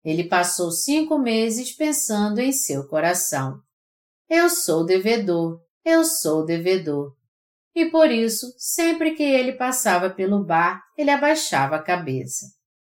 Ele 0.03 0.23
passou 0.23 0.71
cinco 0.71 1.17
meses 1.17 1.71
pensando 1.73 2.39
em 2.39 2.53
seu 2.53 2.87
coração. 2.87 3.61
Eu 4.29 4.49
sou 4.49 4.85
devedor, 4.85 5.61
eu 5.83 6.05
sou 6.05 6.45
devedor. 6.45 7.13
E 7.75 7.85
por 7.91 8.09
isso, 8.09 8.53
sempre 8.57 9.15
que 9.15 9.23
ele 9.23 9.53
passava 9.53 10.09
pelo 10.09 10.43
bar, 10.43 10.81
ele 10.97 11.11
abaixava 11.11 11.75
a 11.75 11.83
cabeça. 11.83 12.45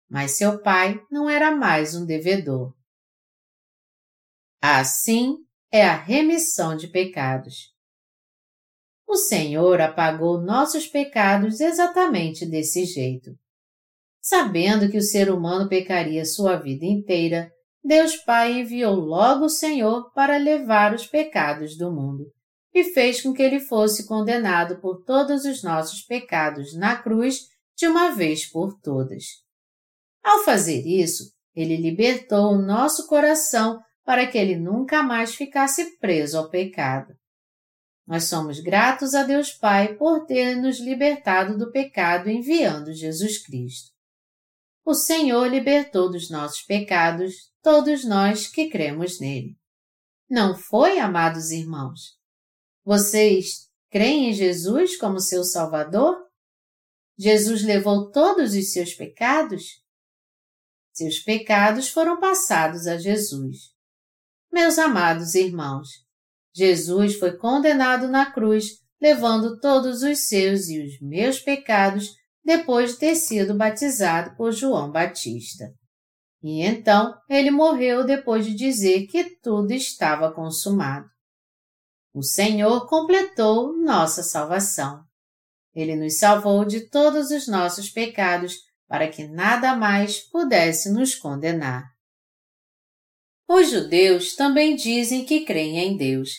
Mas 0.09 0.37
seu 0.37 0.59
pai 0.61 1.01
não 1.09 1.29
era 1.29 1.55
mais 1.55 1.95
um 1.95 2.05
devedor. 2.05 2.73
Assim 4.61 5.37
é 5.71 5.85
a 5.85 5.95
remissão 5.95 6.75
de 6.75 6.87
pecados. 6.87 7.71
O 9.07 9.15
Senhor 9.15 9.79
apagou 9.79 10.41
nossos 10.41 10.87
pecados 10.87 11.59
exatamente 11.59 12.45
desse 12.45 12.85
jeito. 12.85 13.31
Sabendo 14.21 14.89
que 14.89 14.97
o 14.97 15.01
ser 15.01 15.31
humano 15.31 15.67
pecaria 15.67 16.25
sua 16.25 16.57
vida 16.57 16.85
inteira, 16.85 17.51
Deus 17.83 18.15
Pai 18.17 18.59
enviou 18.59 18.95
logo 18.95 19.45
o 19.45 19.49
Senhor 19.49 20.11
para 20.13 20.37
levar 20.37 20.93
os 20.93 21.07
pecados 21.07 21.77
do 21.77 21.91
mundo 21.91 22.25
e 22.73 22.83
fez 22.83 23.21
com 23.21 23.33
que 23.33 23.41
ele 23.41 23.59
fosse 23.59 24.07
condenado 24.07 24.79
por 24.79 25.03
todos 25.03 25.45
os 25.45 25.63
nossos 25.63 26.01
pecados 26.03 26.75
na 26.75 26.95
cruz 26.95 27.47
de 27.75 27.87
uma 27.87 28.11
vez 28.11 28.49
por 28.49 28.79
todas. 28.79 29.23
Ao 30.23 30.43
fazer 30.43 30.85
isso, 30.85 31.33
ele 31.55 31.75
libertou 31.75 32.53
o 32.53 32.61
nosso 32.61 33.07
coração 33.07 33.81
para 34.11 34.27
que 34.27 34.37
ele 34.37 34.57
nunca 34.57 35.01
mais 35.01 35.35
ficasse 35.35 35.97
preso 35.97 36.37
ao 36.37 36.49
pecado. 36.49 37.15
Nós 38.05 38.25
somos 38.25 38.59
gratos 38.59 39.13
a 39.13 39.23
Deus 39.23 39.53
Pai 39.53 39.95
por 39.95 40.25
ter 40.25 40.57
nos 40.57 40.81
libertado 40.81 41.57
do 41.57 41.71
pecado 41.71 42.29
enviando 42.29 42.91
Jesus 42.91 43.41
Cristo. 43.41 43.89
O 44.83 44.93
Senhor 44.93 45.47
libertou 45.47 46.11
dos 46.11 46.29
nossos 46.29 46.61
pecados 46.63 47.53
todos 47.61 48.03
nós 48.03 48.47
que 48.47 48.69
cremos 48.69 49.17
nele. 49.17 49.55
Não 50.29 50.57
foi, 50.57 50.99
amados 50.99 51.49
irmãos? 51.49 52.17
Vocês 52.83 53.69
creem 53.89 54.31
em 54.31 54.33
Jesus 54.33 54.97
como 54.97 55.21
seu 55.21 55.45
Salvador? 55.45 56.17
Jesus 57.17 57.63
levou 57.63 58.11
todos 58.11 58.55
os 58.55 58.73
seus 58.73 58.93
pecados? 58.93 59.81
Seus 60.91 61.19
pecados 61.19 61.87
foram 61.87 62.19
passados 62.19 62.87
a 62.87 62.97
Jesus. 62.97 63.70
Meus 64.51 64.77
amados 64.77 65.33
irmãos, 65.33 65.87
Jesus 66.53 67.15
foi 67.15 67.37
condenado 67.37 68.09
na 68.09 68.31
cruz, 68.31 68.79
levando 69.01 69.59
todos 69.61 70.03
os 70.03 70.27
seus 70.27 70.67
e 70.67 70.83
os 70.83 70.99
meus 70.99 71.39
pecados 71.39 72.09
depois 72.43 72.91
de 72.91 72.97
ter 72.97 73.15
sido 73.15 73.55
batizado 73.55 74.35
por 74.35 74.51
João 74.51 74.91
Batista. 74.91 75.71
E 76.43 76.61
então 76.63 77.15
ele 77.29 77.49
morreu 77.49 78.03
depois 78.03 78.45
de 78.45 78.53
dizer 78.53 79.07
que 79.07 79.37
tudo 79.41 79.71
estava 79.71 80.31
consumado. 80.33 81.07
O 82.13 82.21
Senhor 82.21 82.87
completou 82.87 83.77
nossa 83.77 84.21
salvação. 84.21 85.01
Ele 85.73 85.95
nos 85.95 86.17
salvou 86.17 86.65
de 86.65 86.89
todos 86.89 87.31
os 87.31 87.47
nossos 87.47 87.89
pecados 87.89 88.57
para 88.85 89.07
que 89.07 89.25
nada 89.25 89.77
mais 89.77 90.19
pudesse 90.19 90.91
nos 90.91 91.15
condenar. 91.15 91.90
Os 93.53 93.69
judeus 93.69 94.33
também 94.33 94.77
dizem 94.77 95.25
que 95.25 95.43
creem 95.43 95.77
em 95.77 95.97
Deus, 95.97 96.29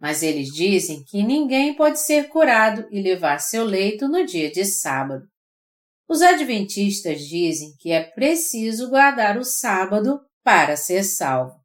mas 0.00 0.22
eles 0.22 0.46
dizem 0.46 1.02
que 1.02 1.20
ninguém 1.20 1.74
pode 1.74 1.98
ser 1.98 2.28
curado 2.28 2.86
e 2.88 3.02
levar 3.02 3.40
seu 3.40 3.64
leito 3.64 4.06
no 4.06 4.24
dia 4.24 4.48
de 4.48 4.64
sábado. 4.64 5.26
Os 6.08 6.22
adventistas 6.22 7.22
dizem 7.22 7.74
que 7.80 7.90
é 7.90 8.04
preciso 8.04 8.88
guardar 8.90 9.36
o 9.36 9.44
sábado 9.44 10.20
para 10.44 10.76
ser 10.76 11.02
salvo. 11.02 11.56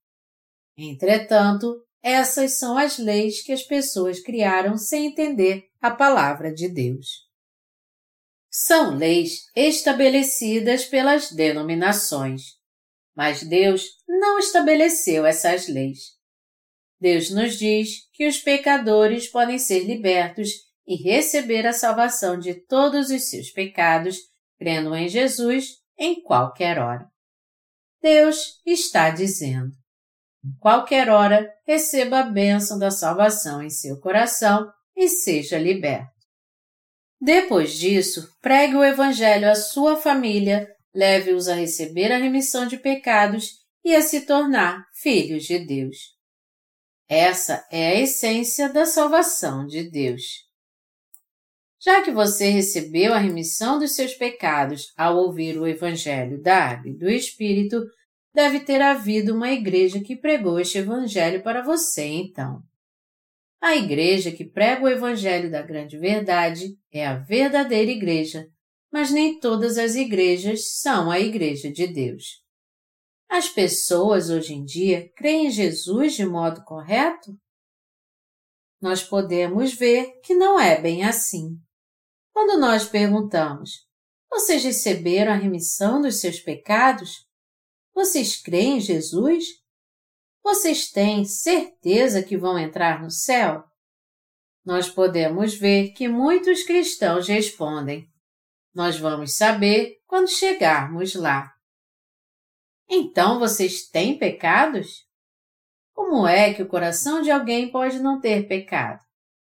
Entretanto, 0.76 1.76
essas 2.02 2.58
são 2.58 2.76
as 2.76 2.98
leis 2.98 3.44
que 3.44 3.52
as 3.52 3.62
pessoas 3.62 4.20
criaram 4.20 4.80
sem 4.80 5.06
entender 5.06 5.66
a 5.80 5.92
palavra 5.92 6.52
de 6.52 6.68
Deus. 6.68 7.06
São 8.50 8.96
leis 8.96 9.42
estabelecidas 9.56 10.86
pelas 10.86 11.32
denominações, 11.32 12.57
mas 13.18 13.42
Deus 13.42 13.84
não 14.08 14.38
estabeleceu 14.38 15.26
essas 15.26 15.68
leis. 15.68 16.16
Deus 17.02 17.32
nos 17.32 17.58
diz 17.58 18.08
que 18.14 18.28
os 18.28 18.38
pecadores 18.38 19.28
podem 19.28 19.58
ser 19.58 19.86
libertos 19.86 20.50
e 20.86 20.96
receber 20.96 21.66
a 21.66 21.74
salvação 21.74 22.38
de 22.38 22.54
todos 22.54 23.10
os 23.10 23.28
seus 23.28 23.50
pecados, 23.50 24.18
crendo 24.60 24.96
em 24.96 25.10
Jesus 25.10 25.78
em 25.98 26.22
qualquer 26.22 26.78
hora. 26.78 27.08
Deus 28.00 28.62
está 28.64 29.10
dizendo: 29.10 29.72
em 30.46 30.56
qualquer 30.60 31.10
hora, 31.10 31.52
receba 31.66 32.20
a 32.20 32.24
bênção 32.24 32.78
da 32.78 32.92
salvação 32.92 33.64
em 33.64 33.70
seu 33.72 34.00
coração 34.00 34.72
e 34.96 35.10
seja 35.10 35.58
liberto. 35.58 36.12
Depois 37.20 37.74
disso, 37.74 38.30
pregue 38.42 38.76
o 38.76 38.84
Evangelho 38.84 39.50
à 39.50 39.56
sua 39.56 39.98
família, 39.98 40.68
leve-os 40.94 41.48
a 41.48 41.56
receber 41.56 42.12
a 42.12 42.18
remissão 42.18 42.68
de 42.68 42.78
pecados 42.78 43.60
e 43.84 43.96
a 43.96 44.02
se 44.02 44.22
tornar 44.22 44.86
filhos 44.94 45.46
de 45.46 45.60
Deus. 45.60 46.18
Essa 47.08 47.66
é 47.72 47.90
a 47.90 48.02
essência 48.02 48.68
da 48.68 48.86
salvação 48.86 49.66
de 49.66 49.90
Deus. 49.90 50.46
Já 51.80 52.02
que 52.02 52.12
você 52.12 52.50
recebeu 52.50 53.14
a 53.14 53.18
remissão 53.18 53.80
dos 53.80 53.96
seus 53.96 54.14
pecados 54.14 54.92
ao 54.98 55.16
ouvir 55.18 55.58
o 55.58 55.66
Evangelho 55.68 56.42
da 56.42 56.58
Água 56.58 56.90
e 56.90 56.94
do 56.94 57.10
Espírito, 57.10 57.82
deve 58.34 58.60
ter 58.60 58.82
havido 58.82 59.34
uma 59.34 59.52
igreja 59.52 60.02
que 60.02 60.16
pregou 60.16 60.60
este 60.60 60.80
Evangelho 60.80 61.42
para 61.42 61.64
você, 61.64 62.04
então. 62.04 62.62
A 63.62 63.76
igreja 63.76 64.32
que 64.32 64.44
prega 64.44 64.84
o 64.84 64.90
Evangelho 64.90 65.50
da 65.50 65.62
Grande 65.62 65.98
Verdade 65.98 66.78
é 66.92 67.08
a 67.08 67.16
verdadeira 67.16 67.90
igreja, 67.90 68.48
mas 68.92 69.12
nem 69.12 69.40
todas 69.40 69.78
as 69.78 69.96
igrejas 69.96 70.80
são 70.80 71.12
a 71.12 71.20
Igreja 71.20 71.72
de 71.72 71.88
Deus. 71.88 72.44
As 73.30 73.50
pessoas 73.50 74.30
hoje 74.30 74.54
em 74.54 74.64
dia 74.64 75.12
creem 75.16 75.48
em 75.48 75.52
Jesus 75.52 76.14
de 76.14 76.26
modo 76.26 76.64
correto? 76.64 77.38
Nós 78.82 79.04
podemos 79.04 79.74
ver 79.74 80.20
que 80.22 80.34
não 80.34 80.60
é 80.60 80.80
bem 80.80 81.04
assim. 81.04 81.60
Quando 82.32 82.60
nós 82.60 82.88
perguntamos: 82.88 83.72
Vocês 84.30 84.64
receberam 84.64 85.34
a 85.34 85.36
remissão 85.36 86.02
dos 86.02 86.22
seus 86.22 86.40
pecados? 86.40 87.28
Vocês 87.94 88.40
creem 88.42 88.78
em 88.78 88.82
Jesus? 88.82 89.46
Vocês 90.44 90.90
têm 90.92 91.26
certeza 91.26 92.24
que 92.24 92.38
vão 92.38 92.58
entrar 92.58 93.02
no 93.02 93.12
céu? 93.12 93.64
Nós 94.64 94.90
podemos 94.90 95.56
ver 95.56 95.94
que 95.94 96.08
muitos 96.08 96.64
cristãos 96.64 97.28
respondem: 97.28 98.08
Nós 98.78 99.00
vamos 99.00 99.34
saber 99.34 100.04
quando 100.06 100.30
chegarmos 100.30 101.16
lá. 101.16 101.52
Então 102.88 103.40
vocês 103.40 103.90
têm 103.90 104.20
pecados? 104.20 105.04
Como 105.96 106.28
é 106.28 106.54
que 106.54 106.62
o 106.62 106.68
coração 106.68 107.24
de 107.24 107.32
alguém 107.32 107.72
pode 107.72 107.98
não 107.98 108.22
ter 108.22 108.48
pecado? 108.48 109.00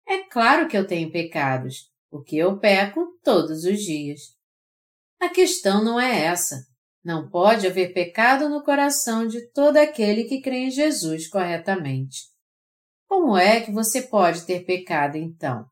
É 0.09 0.23
claro 0.23 0.69
que 0.69 0.75
eu 0.75 0.87
tenho 0.87 1.13
pecados, 1.13 1.93
porque 2.09 2.35
eu 2.37 2.59
peco 2.59 3.21
todos 3.23 3.65
os 3.65 3.81
dias. 3.81 4.21
A 5.21 5.29
questão 5.29 5.85
não 5.85 6.01
é 6.01 6.25
essa. 6.25 6.67
Não 7.05 7.29
pode 7.29 7.67
haver 7.67 7.93
pecado 7.93 8.49
no 8.49 8.65
coração 8.65 9.27
de 9.27 9.47
todo 9.53 9.77
aquele 9.77 10.25
que 10.25 10.41
crê 10.41 10.61
em 10.61 10.71
Jesus 10.71 11.29
corretamente. 11.29 12.23
Como 13.07 13.37
é 13.37 13.61
que 13.61 13.71
você 13.71 14.01
pode 14.01 14.47
ter 14.47 14.65
pecado 14.65 15.19
então? 15.19 15.69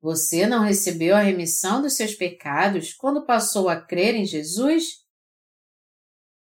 Você 0.00 0.46
não 0.46 0.62
recebeu 0.62 1.16
a 1.16 1.20
remissão 1.20 1.82
dos 1.82 1.96
seus 1.96 2.14
pecados 2.14 2.94
quando 2.94 3.26
passou 3.26 3.68
a 3.68 3.80
crer 3.80 4.14
em 4.14 4.24
Jesus? 4.24 4.84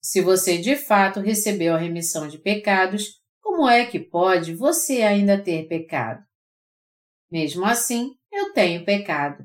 Se 0.03 0.21
você 0.21 0.59
de 0.59 0.77
fato 0.77 1.21
recebeu 1.21 1.75
a 1.75 1.79
remissão 1.79 2.29
de 2.29 2.39
pecados, 2.39 3.21
como 3.41 3.69
é 3.69 3.87
que 3.87 3.99
pode 3.99 4.55
você 4.55 5.03
ainda 5.03 5.43
ter 5.43 5.67
pecado? 5.67 6.23
Mesmo 7.31 7.65
assim, 7.65 8.15
eu 8.31 8.53
tenho 8.53 8.85
pecado. 8.85 9.45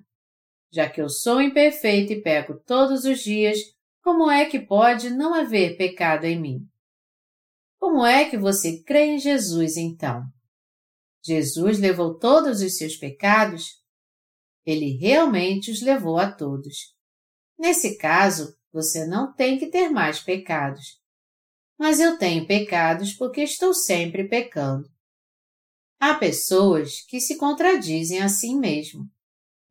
Já 0.72 0.90
que 0.90 1.02
eu 1.02 1.10
sou 1.10 1.42
imperfeito 1.42 2.14
e 2.14 2.22
peco 2.22 2.60
todos 2.66 3.06
os 3.06 3.20
dias, 3.20 3.58
como 4.04 4.30
é 4.30 4.46
que 4.46 4.60
pode 4.60 5.10
não 5.10 5.34
haver 5.34 5.78
pecado 5.78 6.26
em 6.26 6.40
mim? 6.40 6.68
Como 7.80 8.06
é 8.06 8.30
que 8.30 8.38
você 8.38 8.82
crê 8.84 9.06
em 9.06 9.20
Jesus 9.20 9.78
então? 9.78 10.24
Jesus 11.24 11.80
levou 11.80 12.18
todos 12.18 12.62
os 12.62 12.78
seus 12.78 12.96
pecados? 12.96 13.83
Ele 14.66 14.98
realmente 14.98 15.72
os 15.72 15.82
levou 15.82 16.18
a 16.18 16.32
todos. 16.32 16.94
Nesse 17.58 17.98
caso, 17.98 18.56
você 18.72 19.06
não 19.06 19.34
tem 19.34 19.58
que 19.58 19.68
ter 19.68 19.90
mais 19.90 20.20
pecados. 20.20 21.00
Mas 21.78 22.00
eu 22.00 22.18
tenho 22.18 22.48
pecados 22.48 23.14
porque 23.14 23.42
estou 23.42 23.74
sempre 23.74 24.28
pecando. 24.28 24.90
Há 26.00 26.16
pessoas 26.16 27.02
que 27.08 27.20
se 27.20 27.38
contradizem 27.38 28.22
a 28.22 28.30
si 28.30 28.56
mesmo. 28.56 29.10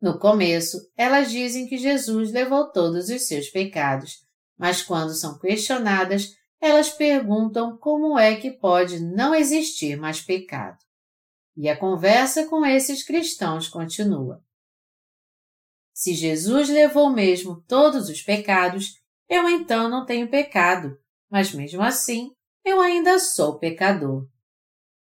No 0.00 0.18
começo, 0.18 0.78
elas 0.96 1.30
dizem 1.30 1.66
que 1.68 1.78
Jesus 1.78 2.32
levou 2.32 2.70
todos 2.70 3.08
os 3.08 3.26
seus 3.26 3.48
pecados, 3.48 4.26
mas 4.58 4.82
quando 4.82 5.14
são 5.14 5.38
questionadas, 5.38 6.34
elas 6.60 6.90
perguntam 6.90 7.76
como 7.76 8.18
é 8.18 8.36
que 8.36 8.50
pode 8.50 9.00
não 9.00 9.34
existir 9.34 9.96
mais 9.96 10.20
pecado. 10.20 10.78
E 11.56 11.68
a 11.68 11.76
conversa 11.76 12.46
com 12.46 12.64
esses 12.64 13.04
cristãos 13.04 13.68
continua. 13.68 14.42
Se 16.02 16.14
Jesus 16.14 16.68
levou 16.68 17.10
mesmo 17.10 17.62
todos 17.68 18.08
os 18.08 18.20
pecados, 18.20 19.00
eu 19.28 19.48
então 19.48 19.88
não 19.88 20.04
tenho 20.04 20.28
pecado, 20.28 20.98
mas 21.30 21.54
mesmo 21.54 21.80
assim, 21.80 22.32
eu 22.64 22.80
ainda 22.80 23.20
sou 23.20 23.56
pecador. 23.56 24.26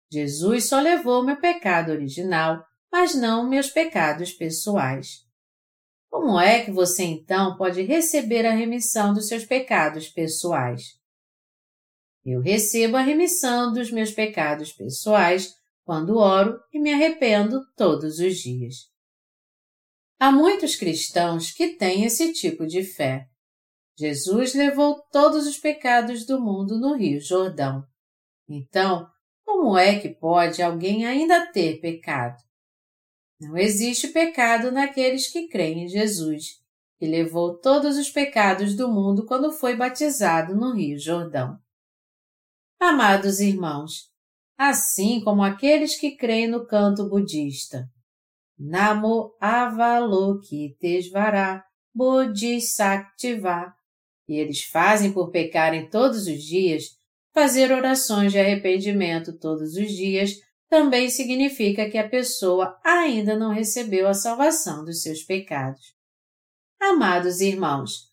Jesus 0.10 0.70
só 0.70 0.80
levou 0.80 1.22
meu 1.22 1.36
pecado 1.36 1.92
original, 1.92 2.66
mas 2.90 3.14
não 3.14 3.46
meus 3.46 3.70
pecados 3.70 4.32
pessoais. 4.32 5.26
Como 6.10 6.40
é 6.40 6.64
que 6.64 6.72
você 6.72 7.04
então 7.04 7.58
pode 7.58 7.82
receber 7.82 8.46
a 8.46 8.54
remissão 8.54 9.14
dos 9.14 9.28
seus 9.28 9.44
pecados 9.44 10.08
pessoais? 10.08 10.98
Eu 12.24 12.40
recebo 12.40 12.96
a 12.96 13.02
remissão 13.02 13.74
dos 13.74 13.92
meus 13.92 14.12
pecados 14.12 14.72
pessoais 14.72 15.56
quando 15.84 16.16
oro 16.16 16.58
e 16.72 16.80
me 16.80 16.94
arrependo 16.94 17.60
todos 17.76 18.20
os 18.20 18.38
dias. 18.38 18.95
Há 20.20 20.32
muitos 20.32 20.76
cristãos 20.76 21.52
que 21.52 21.76
têm 21.76 22.06
esse 22.06 22.32
tipo 22.32 22.66
de 22.66 22.84
fé. 22.84 23.28
Jesus 23.98 24.54
levou 24.54 25.02
todos 25.12 25.46
os 25.46 25.58
pecados 25.58 26.26
do 26.26 26.40
mundo 26.40 26.80
no 26.80 26.96
Rio 26.96 27.20
Jordão. 27.20 27.84
Então, 28.48 29.08
como 29.46 29.78
é 29.78 30.00
que 30.00 30.10
pode 30.10 30.62
alguém 30.62 31.06
ainda 31.06 31.52
ter 31.52 31.80
pecado? 31.80 32.38
Não 33.40 33.58
existe 33.58 34.08
pecado 34.08 34.72
naqueles 34.72 35.32
que 35.32 35.48
creem 35.48 35.84
em 35.84 35.88
Jesus, 35.88 36.62
que 36.98 37.06
levou 37.06 37.60
todos 37.60 37.98
os 37.98 38.10
pecados 38.10 38.76
do 38.76 38.90
mundo 38.90 39.26
quando 39.26 39.52
foi 39.52 39.76
batizado 39.76 40.56
no 40.56 40.74
Rio 40.74 40.98
Jordão. 40.98 41.58
Amados 42.80 43.40
irmãos, 43.40 44.10
assim 44.58 45.22
como 45.22 45.44
aqueles 45.44 46.00
que 46.00 46.16
creem 46.16 46.48
no 46.48 46.66
canto 46.66 47.10
budista, 47.10 47.90
Namo 48.58 49.36
Avalokitesvara 49.40 51.64
Bodhisattva, 51.94 53.74
e 54.28 54.38
eles 54.38 54.64
fazem 54.64 55.14
por 55.14 55.30
pecarem 55.32 55.90
todos 55.90 56.28
os 56.28 56.44
dias, 56.44 56.84
fazer 57.34 57.72
orações 57.72 58.32
de 58.32 58.40
arrependimento 58.40 59.38
todos 59.38 59.76
os 59.76 59.92
dias 59.92 60.32
também 60.70 61.10
significa 61.10 61.90
que 61.90 61.98
a 61.98 62.08
pessoa 62.08 62.80
ainda 62.84 63.38
não 63.38 63.52
recebeu 63.52 64.08
a 64.08 64.14
salvação 64.14 64.84
dos 64.84 65.02
seus 65.02 65.24
pecados. 65.24 65.94
Amados 66.82 67.40
irmãos, 67.40 68.12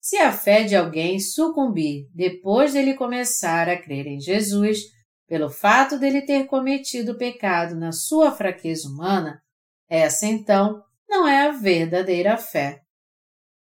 se 0.00 0.16
a 0.16 0.32
fé 0.32 0.64
de 0.64 0.74
alguém 0.74 1.20
sucumbir 1.20 2.08
depois 2.12 2.72
dele 2.72 2.94
começar 2.94 3.68
a 3.68 3.80
crer 3.80 4.06
em 4.06 4.20
Jesus, 4.20 4.80
pelo 5.28 5.48
fato 5.48 5.98
dele 5.98 6.22
ter 6.22 6.46
cometido 6.46 7.16
pecado 7.16 7.76
na 7.76 7.92
sua 7.92 8.32
fraqueza 8.32 8.88
humana, 8.88 9.40
essa 9.94 10.24
então 10.24 10.82
não 11.06 11.28
é 11.28 11.46
a 11.46 11.50
verdadeira 11.50 12.38
fé. 12.38 12.80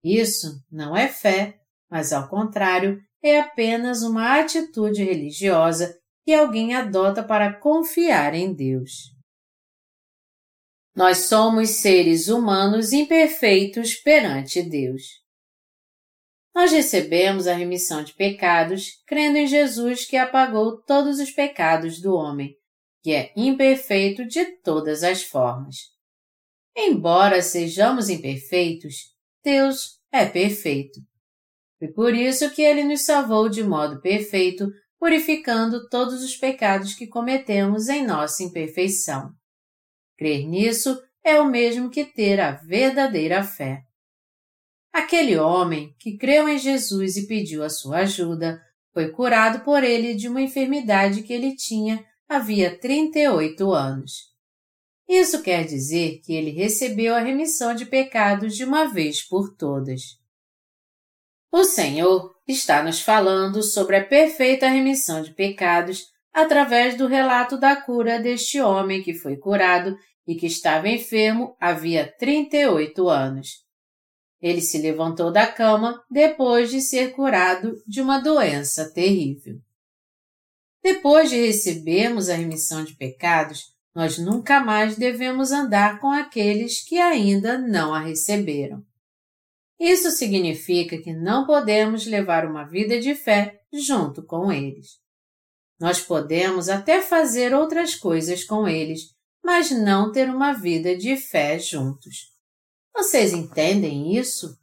Isso 0.03 0.61
não 0.70 0.93
é 0.93 1.07
fé, 1.07 1.61
mas 1.89 2.11
ao 2.11 2.28
contrário, 2.28 3.01
é 3.24 3.39
apenas 3.39 4.03
uma 4.03 4.38
atitude 4.38 5.01
religiosa 5.01 5.97
que 6.26 6.34
alguém 6.34 6.76
adota 6.76 7.24
para 7.24 7.53
confiar 7.53 8.34
em 8.34 8.53
Deus. 8.53 9.15
Nós 10.93 11.20
somos 11.20 11.70
seres 11.70 12.28
humanos 12.28 12.91
imperfeitos 12.91 13.95
perante 13.95 14.61
Deus. 14.61 15.03
Nós 16.53 16.74
recebemos 16.74 17.47
a 17.47 17.53
remissão 17.53 18.03
de 18.03 18.13
pecados 18.13 19.01
crendo 19.07 19.38
em 19.38 19.47
Jesus 19.47 20.05
que 20.05 20.17
apagou 20.17 20.82
todos 20.82 21.17
os 21.17 21.32
pecados 21.32 22.01
do 22.01 22.13
homem, 22.13 22.57
que 23.01 23.13
é 23.13 23.32
imperfeito 23.38 24.28
de 24.28 24.43
todas 24.57 25.01
as 25.01 25.24
formas. 25.24 25.97
Embora 26.82 27.41
sejamos 27.41 28.07
imperfeitos, 28.07 29.13
Deus 29.43 29.99
é 30.09 30.25
perfeito. 30.25 31.01
Foi 31.77 31.89
por 31.89 32.15
isso 32.15 32.49
que 32.51 32.61
ele 32.61 32.86
nos 32.86 33.01
salvou 33.01 33.49
de 33.49 33.61
modo 33.61 33.99
perfeito 33.99 34.65
purificando 34.97 35.89
todos 35.89 36.23
os 36.23 36.38
pecados 36.38 36.93
que 36.93 37.05
cometemos 37.05 37.89
em 37.89 38.05
nossa 38.05 38.43
imperfeição. 38.43 39.34
Crer 40.17 40.47
nisso 40.47 40.97
é 41.21 41.39
o 41.41 41.45
mesmo 41.45 41.89
que 41.89 42.05
ter 42.05 42.39
a 42.39 42.51
verdadeira 42.51 43.43
fé. 43.43 43.84
Aquele 44.93 45.38
homem 45.38 45.93
que 45.99 46.17
creu 46.17 46.47
em 46.47 46.57
Jesus 46.57 47.17
e 47.17 47.27
pediu 47.27 47.61
a 47.61 47.69
sua 47.69 47.99
ajuda 47.99 48.61
foi 48.93 49.09
curado 49.11 49.65
por 49.65 49.84
ele 49.84 50.15
de 50.15 50.30
uma 50.30 50.41
enfermidade 50.41 51.23
que 51.23 51.34
ele 51.34 51.57
tinha 51.57 52.05
havia 52.27 52.77
38 52.77 53.69
anos. 53.73 54.28
Isso 55.10 55.41
quer 55.41 55.66
dizer 55.66 56.22
que 56.24 56.36
ele 56.36 56.51
recebeu 56.51 57.16
a 57.16 57.20
remissão 57.20 57.74
de 57.74 57.84
pecados 57.84 58.55
de 58.55 58.64
uma 58.64 58.86
vez 58.86 59.28
por 59.28 59.55
todas. 59.55 60.20
O 61.51 61.64
Senhor 61.64 62.36
está 62.47 62.84
nos 62.84 63.01
falando 63.01 63.64
sobre 63.64 63.95
a 63.95 64.05
perfeita 64.05 64.70
remissão 64.70 65.24
de 65.24 65.34
pecados 65.34 66.05
através 66.32 66.95
do 66.95 67.07
relato 67.07 67.60
da 67.60 67.76
cura 67.76 68.20
deste 68.20 68.62
homem 68.62 69.01
que 69.01 69.16
foi 69.16 69.36
curado 69.36 69.97
e 70.28 70.36
que 70.36 70.45
estava 70.45 70.88
enfermo 70.88 71.57
havia 71.60 72.05
38 72.20 73.10
anos. 73.10 73.66
Ele 74.39 74.62
se 74.62 74.78
levantou 74.78 75.32
da 75.32 75.47
cama 75.47 76.03
depois 76.07 76.70
de 76.70 76.82
ser 76.82 77.14
curado 77.14 77.82
de 77.88 77.99
uma 77.99 78.20
doença 78.20 78.93
terrível. 78.93 79.60
Depois 80.84 81.32
de 81.32 81.47
recebermos 81.47 82.30
a 82.30 82.36
remissão 82.36 82.84
de 82.84 82.95
pecados, 82.95 83.74
nós 83.95 84.17
nunca 84.17 84.59
mais 84.59 84.95
devemos 84.95 85.51
andar 85.51 85.99
com 85.99 86.09
aqueles 86.09 86.83
que 86.83 86.97
ainda 86.97 87.57
não 87.57 87.93
a 87.93 87.99
receberam. 87.99 88.83
Isso 89.79 90.11
significa 90.11 91.01
que 91.01 91.13
não 91.13 91.45
podemos 91.45 92.05
levar 92.05 92.45
uma 92.45 92.65
vida 92.65 92.99
de 92.99 93.15
fé 93.15 93.61
junto 93.71 94.23
com 94.25 94.51
eles. 94.51 94.99
Nós 95.79 96.01
podemos 96.01 96.67
até 96.67 97.01
fazer 97.01 97.53
outras 97.53 97.95
coisas 97.95 98.43
com 98.43 98.67
eles, 98.67 99.15
mas 99.43 99.71
não 99.71 100.11
ter 100.11 100.29
uma 100.29 100.51
vida 100.51 100.97
de 100.97 101.15
fé 101.15 101.57
juntos. 101.57 102.33
Vocês 102.93 103.31
entendem 103.31 104.17
isso? 104.17 104.57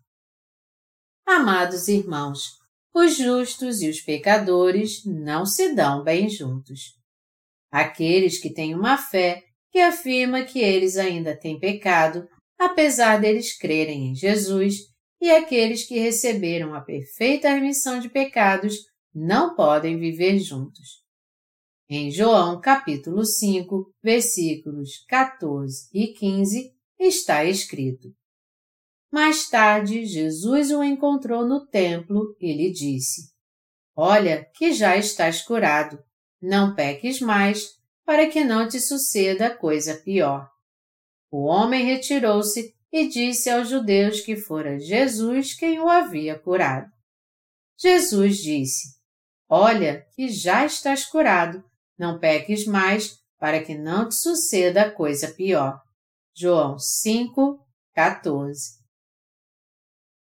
Amados 1.27 1.89
irmãos, 1.89 2.59
os 2.95 3.17
justos 3.17 3.81
e 3.81 3.89
os 3.89 4.01
pecadores 4.01 5.05
não 5.05 5.47
se 5.47 5.75
dão 5.75 6.05
bem 6.05 6.29
juntos. 6.29 6.97
Aqueles 7.77 8.39
que 8.39 8.49
têm 8.49 8.75
uma 8.75 8.97
fé 8.97 9.45
que 9.71 9.79
afirma 9.79 10.45
que 10.45 10.61
eles 10.61 10.97
ainda 10.97 11.39
têm 11.39 11.61
pecado, 11.61 12.27
apesar 12.59 13.21
deles 13.21 13.55
crerem 13.55 14.07
em 14.07 14.15
Jesus, 14.15 14.77
e 15.21 15.31
aqueles 15.31 15.87
que 15.87 15.99
receberam 15.99 16.75
a 16.75 16.81
perfeita 16.81 17.51
remissão 17.51 18.01
de 18.01 18.09
pecados 18.09 18.77
não 19.15 19.55
podem 19.55 19.99
viver 19.99 20.39
juntos. 20.39 21.05
Em 21.87 22.11
João 22.11 22.63
capítulo 22.63 23.27
5, 23.27 23.93
versículos 24.03 25.05
14 25.07 25.91
e 25.93 26.15
15, 26.15 26.73
está 26.99 27.45
escrito: 27.45 28.09
Mais 29.13 29.51
tarde, 29.51 30.07
Jesus 30.07 30.71
o 30.71 30.83
encontrou 30.83 31.47
no 31.47 31.67
templo 31.67 32.35
e 32.41 32.55
lhe 32.55 32.73
disse: 32.73 33.35
Olha, 33.95 34.51
que 34.55 34.73
já 34.73 34.97
estás 34.97 35.43
curado, 35.43 36.03
não 36.41 36.75
peques 36.75 37.21
mais, 37.21 37.77
para 38.05 38.29
que 38.29 38.45
não 38.45 38.69
te 38.69 38.81
suceda 38.81 39.55
coisa 39.55 39.97
pior. 39.97 40.49
O 41.31 41.45
homem 41.45 41.85
retirou-se 41.85 42.75
e 42.93 43.09
disse 43.09 43.51
aos 43.51 43.69
judeus 43.69 44.21
que 44.21 44.37
fora 44.37 44.79
Jesus 44.79 45.55
quem 45.55 45.81
o 45.81 45.89
havia 45.89 46.39
curado. 46.39 46.91
Jesus 47.79 48.39
disse: 48.39 48.97
Olha, 49.49 50.07
que 50.15 50.29
já 50.29 50.65
estás 50.65 51.05
curado, 51.05 51.63
não 51.99 52.19
peques 52.19 52.65
mais, 52.65 53.19
para 53.39 53.63
que 53.63 53.77
não 53.77 54.09
te 54.09 54.15
suceda 54.15 54.91
coisa 54.91 55.35
pior. 55.35 55.81
João 56.35 56.79
5, 56.79 57.59
14. 57.95 58.77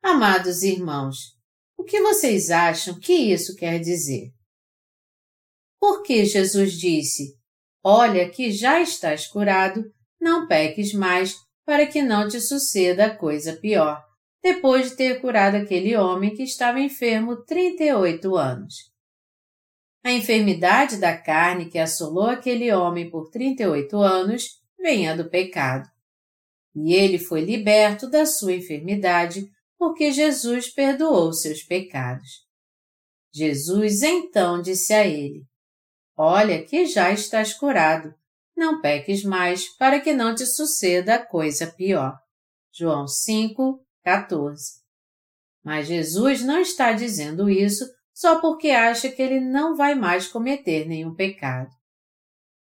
Amados 0.02 0.62
irmãos, 0.62 1.36
o 1.76 1.84
que 1.84 2.00
vocês 2.00 2.50
acham 2.50 2.98
que 2.98 3.12
isso 3.12 3.54
quer 3.56 3.78
dizer? 3.78 4.32
Por 5.80 6.02
que 6.02 6.24
Jesus 6.24 6.72
disse: 6.72 7.36
Olha 7.82 8.28
que 8.28 8.50
já 8.50 8.80
estás 8.80 9.26
curado, 9.26 9.84
não 10.20 10.46
peques 10.46 10.92
mais, 10.92 11.36
para 11.64 11.86
que 11.86 12.02
não 12.02 12.28
te 12.28 12.40
suceda 12.40 13.14
coisa 13.14 13.54
pior, 13.54 14.02
depois 14.42 14.90
de 14.90 14.96
ter 14.96 15.20
curado 15.20 15.56
aquele 15.56 15.96
homem 15.96 16.34
que 16.34 16.42
estava 16.42 16.80
enfermo 16.80 17.44
38 17.44 18.36
anos. 18.36 18.74
A 20.04 20.12
enfermidade 20.12 20.96
da 20.96 21.16
carne 21.16 21.68
que 21.68 21.78
assolou 21.78 22.26
aquele 22.26 22.72
homem 22.72 23.10
por 23.10 23.30
38 23.30 23.96
anos 23.98 24.60
vinha 24.78 25.16
do 25.16 25.28
pecado. 25.28 25.88
E 26.74 26.94
ele 26.94 27.18
foi 27.18 27.40
liberto 27.40 28.08
da 28.08 28.24
sua 28.24 28.54
enfermidade 28.54 29.46
porque 29.76 30.10
Jesus 30.10 30.72
perdoou 30.72 31.32
seus 31.32 31.62
pecados. 31.62 32.46
Jesus 33.32 34.02
então 34.02 34.62
disse 34.62 34.92
a 34.92 35.06
ele: 35.06 35.44
Olha 36.20 36.64
que 36.64 36.84
já 36.84 37.12
estás 37.12 37.54
curado. 37.54 38.12
Não 38.56 38.80
peques 38.80 39.22
mais 39.22 39.68
para 39.68 40.00
que 40.00 40.12
não 40.12 40.34
te 40.34 40.44
suceda 40.44 41.24
coisa 41.24 41.68
pior. 41.68 42.18
João 42.72 43.06
5, 43.06 43.80
14. 44.02 44.80
Mas 45.62 45.86
Jesus 45.86 46.42
não 46.42 46.58
está 46.60 46.92
dizendo 46.92 47.48
isso 47.48 47.88
só 48.12 48.40
porque 48.40 48.70
acha 48.70 49.08
que 49.08 49.22
ele 49.22 49.38
não 49.38 49.76
vai 49.76 49.94
mais 49.94 50.26
cometer 50.26 50.88
nenhum 50.88 51.14
pecado. 51.14 51.70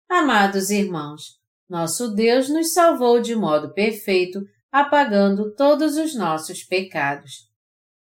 Amados 0.10 0.70
irmãos, 0.70 1.38
nosso 1.68 2.14
Deus 2.14 2.48
nos 2.48 2.72
salvou 2.72 3.20
de 3.20 3.36
modo 3.36 3.74
perfeito, 3.74 4.40
apagando 4.72 5.54
todos 5.54 5.98
os 5.98 6.16
nossos 6.16 6.64
pecados. 6.64 7.50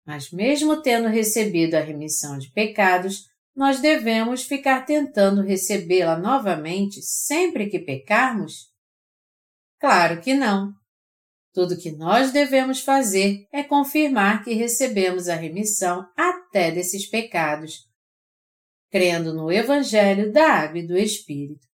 Mas 0.05 0.29
mesmo 0.29 0.81
tendo 0.81 1.07
recebido 1.07 1.75
a 1.75 1.79
remissão 1.79 2.37
de 2.37 2.51
pecados, 2.51 3.30
nós 3.55 3.79
devemos 3.79 4.43
ficar 4.43 4.85
tentando 4.85 5.41
recebê-la 5.41 6.17
novamente 6.17 7.01
sempre 7.01 7.69
que 7.69 7.79
pecarmos? 7.79 8.71
Claro 9.79 10.21
que 10.21 10.33
não. 10.33 10.73
Tudo 11.53 11.77
que 11.77 11.91
nós 11.91 12.31
devemos 12.31 12.79
fazer 12.79 13.45
é 13.51 13.61
confirmar 13.61 14.43
que 14.43 14.53
recebemos 14.53 15.27
a 15.27 15.35
remissão 15.35 16.07
até 16.15 16.71
desses 16.71 17.05
pecados, 17.09 17.89
crendo 18.89 19.33
no 19.33 19.51
Evangelho 19.51 20.31
da 20.31 20.47
Água 20.47 20.79
e 20.79 20.87
do 20.87 20.97
Espírito. 20.97 21.67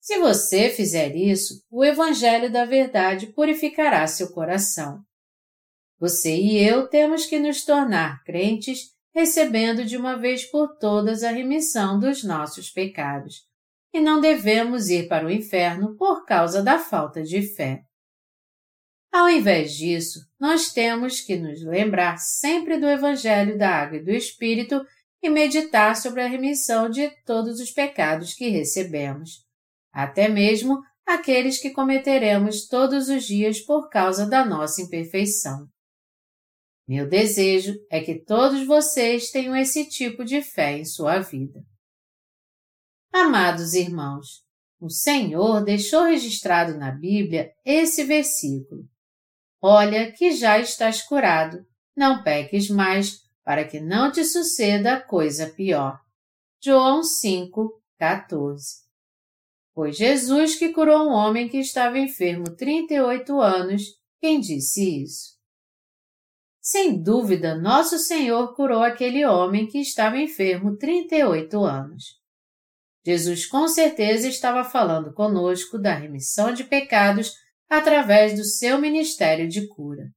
Se 0.00 0.18
você 0.18 0.70
fizer 0.70 1.14
isso, 1.14 1.62
o 1.70 1.84
Evangelho 1.84 2.50
da 2.50 2.64
Verdade 2.64 3.28
purificará 3.28 4.06
seu 4.06 4.32
coração. 4.32 5.04
Você 6.00 6.34
e 6.34 6.56
eu 6.56 6.88
temos 6.88 7.26
que 7.26 7.38
nos 7.38 7.64
tornar 7.64 8.24
crentes, 8.24 8.94
recebendo 9.14 9.84
de 9.84 9.96
uma 9.96 10.16
vez 10.16 10.44
por 10.44 10.76
todas 10.78 11.22
a 11.22 11.30
remissão 11.30 11.98
dos 11.98 12.22
nossos 12.22 12.70
pecados, 12.70 13.48
e 13.92 14.00
não 14.00 14.20
devemos 14.20 14.88
ir 14.88 15.08
para 15.08 15.26
o 15.26 15.30
inferno 15.30 15.96
por 15.96 16.24
causa 16.24 16.62
da 16.62 16.78
falta 16.78 17.22
de 17.22 17.42
fé. 17.42 17.82
Ao 19.12 19.28
invés 19.28 19.72
disso, 19.72 20.20
nós 20.38 20.72
temos 20.72 21.20
que 21.20 21.36
nos 21.36 21.62
lembrar 21.62 22.16
sempre 22.18 22.78
do 22.78 22.86
Evangelho 22.86 23.58
da 23.58 23.68
Água 23.68 23.98
e 23.98 24.04
do 24.04 24.12
Espírito 24.12 24.84
e 25.20 25.28
meditar 25.28 25.96
sobre 25.96 26.22
a 26.22 26.28
remissão 26.28 26.88
de 26.88 27.10
todos 27.24 27.60
os 27.60 27.72
pecados 27.72 28.34
que 28.34 28.48
recebemos, 28.48 29.44
até 29.92 30.28
mesmo 30.28 30.80
aqueles 31.04 31.60
que 31.60 31.70
cometeremos 31.70 32.68
todos 32.68 33.08
os 33.08 33.24
dias 33.24 33.60
por 33.60 33.88
causa 33.88 34.26
da 34.26 34.44
nossa 34.44 34.80
imperfeição. 34.80 35.68
Meu 36.90 37.08
desejo 37.08 37.80
é 37.88 38.00
que 38.00 38.16
todos 38.16 38.66
vocês 38.66 39.30
tenham 39.30 39.54
esse 39.54 39.88
tipo 39.88 40.24
de 40.24 40.42
fé 40.42 40.76
em 40.76 40.84
sua 40.84 41.20
vida. 41.20 41.64
Amados 43.12 43.74
irmãos, 43.74 44.44
o 44.80 44.90
Senhor 44.90 45.62
deixou 45.62 46.02
registrado 46.02 46.76
na 46.76 46.90
Bíblia 46.90 47.52
esse 47.64 48.02
versículo 48.02 48.88
Olha 49.62 50.10
que 50.10 50.32
já 50.32 50.58
estás 50.58 51.00
curado, 51.00 51.64
não 51.96 52.24
peques 52.24 52.68
mais, 52.68 53.20
para 53.44 53.64
que 53.64 53.78
não 53.78 54.10
te 54.10 54.24
suceda 54.24 55.00
coisa 55.00 55.48
pior. 55.48 55.96
João 56.60 57.04
5, 57.04 57.80
14 58.00 58.80
Foi 59.72 59.92
Jesus 59.92 60.56
que 60.56 60.72
curou 60.72 61.06
um 61.06 61.12
homem 61.12 61.48
que 61.48 61.58
estava 61.58 62.00
enfermo 62.00 62.50
38 62.56 63.40
anos, 63.40 63.82
quem 64.20 64.40
disse 64.40 65.04
isso. 65.04 65.39
Sem 66.70 67.02
dúvida, 67.02 67.56
nosso 67.56 67.98
Senhor 67.98 68.54
curou 68.54 68.80
aquele 68.80 69.26
homem 69.26 69.66
que 69.66 69.80
estava 69.80 70.20
enfermo 70.20 70.76
38 70.76 71.64
anos. 71.64 72.04
Jesus 73.04 73.44
com 73.44 73.66
certeza 73.66 74.28
estava 74.28 74.62
falando 74.62 75.12
conosco 75.12 75.76
da 75.76 75.92
remissão 75.92 76.54
de 76.54 76.62
pecados 76.62 77.34
através 77.68 78.36
do 78.36 78.44
seu 78.44 78.78
ministério 78.78 79.48
de 79.48 79.66
cura. 79.66 80.12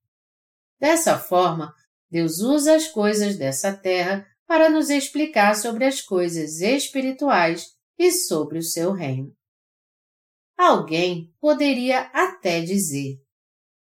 Dessa 0.80 1.18
forma, 1.18 1.74
Deus 2.08 2.38
usa 2.38 2.76
as 2.76 2.88
coisas 2.88 3.36
dessa 3.36 3.76
terra 3.76 4.24
para 4.46 4.70
nos 4.70 4.92
explicar 4.92 5.56
sobre 5.56 5.86
as 5.86 6.02
coisas 6.02 6.62
espirituais 6.62 7.66
e 7.98 8.12
sobre 8.12 8.60
o 8.60 8.64
seu 8.64 8.92
reino. 8.92 9.36
Alguém 10.56 11.34
poderia 11.42 12.02
até 12.14 12.62
dizer: 12.62 13.23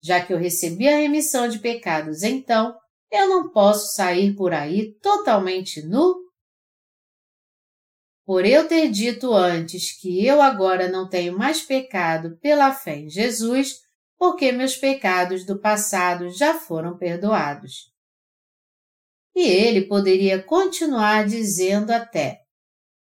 já 0.05 0.23
que 0.23 0.31
eu 0.31 0.37
recebi 0.37 0.87
a 0.87 0.97
remissão 0.97 1.49
de 1.49 1.57
pecados, 1.57 2.21
então 2.21 2.77
eu 3.11 3.27
não 3.27 3.49
posso 3.49 3.95
sair 3.95 4.35
por 4.35 4.53
aí 4.53 4.93
totalmente 5.01 5.81
nu? 5.81 6.15
Por 8.23 8.45
eu 8.45 8.67
ter 8.67 8.91
dito 8.91 9.33
antes 9.33 9.99
que 9.99 10.23
eu 10.23 10.43
agora 10.43 10.87
não 10.87 11.09
tenho 11.09 11.35
mais 11.35 11.63
pecado 11.63 12.37
pela 12.37 12.71
fé 12.71 12.97
em 12.97 13.09
Jesus, 13.09 13.79
porque 14.15 14.51
meus 14.51 14.75
pecados 14.75 15.43
do 15.43 15.59
passado 15.59 16.29
já 16.29 16.53
foram 16.53 16.95
perdoados. 16.95 17.91
E 19.35 19.41
ele 19.41 19.87
poderia 19.87 20.41
continuar 20.41 21.25
dizendo 21.25 21.89
até: 21.89 22.41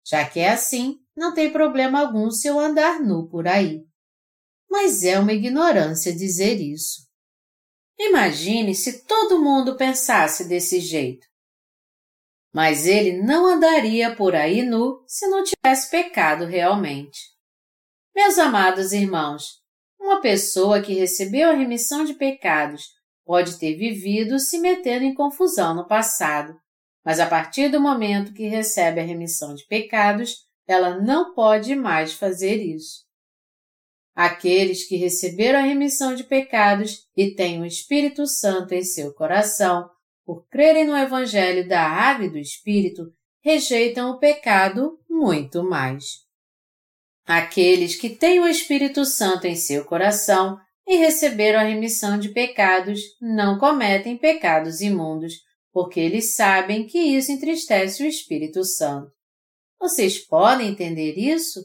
já 0.06 0.30
que 0.30 0.42
é 0.42 0.50
assim, 0.50 0.98
não 1.16 1.34
tem 1.34 1.50
problema 1.50 2.02
algum 2.02 2.30
se 2.30 2.48
eu 2.50 2.60
andar 2.60 3.00
nu 3.00 3.30
por 3.30 3.48
aí. 3.48 3.89
Mas 4.70 5.04
é 5.04 5.20
uma 5.20 5.34
ignorância 5.34 6.16
dizer 6.16 6.62
isso. 6.62 7.08
Imagine 7.98 8.74
se 8.76 9.06
todo 9.06 9.42
mundo 9.42 9.76
pensasse 9.76 10.48
desse 10.48 10.80
jeito. 10.80 11.28
Mas 12.54 12.88
ele 12.88 13.22
não 13.22 13.46
andaria 13.46 14.16
por 14.16 14.36
aí 14.36 14.64
nu 14.64 15.04
se 15.06 15.28
não 15.28 15.44
tivesse 15.44 15.90
pecado 15.90 16.46
realmente. 16.46 17.20
Meus 18.16 18.38
amados 18.38 18.94
irmãos, 18.94 19.60
uma 20.00 20.22
pessoa 20.22 20.82
que 20.82 20.94
recebeu 20.94 21.50
a 21.50 21.54
remissão 21.54 22.06
de 22.06 22.14
pecados 22.14 22.88
pode 23.26 23.60
ter 23.60 23.76
vivido 23.76 24.40
se 24.40 24.60
metendo 24.60 25.04
em 25.04 25.14
confusão 25.14 25.76
no 25.76 25.88
passado, 25.88 26.60
mas 27.06 27.20
a 27.20 27.28
partir 27.28 27.70
do 27.70 27.80
momento 27.80 28.34
que 28.34 28.48
recebe 28.48 29.00
a 29.00 29.04
remissão 29.04 29.54
de 29.54 29.66
pecados, 29.68 30.48
ela 30.66 31.00
não 31.00 31.34
pode 31.34 31.76
mais 31.76 32.14
fazer 32.14 32.56
isso. 32.56 33.09
Aqueles 34.22 34.86
que 34.86 34.98
receberam 34.98 35.60
a 35.60 35.62
remissão 35.62 36.14
de 36.14 36.26
pecados 36.26 37.08
e 37.16 37.34
têm 37.36 37.62
o 37.62 37.66
Espírito 37.66 38.28
Santo 38.28 38.74
em 38.74 38.84
seu 38.84 39.14
coração 39.14 39.90
por 40.26 40.46
crerem 40.50 40.84
no 40.84 40.98
Evangelho 40.98 41.66
da 41.66 41.88
Água 41.88 42.26
e 42.26 42.30
do 42.30 42.38
Espírito, 42.38 43.04
rejeitam 43.42 44.12
o 44.12 44.20
pecado 44.20 45.00
muito 45.10 45.64
mais. 45.64 46.04
Aqueles 47.26 47.96
que 47.96 48.10
têm 48.10 48.42
o 48.42 48.48
Espírito 48.50 49.06
Santo 49.06 49.48
em 49.48 49.56
seu 49.56 49.86
coração 49.86 50.60
e 50.86 50.98
receberam 50.98 51.62
a 51.62 51.64
remissão 51.64 52.20
de 52.20 52.28
pecados 52.28 53.00
não 53.22 53.58
cometem 53.58 54.18
pecados 54.18 54.82
imundos, 54.82 55.36
porque 55.72 55.98
eles 55.98 56.36
sabem 56.36 56.86
que 56.86 57.00
isso 57.00 57.32
entristece 57.32 58.04
o 58.04 58.06
Espírito 58.06 58.66
Santo. 58.66 59.14
Vocês 59.80 60.20
podem 60.20 60.68
entender 60.68 61.18
isso? 61.18 61.62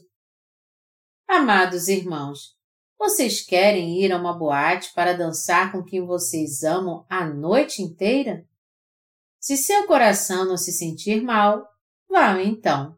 Amados 1.27 1.87
irmãos, 1.87 2.55
vocês 2.97 3.41
querem 3.41 3.99
ir 3.99 4.11
a 4.11 4.17
uma 4.17 4.37
boate 4.37 4.93
para 4.93 5.13
dançar 5.13 5.71
com 5.71 5.83
quem 5.83 6.05
vocês 6.05 6.63
amam 6.63 7.03
a 7.09 7.25
noite 7.25 7.81
inteira? 7.81 8.45
Se 9.39 9.57
seu 9.57 9.87
coração 9.87 10.45
não 10.45 10.55
se 10.55 10.71
sentir 10.71 11.21
mal, 11.23 11.67
vá 12.07 12.39
então. 12.41 12.95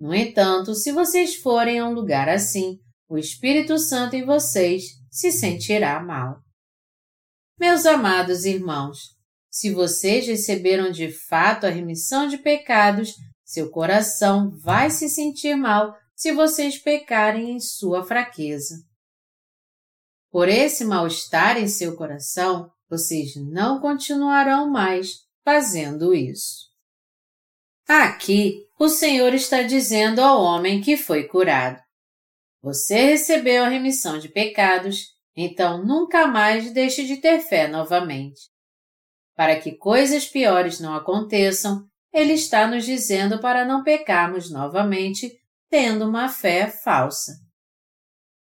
No 0.00 0.14
entanto, 0.14 0.74
se 0.74 0.90
vocês 0.90 1.36
forem 1.36 1.78
a 1.78 1.86
um 1.86 1.92
lugar 1.92 2.30
assim, 2.30 2.80
o 3.08 3.18
Espírito 3.18 3.78
Santo 3.78 4.16
em 4.16 4.24
vocês 4.24 4.84
se 5.10 5.30
sentirá 5.30 6.02
mal. 6.02 6.42
Meus 7.60 7.84
amados 7.84 8.46
irmãos, 8.46 9.16
se 9.50 9.70
vocês 9.70 10.26
receberam 10.26 10.90
de 10.90 11.12
fato 11.12 11.66
a 11.66 11.70
remissão 11.70 12.26
de 12.26 12.38
pecados, 12.38 13.14
seu 13.44 13.70
coração 13.70 14.50
vai 14.58 14.90
se 14.90 15.08
sentir 15.08 15.54
mal 15.54 15.94
se 16.14 16.32
vocês 16.32 16.78
pecarem 16.78 17.50
em 17.52 17.60
sua 17.60 18.04
fraqueza. 18.04 18.76
Por 20.30 20.48
esse 20.48 20.84
mal-estar 20.84 21.58
em 21.58 21.68
seu 21.68 21.96
coração, 21.96 22.70
vocês 22.88 23.34
não 23.36 23.80
continuarão 23.80 24.70
mais 24.70 25.24
fazendo 25.44 26.14
isso. 26.14 26.64
Aqui, 27.86 28.66
o 28.78 28.88
Senhor 28.88 29.34
está 29.34 29.62
dizendo 29.62 30.20
ao 30.20 30.42
homem 30.42 30.80
que 30.80 30.96
foi 30.96 31.24
curado: 31.24 31.80
Você 32.62 33.10
recebeu 33.10 33.64
a 33.64 33.68
remissão 33.68 34.18
de 34.18 34.28
pecados, 34.28 35.04
então 35.36 35.84
nunca 35.84 36.26
mais 36.26 36.72
deixe 36.72 37.04
de 37.04 37.18
ter 37.18 37.40
fé 37.40 37.68
novamente. 37.68 38.40
Para 39.36 39.58
que 39.60 39.72
coisas 39.76 40.26
piores 40.26 40.80
não 40.80 40.94
aconteçam, 40.94 41.84
Ele 42.12 42.32
está 42.32 42.66
nos 42.66 42.84
dizendo 42.84 43.38
para 43.40 43.64
não 43.64 43.82
pecarmos 43.82 44.50
novamente, 44.50 45.32
tendo 45.74 46.08
uma 46.08 46.28
fé 46.28 46.68
falsa. 46.70 47.32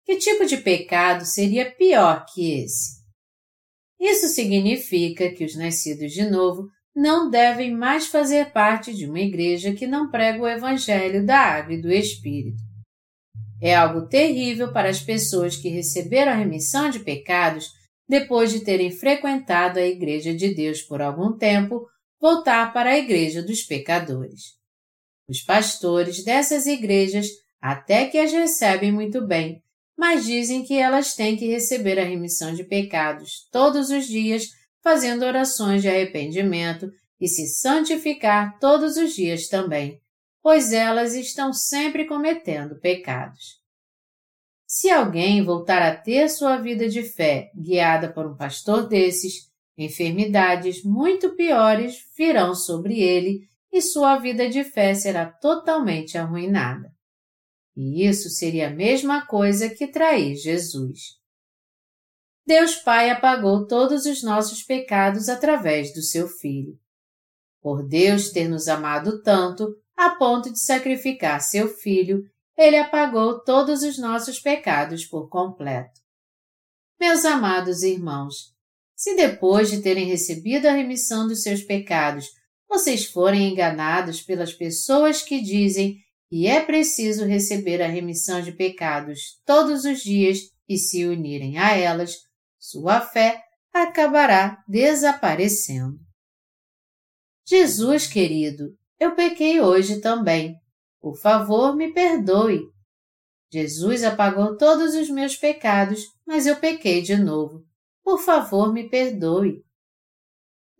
Que 0.03 0.17
tipo 0.17 0.45
de 0.45 0.57
pecado 0.57 1.23
seria 1.23 1.71
pior 1.71 2.25
que 2.25 2.61
esse? 2.61 3.01
Isso 3.97 4.27
significa 4.27 5.31
que 5.31 5.45
os 5.45 5.55
nascidos 5.55 6.11
de 6.11 6.29
novo 6.29 6.67
não 6.93 7.29
devem 7.29 7.73
mais 7.73 8.07
fazer 8.07 8.51
parte 8.51 8.93
de 8.93 9.05
uma 9.05 9.21
igreja 9.21 9.73
que 9.73 9.87
não 9.87 10.11
prega 10.11 10.43
o 10.43 10.47
Evangelho 10.47 11.25
da 11.25 11.37
Água 11.37 11.73
e 11.73 11.81
do 11.81 11.89
Espírito. 11.89 12.61
É 13.61 13.73
algo 13.73 14.09
terrível 14.09 14.73
para 14.73 14.89
as 14.89 14.99
pessoas 14.99 15.55
que 15.55 15.69
receberam 15.69 16.33
a 16.33 16.35
remissão 16.35 16.89
de 16.89 16.99
pecados 16.99 17.69
depois 18.09 18.51
de 18.51 18.59
terem 18.59 18.91
frequentado 18.91 19.79
a 19.79 19.87
Igreja 19.87 20.33
de 20.33 20.53
Deus 20.53 20.81
por 20.81 21.01
algum 21.01 21.37
tempo, 21.37 21.87
voltar 22.19 22.73
para 22.73 22.89
a 22.89 22.97
Igreja 22.97 23.41
dos 23.41 23.63
Pecadores. 23.63 24.59
Os 25.31 25.41
pastores 25.41 26.25
dessas 26.25 26.65
igrejas 26.65 27.25
até 27.61 28.05
que 28.07 28.17
as 28.17 28.33
recebem 28.33 28.91
muito 28.91 29.25
bem, 29.25 29.63
mas 29.97 30.25
dizem 30.25 30.61
que 30.61 30.73
elas 30.77 31.15
têm 31.15 31.37
que 31.37 31.47
receber 31.47 31.97
a 31.97 32.03
remissão 32.03 32.53
de 32.53 32.65
pecados 32.65 33.47
todos 33.49 33.91
os 33.91 34.07
dias 34.07 34.49
fazendo 34.83 35.23
orações 35.23 35.81
de 35.81 35.87
arrependimento 35.87 36.91
e 37.17 37.29
se 37.29 37.47
santificar 37.47 38.59
todos 38.59 38.97
os 38.97 39.15
dias 39.15 39.47
também, 39.47 40.01
pois 40.43 40.73
elas 40.73 41.13
estão 41.15 41.53
sempre 41.53 42.03
cometendo 42.03 42.77
pecados. 42.81 43.61
Se 44.67 44.89
alguém 44.89 45.45
voltar 45.45 45.81
a 45.81 45.95
ter 45.95 46.27
sua 46.27 46.57
vida 46.57 46.89
de 46.89 47.03
fé 47.03 47.51
guiada 47.55 48.11
por 48.11 48.25
um 48.25 48.35
pastor 48.35 48.85
desses, 48.85 49.49
enfermidades 49.77 50.83
muito 50.83 51.37
piores 51.37 52.03
virão 52.17 52.53
sobre 52.53 52.99
ele 52.99 53.49
e 53.71 53.81
sua 53.81 54.17
vida 54.17 54.49
de 54.49 54.63
fé 54.63 54.93
será 54.93 55.25
totalmente 55.25 56.17
arruinada. 56.17 56.93
E 57.75 58.05
isso 58.05 58.29
seria 58.29 58.67
a 58.67 58.73
mesma 58.73 59.25
coisa 59.25 59.69
que 59.69 59.87
trair 59.87 60.35
Jesus. 60.35 61.19
Deus 62.45 62.75
Pai 62.75 63.09
apagou 63.09 63.65
todos 63.65 64.05
os 64.05 64.21
nossos 64.23 64.61
pecados 64.63 65.29
através 65.29 65.93
do 65.93 66.01
seu 66.01 66.27
Filho. 66.27 66.77
Por 67.61 67.87
Deus 67.87 68.29
ter 68.29 68.49
nos 68.49 68.67
amado 68.67 69.21
tanto, 69.21 69.75
a 69.95 70.15
ponto 70.15 70.51
de 70.51 70.59
sacrificar 70.59 71.39
seu 71.39 71.69
Filho, 71.69 72.23
ele 72.57 72.75
apagou 72.75 73.43
todos 73.43 73.83
os 73.83 73.97
nossos 73.97 74.39
pecados 74.39 75.05
por 75.05 75.29
completo. 75.29 76.01
Meus 76.99 77.23
amados 77.23 77.83
irmãos, 77.83 78.53
se 78.95 79.15
depois 79.15 79.69
de 79.69 79.81
terem 79.81 80.05
recebido 80.05 80.67
a 80.67 80.73
remissão 80.73 81.27
dos 81.27 81.41
seus 81.41 81.61
pecados, 81.61 82.27
vocês 82.71 83.05
forem 83.05 83.49
enganados 83.49 84.21
pelas 84.21 84.53
pessoas 84.53 85.21
que 85.21 85.41
dizem 85.41 85.97
que 86.29 86.47
é 86.47 86.63
preciso 86.63 87.25
receber 87.25 87.81
a 87.81 87.87
remissão 87.87 88.41
de 88.41 88.53
pecados 88.53 89.41
todos 89.45 89.83
os 89.83 89.99
dias 90.01 90.39
e 90.69 90.77
se 90.77 91.05
unirem 91.05 91.57
a 91.57 91.75
elas, 91.75 92.15
sua 92.57 93.01
fé 93.01 93.43
acabará 93.73 94.63
desaparecendo. 94.69 95.99
Jesus 97.45 98.07
querido, 98.07 98.73
eu 98.97 99.15
pequei 99.15 99.59
hoje 99.59 99.99
também. 99.99 100.55
Por 101.01 101.17
favor, 101.17 101.75
me 101.75 101.91
perdoe. 101.91 102.61
Jesus 103.51 104.01
apagou 104.05 104.55
todos 104.55 104.95
os 104.95 105.09
meus 105.09 105.35
pecados, 105.35 106.05
mas 106.25 106.47
eu 106.47 106.55
pequei 106.55 107.01
de 107.01 107.17
novo. 107.17 107.65
Por 108.01 108.17
favor, 108.17 108.71
me 108.71 108.87
perdoe. 108.87 109.61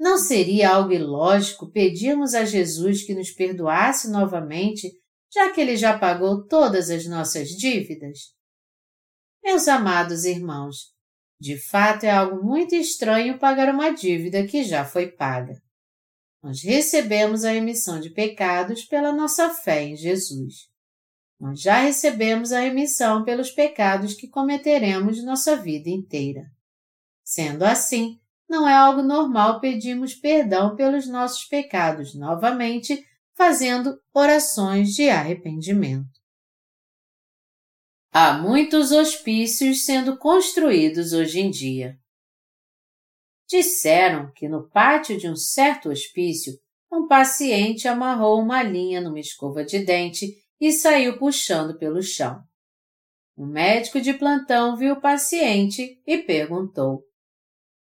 Não 0.01 0.17
seria 0.17 0.71
algo 0.71 0.91
ilógico 0.91 1.69
pedirmos 1.69 2.33
a 2.33 2.43
Jesus 2.43 3.03
que 3.03 3.13
nos 3.13 3.29
perdoasse 3.29 4.09
novamente, 4.09 4.91
já 5.31 5.51
que 5.51 5.61
ele 5.61 5.77
já 5.77 5.95
pagou 5.95 6.43
todas 6.47 6.89
as 6.89 7.05
nossas 7.05 7.49
dívidas? 7.49 8.33
Meus 9.43 9.67
amados 9.67 10.25
irmãos, 10.25 10.91
de 11.39 11.55
fato, 11.55 12.05
é 12.05 12.09
algo 12.09 12.43
muito 12.43 12.73
estranho 12.73 13.37
pagar 13.37 13.71
uma 13.71 13.91
dívida 13.91 14.43
que 14.47 14.63
já 14.63 14.83
foi 14.83 15.07
paga. 15.07 15.61
Nós 16.41 16.63
recebemos 16.63 17.43
a 17.43 17.51
remissão 17.51 17.99
de 17.99 18.09
pecados 18.09 18.83
pela 18.83 19.13
nossa 19.13 19.51
fé 19.51 19.83
em 19.83 19.95
Jesus. 19.95 20.67
Nós 21.39 21.61
já 21.61 21.77
recebemos 21.77 22.51
a 22.51 22.61
remissão 22.61 23.23
pelos 23.23 23.51
pecados 23.51 24.15
que 24.15 24.27
cometeremos 24.27 25.23
nossa 25.23 25.55
vida 25.55 25.91
inteira. 25.91 26.41
Sendo 27.23 27.63
assim, 27.63 28.19
não 28.51 28.67
é 28.67 28.73
algo 28.73 29.01
normal 29.01 29.61
pedirmos 29.61 30.13
perdão 30.13 30.75
pelos 30.75 31.07
nossos 31.07 31.45
pecados 31.45 32.13
novamente, 32.13 33.01
fazendo 33.33 33.97
orações 34.13 34.93
de 34.93 35.09
arrependimento. 35.09 36.19
Há 38.11 38.33
muitos 38.33 38.91
hospícios 38.91 39.85
sendo 39.85 40.17
construídos 40.17 41.13
hoje 41.13 41.39
em 41.39 41.49
dia. 41.49 41.97
Disseram 43.47 44.29
que 44.33 44.49
no 44.49 44.69
pátio 44.69 45.17
de 45.17 45.29
um 45.29 45.35
certo 45.35 45.87
hospício, 45.89 46.51
um 46.91 47.07
paciente 47.07 47.87
amarrou 47.87 48.37
uma 48.37 48.61
linha 48.61 48.99
numa 48.99 49.21
escova 49.21 49.63
de 49.63 49.79
dente 49.79 50.27
e 50.59 50.73
saiu 50.73 51.17
puxando 51.17 51.77
pelo 51.77 52.03
chão. 52.03 52.43
O 53.33 53.45
médico 53.45 54.01
de 54.01 54.13
plantão 54.13 54.75
viu 54.75 54.95
o 54.95 55.01
paciente 55.01 56.01
e 56.05 56.17
perguntou: 56.17 57.05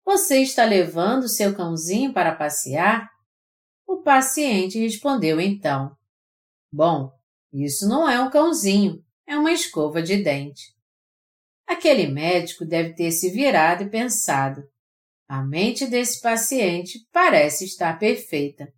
Você 0.06 0.40
está 0.40 0.64
levando 0.64 1.28
seu 1.28 1.52
cãozinho 1.52 2.12
para 2.12 2.32
passear? 2.32 3.10
O 3.84 4.02
paciente 4.02 4.78
respondeu 4.78 5.40
então: 5.40 5.96
Bom, 6.72 7.10
isso 7.52 7.88
não 7.88 8.08
é 8.08 8.22
um 8.22 8.30
cãozinho, 8.30 9.04
é 9.26 9.36
uma 9.36 9.50
escova 9.50 10.00
de 10.00 10.22
dente. 10.22 10.72
Aquele 11.66 12.06
médico 12.06 12.64
deve 12.64 12.94
ter 12.94 13.10
se 13.10 13.30
virado 13.30 13.82
e 13.82 13.90
pensado: 13.90 14.62
a 15.28 15.42
mente 15.42 15.88
desse 15.88 16.20
paciente 16.20 17.00
parece 17.10 17.64
estar 17.64 17.98
perfeita. 17.98 18.72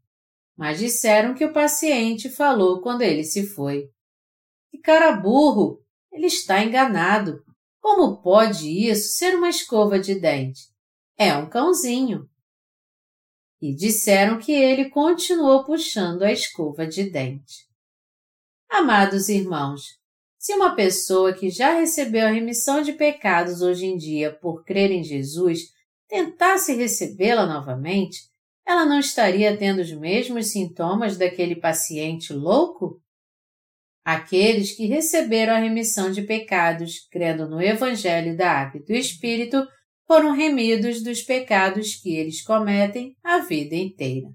Mas 0.57 0.79
disseram 0.79 1.35
que 1.35 1.45
o 1.45 1.53
paciente 1.53 2.31
falou 2.31 2.81
quando 2.81 3.03
ele 3.03 3.23
se 3.23 3.47
foi. 3.47 3.91
Que 4.71 4.79
cara 4.79 5.13
burro! 5.13 5.85
Ele 6.11 6.27
está 6.27 6.65
enganado. 6.65 7.45
Como 7.83 8.23
pode 8.23 8.67
isso 8.67 9.19
ser 9.19 9.37
uma 9.37 9.51
escova 9.51 10.01
de 10.01 10.19
dente? 10.19 10.78
É 11.21 11.37
um 11.37 11.49
cãozinho. 11.51 12.31
E 13.61 13.75
disseram 13.75 14.39
que 14.39 14.53
ele 14.53 14.89
continuou 14.89 15.65
puxando 15.65 16.23
a 16.23 16.31
escova 16.31 16.87
de 16.87 17.11
dente. 17.11 17.67
Amados 18.71 19.29
irmãos, 19.29 19.99
se 20.39 20.55
uma 20.55 20.77
pessoa 20.77 21.35
que 21.35 21.51
já 21.51 21.73
recebeu 21.73 22.25
a 22.25 22.31
remissão 22.31 22.81
de 22.83 22.93
pecados 22.93 23.63
hoje 23.63 23.87
em 23.87 23.97
dia 23.97 24.33
por 24.33 24.63
crer 24.65 24.93
em 24.93 25.03
Jesus 25.03 25.73
tentasse 26.07 26.73
recebê-la 26.77 27.47
novamente, 27.47 28.21
ela 28.65 28.87
não 28.87 29.01
estaria 29.01 29.57
tendo 29.57 29.81
os 29.81 29.91
mesmos 29.91 30.53
sintomas 30.53 31.17
daquele 31.17 31.57
paciente 31.57 32.33
louco? 32.33 33.03
Aqueles 34.05 34.71
que 34.71 34.87
receberam 34.87 35.55
a 35.55 35.59
remissão 35.59 36.13
de 36.13 36.23
pecados, 36.23 37.01
crendo 37.11 37.49
no 37.49 37.61
Evangelho 37.61 38.37
da 38.37 38.53
Água 38.53 38.81
e 38.81 38.85
do 38.85 38.93
Espírito, 38.93 39.67
foram 40.09 40.33
remidos 40.33 41.03
dos 41.03 41.21
pecados 41.23 41.95
que 41.97 42.17
eles 42.17 42.43
cometem 42.43 43.15
a 43.23 43.41
vida 43.41 43.77
inteira. 43.77 44.29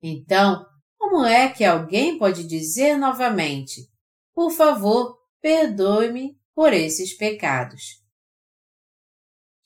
Então, 0.00 0.64
como 0.96 1.24
é 1.24 1.48
que 1.48 1.64
alguém 1.64 2.16
pode 2.16 2.46
dizer 2.46 2.96
novamente: 2.96 3.82
Por 4.32 4.52
favor, 4.52 5.18
perdoe-me 5.40 6.38
por 6.54 6.72
esses 6.72 7.16
pecados. 7.16 8.00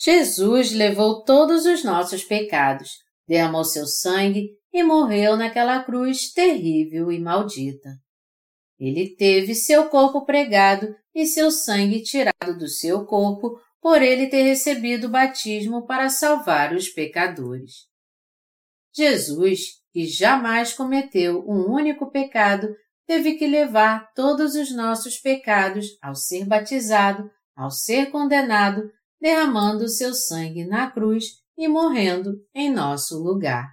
Jesus 0.00 0.72
levou 0.72 1.22
todos 1.22 1.66
os 1.66 1.84
nossos 1.84 2.24
pecados, 2.24 2.92
derramou 3.28 3.64
seu 3.64 3.86
sangue 3.86 4.50
e 4.72 4.82
morreu 4.82 5.36
naquela 5.36 5.82
cruz 5.84 6.32
terrível 6.32 7.12
e 7.12 7.20
maldita. 7.20 7.90
Ele 8.78 9.14
teve 9.16 9.54
seu 9.54 9.88
corpo 9.88 10.24
pregado 10.24 10.94
e 11.14 11.26
seu 11.26 11.50
sangue 11.50 12.02
tirado 12.02 12.58
do 12.58 12.68
seu 12.68 13.06
corpo 13.06 13.58
por 13.86 14.02
ele 14.02 14.26
ter 14.26 14.42
recebido 14.42 15.06
o 15.06 15.10
batismo 15.10 15.86
para 15.86 16.08
salvar 16.08 16.74
os 16.74 16.88
pecadores. 16.88 17.86
Jesus, 18.92 19.80
que 19.92 20.04
jamais 20.08 20.72
cometeu 20.72 21.48
um 21.48 21.72
único 21.72 22.10
pecado, 22.10 22.66
teve 23.06 23.36
que 23.36 23.46
levar 23.46 24.12
todos 24.12 24.56
os 24.56 24.74
nossos 24.74 25.18
pecados 25.18 25.96
ao 26.02 26.16
ser 26.16 26.44
batizado, 26.44 27.30
ao 27.54 27.70
ser 27.70 28.10
condenado, 28.10 28.90
derramando 29.20 29.84
o 29.84 29.88
seu 29.88 30.12
sangue 30.14 30.64
na 30.64 30.90
cruz 30.90 31.40
e 31.56 31.68
morrendo 31.68 32.44
em 32.52 32.68
nosso 32.68 33.22
lugar. 33.22 33.68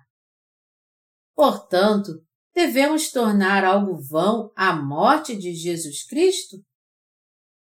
Portanto, 1.35 2.23
devemos 2.53 3.09
tornar 3.09 3.65
algo 3.65 3.97
vão 3.97 4.51
a 4.55 4.75
morte 4.75 5.35
de 5.35 5.55
Jesus 5.55 6.05
Cristo? 6.05 6.57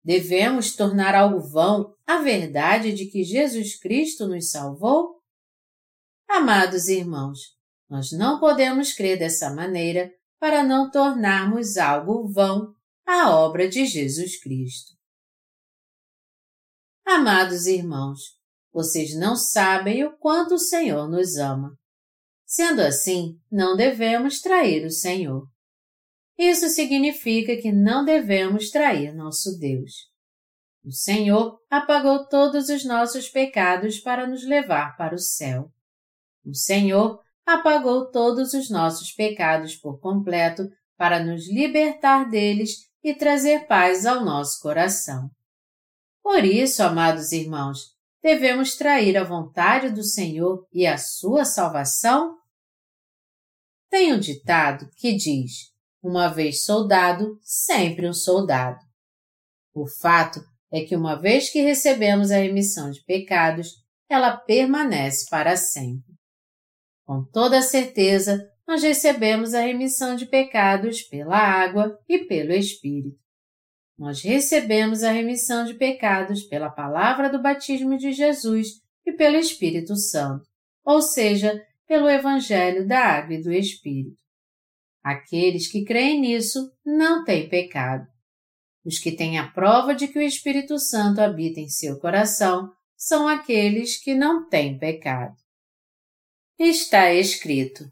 Devemos 0.04 0.74
tornar 0.74 1.14
algo 1.14 1.40
vão 1.40 1.94
a 2.06 2.18
verdade 2.18 2.92
de 2.92 3.06
que 3.06 3.22
Jesus 3.22 3.78
Cristo 3.78 4.26
nos 4.26 4.50
salvou? 4.50 5.22
Amados 6.28 6.88
irmãos, 6.88 7.38
nós 7.88 8.10
não 8.10 8.40
podemos 8.40 8.92
crer 8.92 9.18
dessa 9.18 9.54
maneira 9.54 10.12
para 10.40 10.64
não 10.64 10.90
tornarmos 10.90 11.76
algo 11.76 12.26
vão 12.26 12.74
a 13.06 13.30
obra 13.30 13.68
de 13.68 13.86
Jesus 13.86 14.40
Cristo. 14.40 14.92
Amados 17.04 17.66
irmãos, 17.66 18.40
vocês 18.72 19.14
não 19.14 19.36
sabem 19.36 20.04
o 20.04 20.16
quanto 20.16 20.54
o 20.54 20.58
Senhor 20.58 21.08
nos 21.08 21.36
ama. 21.36 21.78
Sendo 22.46 22.80
assim, 22.80 23.38
não 23.50 23.76
devemos 23.76 24.40
trair 24.40 24.84
o 24.84 24.90
Senhor. 24.90 25.51
Isso 26.38 26.68
significa 26.68 27.56
que 27.56 27.70
não 27.70 28.04
devemos 28.04 28.70
trair 28.70 29.14
nosso 29.14 29.58
Deus. 29.58 30.10
O 30.84 30.90
Senhor 30.90 31.60
apagou 31.70 32.26
todos 32.26 32.68
os 32.68 32.84
nossos 32.84 33.28
pecados 33.28 34.00
para 34.00 34.26
nos 34.26 34.44
levar 34.44 34.96
para 34.96 35.14
o 35.14 35.18
céu. 35.18 35.70
O 36.44 36.54
Senhor 36.54 37.20
apagou 37.46 38.10
todos 38.10 38.52
os 38.52 38.68
nossos 38.68 39.12
pecados 39.12 39.76
por 39.76 40.00
completo 40.00 40.68
para 40.96 41.22
nos 41.22 41.48
libertar 41.48 42.28
deles 42.28 42.88
e 43.02 43.14
trazer 43.14 43.66
paz 43.66 44.06
ao 44.06 44.24
nosso 44.24 44.60
coração. 44.60 45.30
Por 46.22 46.44
isso, 46.44 46.82
amados 46.82 47.32
irmãos, 47.32 47.78
devemos 48.22 48.76
trair 48.76 49.16
a 49.16 49.24
vontade 49.24 49.90
do 49.90 50.04
Senhor 50.04 50.66
e 50.72 50.86
a 50.86 50.96
sua 50.96 51.44
salvação? 51.44 52.36
Tem 53.90 54.12
um 54.12 54.18
ditado 54.18 54.88
que 54.96 55.16
diz: 55.16 55.71
uma 56.02 56.28
vez 56.28 56.64
soldado, 56.64 57.38
sempre 57.42 58.08
um 58.08 58.12
soldado. 58.12 58.80
O 59.74 59.86
fato 59.86 60.40
é 60.70 60.82
que 60.82 60.96
uma 60.96 61.14
vez 61.14 61.50
que 61.50 61.60
recebemos 61.60 62.30
a 62.30 62.38
remissão 62.38 62.90
de 62.90 63.02
pecados, 63.04 63.68
ela 64.08 64.36
permanece 64.36 65.28
para 65.30 65.56
sempre. 65.56 66.12
Com 67.04 67.24
toda 67.24 67.62
certeza, 67.62 68.48
nós 68.66 68.82
recebemos 68.82 69.54
a 69.54 69.60
remissão 69.60 70.16
de 70.16 70.26
pecados 70.26 71.02
pela 71.02 71.36
água 71.36 71.98
e 72.08 72.20
pelo 72.26 72.52
Espírito. 72.52 73.18
Nós 73.98 74.22
recebemos 74.22 75.02
a 75.02 75.12
remissão 75.12 75.64
de 75.64 75.74
pecados 75.74 76.42
pela 76.44 76.70
palavra 76.70 77.28
do 77.28 77.40
batismo 77.40 77.96
de 77.96 78.12
Jesus 78.12 78.80
e 79.06 79.12
pelo 79.12 79.36
Espírito 79.36 79.94
Santo, 79.96 80.48
ou 80.84 81.02
seja, 81.02 81.62
pelo 81.86 82.08
Evangelho 82.08 82.86
da 82.86 82.98
Água 82.98 83.34
e 83.34 83.42
do 83.42 83.52
Espírito. 83.52 84.21
Aqueles 85.02 85.66
que 85.66 85.84
creem 85.84 86.20
nisso 86.20 86.72
não 86.84 87.24
têm 87.24 87.48
pecado. 87.48 88.06
Os 88.84 88.98
que 88.98 89.12
têm 89.12 89.38
a 89.38 89.48
prova 89.48 89.94
de 89.94 90.08
que 90.08 90.18
o 90.18 90.22
Espírito 90.22 90.78
Santo 90.78 91.20
habita 91.20 91.60
em 91.60 91.68
seu 91.68 91.98
coração 91.98 92.72
são 92.96 93.26
aqueles 93.26 93.96
que 94.02 94.14
não 94.14 94.48
têm 94.48 94.78
pecado. 94.78 95.34
Está 96.58 97.12
escrito: 97.12 97.84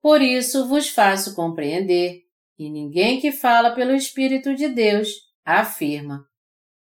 Por 0.00 0.22
isso 0.22 0.66
vos 0.66 0.88
faço 0.88 1.34
compreender 1.34 2.22
que 2.56 2.70
ninguém 2.70 3.20
que 3.20 3.32
fala 3.32 3.74
pelo 3.74 3.94
Espírito 3.94 4.54
de 4.54 4.68
Deus 4.68 5.08
afirma: 5.44 6.26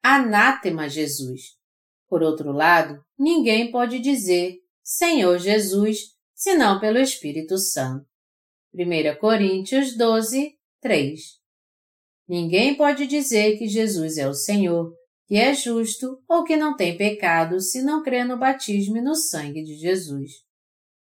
Anátema 0.02 0.88
Jesus. 0.88 1.58
Por 2.08 2.22
outro 2.22 2.52
lado, 2.52 3.04
ninguém 3.18 3.72
pode 3.72 4.00
dizer 4.00 4.60
Senhor 4.84 5.40
Jesus 5.40 6.14
senão 6.34 6.80
pelo 6.80 7.00
Espírito 7.00 7.58
Santo. 7.58 8.13
1 8.76 9.20
Coríntios 9.20 9.96
12, 9.96 10.58
3 10.82 11.20
Ninguém 12.28 12.76
pode 12.76 13.06
dizer 13.06 13.60
que 13.60 13.68
Jesus 13.68 14.18
é 14.18 14.28
o 14.28 14.34
Senhor, 14.34 14.92
que 15.28 15.36
é 15.36 15.54
justo 15.54 16.20
ou 16.28 16.44
que 16.44 16.58
não 16.58 16.76
tem 16.76 16.98
pecado 16.98 17.62
se 17.62 17.84
não 17.84 18.02
crê 18.02 18.24
no 18.24 18.36
batismo 18.36 18.98
e 18.98 19.02
no 19.02 19.14
sangue 19.14 19.62
de 19.62 19.76
Jesus. 19.76 20.32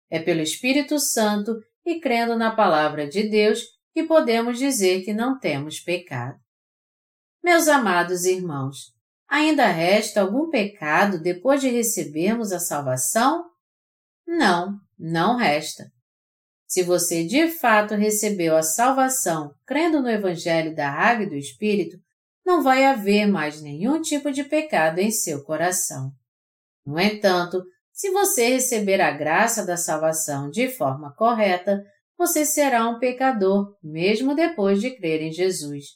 É 0.09 0.19
pelo 0.19 0.41
Espírito 0.41 0.99
Santo 0.99 1.55
e 1.85 2.01
crendo 2.01 2.35
na 2.35 2.53
palavra 2.53 3.07
de 3.07 3.29
Deus 3.29 3.61
que 3.93 4.03
podemos 4.03 4.59
dizer 4.59 5.05
que 5.05 5.13
não 5.13 5.39
temos 5.39 5.79
pecado. 5.79 6.37
Meus 7.41 7.69
amados 7.69 8.25
irmãos, 8.25 8.93
ainda 9.29 9.67
resta 9.67 10.19
algum 10.19 10.49
pecado 10.49 11.21
depois 11.21 11.61
de 11.61 11.69
recebermos 11.69 12.51
a 12.51 12.59
salvação? 12.59 13.45
Não, 14.27 14.77
não 14.99 15.37
resta. 15.37 15.89
Se 16.71 16.83
você 16.83 17.25
de 17.25 17.49
fato 17.49 17.95
recebeu 17.95 18.55
a 18.55 18.63
salvação 18.63 19.53
crendo 19.67 20.01
no 20.01 20.09
Evangelho 20.09 20.73
da 20.73 20.89
Água 20.89 21.25
e 21.25 21.29
do 21.29 21.35
Espírito, 21.35 21.97
não 22.45 22.63
vai 22.63 22.85
haver 22.85 23.27
mais 23.27 23.61
nenhum 23.61 24.01
tipo 24.01 24.31
de 24.31 24.45
pecado 24.45 24.99
em 24.99 25.11
seu 25.11 25.43
coração. 25.43 26.13
No 26.85 26.97
entanto, 26.97 27.61
se 27.91 28.09
você 28.11 28.47
receber 28.53 29.01
a 29.01 29.11
graça 29.11 29.65
da 29.65 29.75
salvação 29.75 30.49
de 30.49 30.69
forma 30.69 31.13
correta, 31.13 31.83
você 32.17 32.45
será 32.45 32.87
um 32.87 32.99
pecador, 32.99 33.75
mesmo 33.83 34.33
depois 34.33 34.79
de 34.79 34.91
crer 34.91 35.21
em 35.21 35.33
Jesus. 35.33 35.87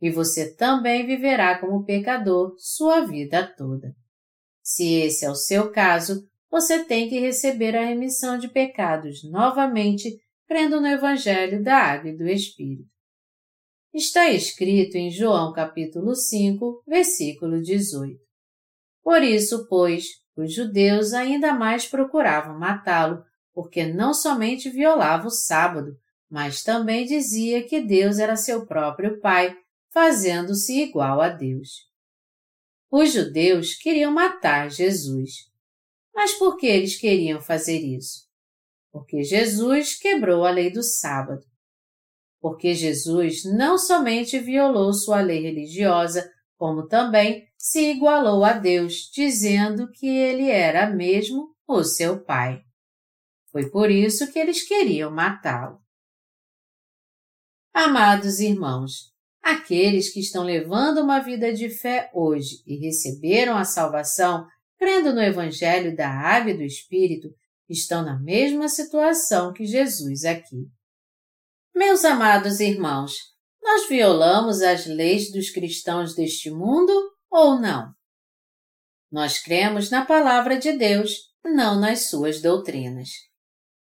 E 0.00 0.12
você 0.12 0.54
também 0.54 1.04
viverá 1.04 1.58
como 1.58 1.84
pecador 1.84 2.54
sua 2.56 3.00
vida 3.00 3.52
toda. 3.58 3.92
Se 4.62 4.94
esse 4.94 5.24
é 5.24 5.30
o 5.30 5.34
seu 5.34 5.72
caso, 5.72 6.29
você 6.50 6.84
tem 6.84 7.08
que 7.08 7.20
receber 7.20 7.76
a 7.76 7.84
remissão 7.84 8.36
de 8.36 8.48
pecados 8.48 9.22
novamente, 9.30 10.18
crendo 10.46 10.80
no 10.80 10.88
Evangelho 10.88 11.62
da 11.62 11.76
Água 11.76 12.10
e 12.10 12.16
do 12.16 12.26
Espírito. 12.28 12.90
Está 13.94 14.28
escrito 14.30 14.96
em 14.96 15.10
João 15.10 15.52
capítulo 15.52 16.14
5, 16.14 16.82
versículo 16.86 17.60
18. 17.60 18.18
Por 19.02 19.22
isso, 19.22 19.66
pois, 19.68 20.04
os 20.36 20.54
judeus 20.54 21.12
ainda 21.12 21.54
mais 21.54 21.86
procuravam 21.86 22.58
matá-lo, 22.58 23.22
porque 23.52 23.86
não 23.86 24.14
somente 24.14 24.70
violava 24.70 25.26
o 25.26 25.30
sábado, 25.30 25.96
mas 26.30 26.62
também 26.62 27.04
dizia 27.04 27.66
que 27.66 27.80
Deus 27.80 28.18
era 28.18 28.36
seu 28.36 28.66
próprio 28.66 29.20
Pai, 29.20 29.56
fazendo-se 29.92 30.80
igual 30.82 31.20
a 31.20 31.28
Deus. 31.28 31.88
Os 32.90 33.12
judeus 33.12 33.74
queriam 33.74 34.12
matar 34.12 34.70
Jesus. 34.70 35.49
Mas 36.20 36.34
por 36.34 36.58
que 36.58 36.66
eles 36.66 37.00
queriam 37.00 37.40
fazer 37.40 37.78
isso? 37.78 38.28
Porque 38.92 39.24
Jesus 39.24 39.98
quebrou 39.98 40.44
a 40.44 40.50
lei 40.50 40.70
do 40.70 40.82
sábado. 40.82 41.40
Porque 42.38 42.74
Jesus 42.74 43.42
não 43.56 43.78
somente 43.78 44.38
violou 44.38 44.92
sua 44.92 45.22
lei 45.22 45.40
religiosa, 45.40 46.30
como 46.58 46.86
também 46.86 47.48
se 47.56 47.92
igualou 47.92 48.44
a 48.44 48.52
Deus, 48.52 49.10
dizendo 49.10 49.90
que 49.92 50.06
ele 50.06 50.50
era 50.50 50.90
mesmo 50.90 51.56
o 51.66 51.82
seu 51.82 52.22
Pai. 52.22 52.60
Foi 53.50 53.70
por 53.70 53.90
isso 53.90 54.30
que 54.30 54.38
eles 54.38 54.62
queriam 54.68 55.10
matá-lo. 55.10 55.80
Amados 57.72 58.40
irmãos, 58.40 59.10
aqueles 59.40 60.12
que 60.12 60.20
estão 60.20 60.44
levando 60.44 60.98
uma 60.98 61.20
vida 61.20 61.50
de 61.50 61.70
fé 61.70 62.10
hoje 62.12 62.62
e 62.66 62.76
receberam 62.76 63.56
a 63.56 63.64
salvação 63.64 64.46
crendo 64.80 65.12
no 65.12 65.20
Evangelho 65.20 65.94
da 65.94 66.08
Água 66.08 66.52
e 66.52 66.56
do 66.56 66.62
Espírito, 66.62 67.28
estão 67.68 68.02
na 68.02 68.18
mesma 68.18 68.66
situação 68.66 69.52
que 69.52 69.66
Jesus 69.66 70.24
aqui. 70.24 70.66
Meus 71.76 72.02
amados 72.02 72.60
irmãos, 72.60 73.12
nós 73.62 73.86
violamos 73.86 74.62
as 74.62 74.86
leis 74.86 75.30
dos 75.30 75.50
cristãos 75.50 76.14
deste 76.14 76.50
mundo 76.50 76.92
ou 77.30 77.60
não? 77.60 77.92
Nós 79.12 79.38
cremos 79.38 79.90
na 79.90 80.04
palavra 80.06 80.58
de 80.58 80.72
Deus, 80.72 81.12
não 81.44 81.78
nas 81.78 82.08
suas 82.08 82.40
doutrinas. 82.40 83.10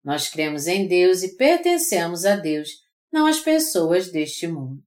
Nós 0.04 0.30
cremos 0.30 0.68
em 0.68 0.88
Deus 0.88 1.24
e 1.24 1.36
pertencemos 1.36 2.24
a 2.24 2.36
Deus, 2.36 2.70
não 3.12 3.26
às 3.26 3.40
pessoas 3.40 4.12
deste 4.12 4.48
mundo. 4.48 4.84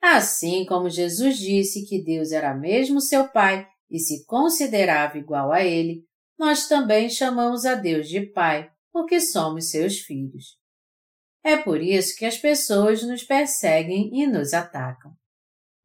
Assim 0.00 0.64
como 0.64 0.88
Jesus 0.88 1.38
disse 1.38 1.84
que 1.86 2.00
Deus 2.00 2.30
era 2.30 2.54
mesmo 2.54 3.00
seu 3.00 3.28
Pai 3.28 3.66
e 3.90 3.98
se 3.98 4.24
considerava 4.24 5.18
igual 5.18 5.52
a 5.52 5.64
Ele, 5.64 6.04
nós 6.38 6.68
também 6.68 7.08
chamamos 7.08 7.64
a 7.64 7.74
Deus 7.74 8.08
de 8.08 8.20
Pai, 8.32 8.70
porque 8.92 9.20
somos 9.20 9.70
seus 9.70 9.98
filhos. 9.98 10.56
É 11.42 11.56
por 11.56 11.80
isso 11.80 12.16
que 12.16 12.24
as 12.24 12.36
pessoas 12.36 13.02
nos 13.02 13.22
perseguem 13.22 14.10
e 14.12 14.26
nos 14.26 14.52
atacam. 14.52 15.12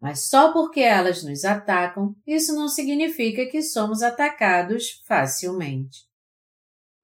Mas 0.02 0.28
só 0.28 0.52
porque 0.52 0.82
elas 0.82 1.24
nos 1.24 1.46
atacam, 1.46 2.14
isso 2.28 2.54
não 2.54 2.68
significa 2.68 3.46
que 3.46 3.62
somos 3.62 4.02
atacados 4.02 5.02
facilmente. 5.08 6.00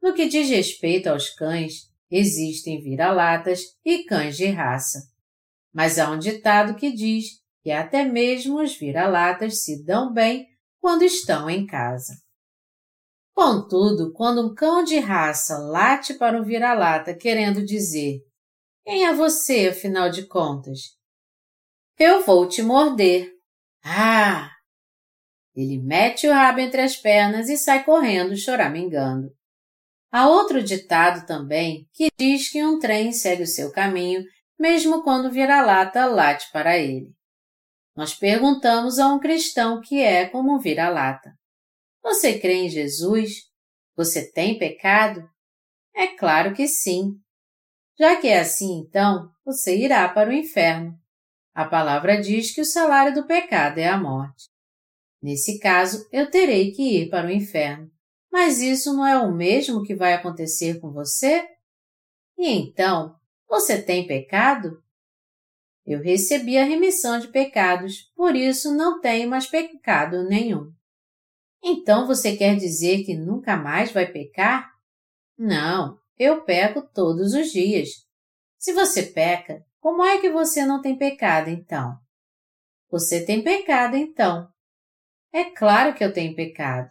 No 0.01 0.13
que 0.13 0.27
diz 0.27 0.49
respeito 0.49 1.07
aos 1.07 1.30
cães, 1.30 1.89
existem 2.11 2.81
vira-latas 2.81 3.61
e 3.85 4.03
cães 4.03 4.35
de 4.35 4.47
raça. 4.47 4.99
Mas 5.73 5.97
há 5.97 6.11
um 6.11 6.19
ditado 6.19 6.76
que 6.76 6.91
diz 6.91 7.39
que 7.61 7.71
até 7.71 8.03
mesmo 8.03 8.61
os 8.61 8.76
vira-latas 8.76 9.63
se 9.63 9.84
dão 9.84 10.11
bem 10.11 10.47
quando 10.80 11.03
estão 11.03 11.49
em 11.49 11.65
casa. 11.65 12.14
Contudo, 13.34 14.11
quando 14.11 14.45
um 14.45 14.53
cão 14.53 14.84
de 14.84 14.99
raça 14.99 15.57
late 15.57 16.14
para 16.15 16.39
um 16.39 16.43
vira-lata 16.43 17.14
querendo 17.14 17.64
dizer 17.64 18.19
Quem 18.85 19.06
é 19.06 19.14
você, 19.14 19.69
afinal 19.69 20.10
de 20.10 20.26
contas? 20.26 20.97
Eu 21.97 22.26
vou 22.26 22.47
te 22.47 22.61
morder. 22.61 23.31
Ah! 23.84 24.51
Ele 25.56 25.77
mete 25.77 26.27
o 26.27 26.34
rabo 26.34 26.60
entre 26.60 26.81
as 26.81 26.95
pernas 26.95 27.49
e 27.49 27.57
sai 27.57 27.84
correndo, 27.84 28.38
choramingando. 28.38 29.30
Há 30.11 30.27
outro 30.27 30.64
ditado 30.64 31.26
também 31.26 31.88
que 31.93 32.10
diz 32.18 32.49
que 32.49 32.64
um 32.64 32.80
trem 32.80 33.11
segue 33.11 33.43
o 33.43 33.47
seu 33.47 33.72
caminho, 33.72 34.23
mesmo 34.60 35.03
quando 35.03 35.31
vira-lata 35.31 36.06
late 36.06 36.51
para 36.51 36.77
ele. 36.77 37.14
Nós 37.99 38.15
perguntamos 38.15 38.97
a 38.97 39.13
um 39.13 39.19
cristão 39.19 39.81
que 39.81 40.01
é 40.01 40.26
como 40.26 40.55
um 40.55 40.57
vira-lata. 40.57 41.34
Você 42.01 42.39
crê 42.39 42.53
em 42.53 42.69
Jesus? 42.69 43.41
Você 43.93 44.31
tem 44.31 44.57
pecado? 44.57 45.21
É 45.93 46.07
claro 46.07 46.53
que 46.53 46.65
sim. 46.65 47.15
Já 47.99 48.15
que 48.15 48.30
é 48.30 48.39
assim, 48.39 48.80
então, 48.80 49.30
você 49.45 49.76
irá 49.77 50.07
para 50.07 50.30
o 50.30 50.34
inferno. 50.34 50.97
A 51.53 51.65
palavra 51.65 52.21
diz 52.21 52.55
que 52.55 52.61
o 52.61 52.65
salário 52.65 53.13
do 53.13 53.27
pecado 53.27 53.80
é 53.80 53.89
a 53.89 53.97
morte. 53.97 54.45
Nesse 55.21 55.59
caso, 55.59 56.07
eu 56.09 56.31
terei 56.31 56.71
que 56.71 57.01
ir 57.01 57.09
para 57.09 57.27
o 57.27 57.31
inferno. 57.31 57.91
Mas 58.31 58.61
isso 58.61 58.93
não 58.93 59.05
é 59.05 59.17
o 59.17 59.35
mesmo 59.35 59.84
que 59.84 59.93
vai 59.93 60.13
acontecer 60.13 60.80
com 60.80 60.89
você? 60.89 61.45
E 62.38 62.49
então, 62.49 63.13
você 63.45 63.81
tem 63.81 64.07
pecado? 64.07 64.81
Eu 65.90 66.03
recebi 66.03 66.56
a 66.56 66.64
remissão 66.64 67.20
de 67.20 67.30
pecados, 67.30 68.11
por 68.16 68.36
isso 68.36 68.76
não 68.76 69.02
tenho 69.02 69.28
mais 69.28 69.48
pecado 69.48 70.24
nenhum. 70.30 70.72
Então 71.64 72.06
você 72.06 72.38
quer 72.38 72.56
dizer 72.56 73.03
que 73.03 73.18
nunca 73.18 73.57
mais 73.57 73.91
vai 73.91 74.06
pecar? 74.06 74.70
Não, 75.36 75.98
eu 76.16 76.44
peco 76.44 76.88
todos 76.94 77.34
os 77.34 77.52
dias. 77.52 77.90
Se 78.60 78.72
você 78.72 79.02
peca, 79.02 79.66
como 79.80 80.03
é 80.03 80.22
que 80.22 80.30
você 80.30 80.64
não 80.64 80.80
tem 80.80 80.95
pecado 80.95 81.49
então? 81.49 81.98
Você 82.91 83.26
tem 83.26 83.44
pecado 83.44 83.98
então. 83.98 84.48
É 85.34 85.45
claro 85.45 85.95
que 85.95 86.03
eu 86.03 86.14
tenho 86.14 86.36
pecado. 86.36 86.88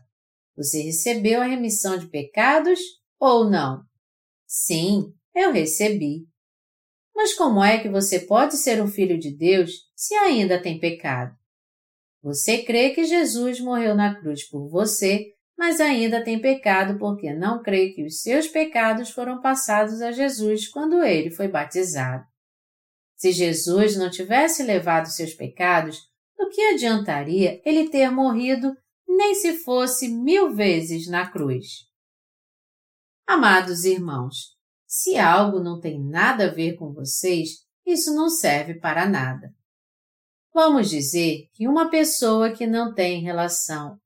Você 0.57 0.83
recebeu 0.83 1.41
a 1.41 1.45
remissão 1.45 1.97
de 1.97 2.09
pecados 2.09 2.81
ou 3.17 3.49
não? 3.49 3.85
Sim, 4.45 5.15
eu 5.33 5.53
recebi. 5.53 6.27
Mas 7.19 7.35
como 7.35 7.65
é 7.65 7.81
que 7.81 7.89
você 7.89 8.21
pode 8.21 8.57
ser 8.57 8.81
um 8.81 8.87
filho 8.87 9.19
de 9.19 9.37
Deus 9.37 9.73
se 9.97 10.15
ainda 10.15 10.63
tem 10.63 10.79
pecado? 10.79 11.37
Você 12.23 12.63
crê 12.63 12.91
que 12.91 13.03
Jesus 13.03 13.59
morreu 13.59 13.97
na 13.97 14.15
cruz 14.21 14.49
por 14.49 14.69
você, 14.69 15.35
mas 15.59 15.81
ainda 15.81 16.23
tem 16.23 16.41
pecado 16.41 16.97
porque 16.97 17.35
não 17.35 17.61
crê 17.61 17.89
que 17.89 18.05
os 18.05 18.21
seus 18.21 18.47
pecados 18.47 19.11
foram 19.11 19.41
passados 19.41 20.01
a 20.01 20.13
Jesus 20.13 20.69
quando 20.69 21.03
ele 21.03 21.33
foi 21.33 21.49
batizado. 21.49 22.25
Se 23.17 23.33
Jesus 23.33 23.97
não 23.97 24.09
tivesse 24.09 24.63
levado 24.63 25.07
seus 25.07 25.35
pecados, 25.35 25.99
do 26.39 26.49
que 26.49 26.61
adiantaria 26.69 27.61
ele 27.67 27.89
ter 27.91 28.13
morrido 28.13 28.73
nem 29.09 29.35
se 29.35 29.55
fosse 29.65 30.07
mil 30.07 30.55
vezes 30.55 31.09
na 31.09 31.29
cruz. 31.29 31.67
Amados 33.27 33.85
irmãos, 33.85 34.57
se 34.89 35.19
algo 35.19 35.61
não 35.61 35.79
tem 35.79 36.03
nada 36.03 36.47
a 36.47 36.51
ver 36.51 36.77
com 36.77 36.95
vocês, 36.95 37.67
isso 37.85 38.15
não 38.15 38.31
serve 38.31 38.81
para 38.81 39.07
nada. 39.07 39.55
Vamos 40.53 40.89
dizer 40.89 41.47
que 41.53 41.69
uma 41.69 41.91
pessoa 41.91 42.51
que 42.51 42.67
não 42.67 42.95
tem 42.95 43.23
relação 43.23 44.01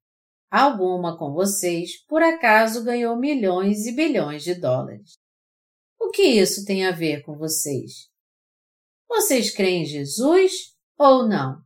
alguma 0.50 1.16
com 1.16 1.32
vocês, 1.32 2.04
por 2.04 2.20
acaso 2.22 2.84
ganhou 2.84 3.16
milhões 3.16 3.86
e 3.86 3.92
bilhões 3.92 4.42
de 4.42 4.54
dólares. 4.54 5.12
O 5.98 6.10
que 6.10 6.22
isso 6.22 6.66
tem 6.66 6.84
a 6.84 6.90
ver 6.90 7.22
com 7.22 7.38
vocês? 7.38 8.10
Vocês 9.08 9.50
creem 9.50 9.82
em 9.82 9.86
Jesus 9.86 10.74
ou 10.98 11.26
não? 11.26 11.62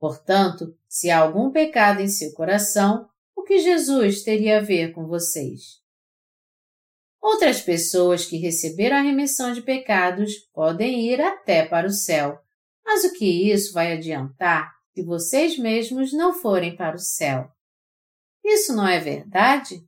Portanto, 0.00 0.76
se 0.88 1.10
há 1.10 1.18
algum 1.20 1.52
pecado 1.52 2.00
em 2.00 2.08
seu 2.08 2.32
coração, 2.32 3.08
o 3.36 3.42
que 3.42 3.58
Jesus 3.58 4.22
teria 4.22 4.58
a 4.58 4.62
ver 4.62 4.92
com 4.92 5.06
vocês? 5.06 5.83
Outras 7.24 7.62
pessoas 7.62 8.26
que 8.26 8.36
receberam 8.36 8.98
a 8.98 9.00
remissão 9.00 9.50
de 9.50 9.62
pecados 9.62 10.34
podem 10.52 11.10
ir 11.10 11.22
até 11.22 11.64
para 11.64 11.86
o 11.86 11.90
céu, 11.90 12.38
mas 12.84 13.02
o 13.02 13.14
que 13.14 13.50
isso 13.50 13.72
vai 13.72 13.94
adiantar 13.94 14.74
se 14.92 15.02
vocês 15.02 15.56
mesmos 15.56 16.12
não 16.12 16.34
forem 16.34 16.76
para 16.76 16.96
o 16.96 16.98
céu? 16.98 17.50
Isso 18.44 18.76
não 18.76 18.86
é 18.86 19.00
verdade? 19.00 19.82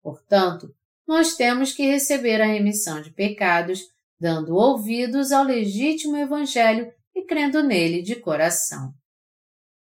Portanto, 0.00 0.72
nós 1.04 1.34
temos 1.34 1.72
que 1.72 1.90
receber 1.90 2.40
a 2.40 2.46
remissão 2.46 3.02
de 3.02 3.10
pecados, 3.10 3.80
dando 4.20 4.54
ouvidos 4.54 5.32
ao 5.32 5.42
legítimo 5.42 6.16
Evangelho 6.16 6.88
e 7.16 7.24
crendo 7.24 7.64
nele 7.64 8.00
de 8.00 8.14
coração. 8.14 8.94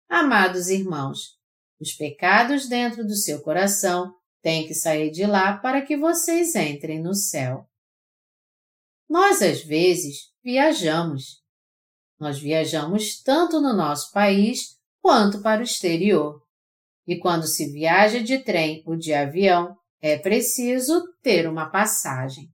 Amados 0.08 0.68
irmãos, 0.68 1.36
os 1.80 1.94
pecados 1.94 2.68
dentro 2.68 3.04
do 3.04 3.16
seu 3.16 3.42
coração 3.42 4.14
têm 4.44 4.66
que 4.66 4.74
sair 4.74 5.10
de 5.10 5.24
lá 5.24 5.56
para 5.56 5.80
que 5.80 5.96
vocês 5.96 6.54
entrem 6.54 7.02
no 7.02 7.14
céu. 7.14 7.66
Nós, 9.08 9.40
às 9.40 9.64
vezes, 9.64 10.34
viajamos. 10.44 11.42
Nós 12.20 12.38
viajamos 12.38 13.22
tanto 13.22 13.58
no 13.58 13.72
nosso 13.72 14.12
país 14.12 14.78
quanto 15.00 15.40
para 15.40 15.62
o 15.62 15.64
exterior. 15.64 16.42
E 17.06 17.18
quando 17.18 17.46
se 17.46 17.72
viaja 17.72 18.22
de 18.22 18.38
trem 18.38 18.82
ou 18.86 18.96
de 18.96 19.14
avião, 19.14 19.74
é 19.98 20.18
preciso 20.18 21.02
ter 21.22 21.48
uma 21.48 21.70
passagem. 21.70 22.52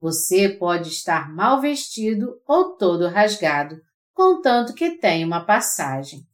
Você 0.00 0.48
pode 0.48 0.90
estar 0.90 1.34
mal 1.34 1.60
vestido 1.60 2.40
ou 2.46 2.76
todo 2.76 3.08
rasgado, 3.08 3.80
contanto 4.12 4.72
que 4.74 4.96
tenha 4.98 5.26
uma 5.26 5.44
passagem. 5.44 6.24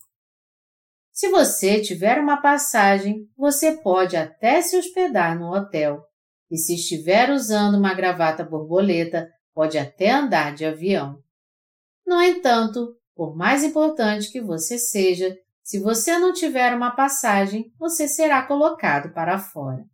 Se 1.20 1.28
você 1.28 1.82
tiver 1.82 2.18
uma 2.18 2.40
passagem, 2.40 3.28
você 3.36 3.76
pode 3.76 4.16
até 4.16 4.62
se 4.62 4.74
hospedar 4.74 5.38
no 5.38 5.54
hotel. 5.54 6.02
E 6.50 6.56
se 6.56 6.76
estiver 6.76 7.28
usando 7.28 7.74
uma 7.74 7.92
gravata 7.92 8.42
borboleta, 8.42 9.28
pode 9.52 9.76
até 9.76 10.12
andar 10.12 10.54
de 10.54 10.64
avião. 10.64 11.18
No 12.06 12.22
entanto, 12.22 12.96
por 13.14 13.36
mais 13.36 13.62
importante 13.62 14.32
que 14.32 14.40
você 14.40 14.78
seja, 14.78 15.36
se 15.62 15.78
você 15.78 16.16
não 16.18 16.32
tiver 16.32 16.74
uma 16.74 16.92
passagem, 16.92 17.70
você 17.78 18.08
será 18.08 18.40
colocado 18.46 19.12
para 19.12 19.38
fora. 19.38 19.84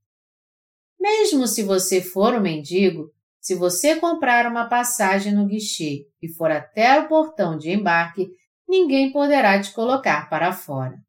Mesmo 1.00 1.48
se 1.48 1.64
você 1.64 2.00
for 2.00 2.34
um 2.34 2.40
mendigo, 2.40 3.10
se 3.40 3.56
você 3.56 3.96
comprar 3.96 4.46
uma 4.46 4.68
passagem 4.68 5.34
no 5.34 5.48
guichê 5.48 6.06
e 6.22 6.32
for 6.34 6.52
até 6.52 7.00
o 7.00 7.08
portão 7.08 7.58
de 7.58 7.72
embarque, 7.72 8.28
ninguém 8.68 9.10
poderá 9.10 9.60
te 9.60 9.74
colocar 9.74 10.30
para 10.30 10.52
fora. 10.52 11.04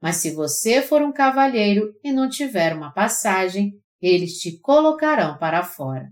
Mas 0.00 0.16
se 0.16 0.30
você 0.30 0.80
for 0.80 1.02
um 1.02 1.12
cavalheiro 1.12 1.94
e 2.02 2.12
não 2.12 2.28
tiver 2.28 2.74
uma 2.74 2.92
passagem, 2.92 3.72
eles 4.00 4.38
te 4.38 4.58
colocarão 4.58 5.36
para 5.38 5.62
fora. 5.62 6.08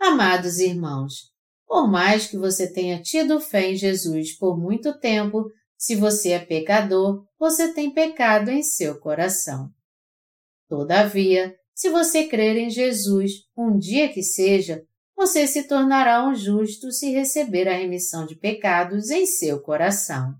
Amados 0.00 0.58
irmãos, 0.58 1.30
por 1.66 1.90
mais 1.90 2.26
que 2.26 2.38
você 2.38 2.72
tenha 2.72 3.02
tido 3.02 3.40
fé 3.40 3.70
em 3.70 3.76
Jesus 3.76 4.36
por 4.36 4.58
muito 4.58 4.98
tempo, 4.98 5.44
se 5.76 5.94
você 5.94 6.30
é 6.30 6.38
pecador, 6.38 7.24
você 7.38 7.72
tem 7.72 7.92
pecado 7.92 8.50
em 8.50 8.62
seu 8.62 8.98
coração. 8.98 9.70
Todavia, 10.68 11.54
se 11.74 11.90
você 11.90 12.26
crer 12.26 12.56
em 12.56 12.70
Jesus, 12.70 13.32
um 13.56 13.78
dia 13.78 14.12
que 14.12 14.22
seja, 14.22 14.82
você 15.16 15.46
se 15.46 15.68
tornará 15.68 16.26
um 16.26 16.34
justo 16.34 16.90
se 16.90 17.10
receber 17.10 17.68
a 17.68 17.76
remissão 17.76 18.24
de 18.24 18.34
pecados 18.34 19.10
em 19.10 19.26
seu 19.26 19.60
coração. 19.60 20.34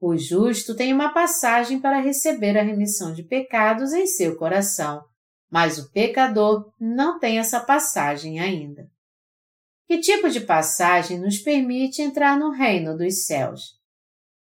O 0.00 0.16
justo 0.16 0.74
tem 0.74 0.94
uma 0.94 1.12
passagem 1.12 1.78
para 1.78 2.00
receber 2.00 2.56
a 2.56 2.62
remissão 2.62 3.12
de 3.12 3.22
pecados 3.22 3.92
em 3.92 4.06
seu 4.06 4.34
coração, 4.34 5.04
mas 5.50 5.78
o 5.78 5.90
pecador 5.90 6.72
não 6.80 7.18
tem 7.18 7.38
essa 7.38 7.60
passagem 7.60 8.40
ainda. 8.40 8.90
Que 9.86 9.98
tipo 9.98 10.30
de 10.30 10.40
passagem 10.40 11.18
nos 11.18 11.38
permite 11.38 12.00
entrar 12.00 12.38
no 12.38 12.50
reino 12.50 12.96
dos 12.96 13.26
céus? 13.26 13.78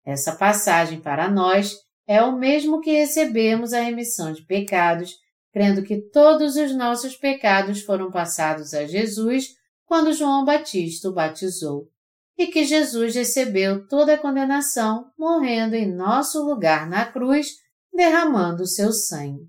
Essa 0.05 0.33
passagem 0.33 1.01
para 1.01 1.29
nós 1.29 1.75
é 2.07 2.21
o 2.21 2.37
mesmo 2.37 2.79
que 2.79 2.91
recebermos 2.91 3.73
a 3.73 3.81
remissão 3.81 4.31
de 4.31 4.45
pecados, 4.45 5.13
crendo 5.51 5.83
que 5.83 6.09
todos 6.09 6.55
os 6.55 6.73
nossos 6.73 7.17
pecados 7.17 7.81
foram 7.81 8.09
passados 8.09 8.73
a 8.73 8.85
Jesus 8.85 9.55
quando 9.85 10.13
João 10.13 10.45
Batista 10.45 11.09
o 11.09 11.13
batizou 11.13 11.92
e 12.37 12.47
que 12.47 12.65
Jesus 12.65 13.15
recebeu 13.15 13.87
toda 13.87 14.15
a 14.15 14.17
condenação, 14.17 15.11
morrendo 15.17 15.75
em 15.75 15.93
nosso 15.93 16.43
lugar 16.43 16.89
na 16.89 17.05
cruz, 17.05 17.55
derramando 17.93 18.63
o 18.63 18.67
seu 18.67 18.91
sangue. 18.91 19.47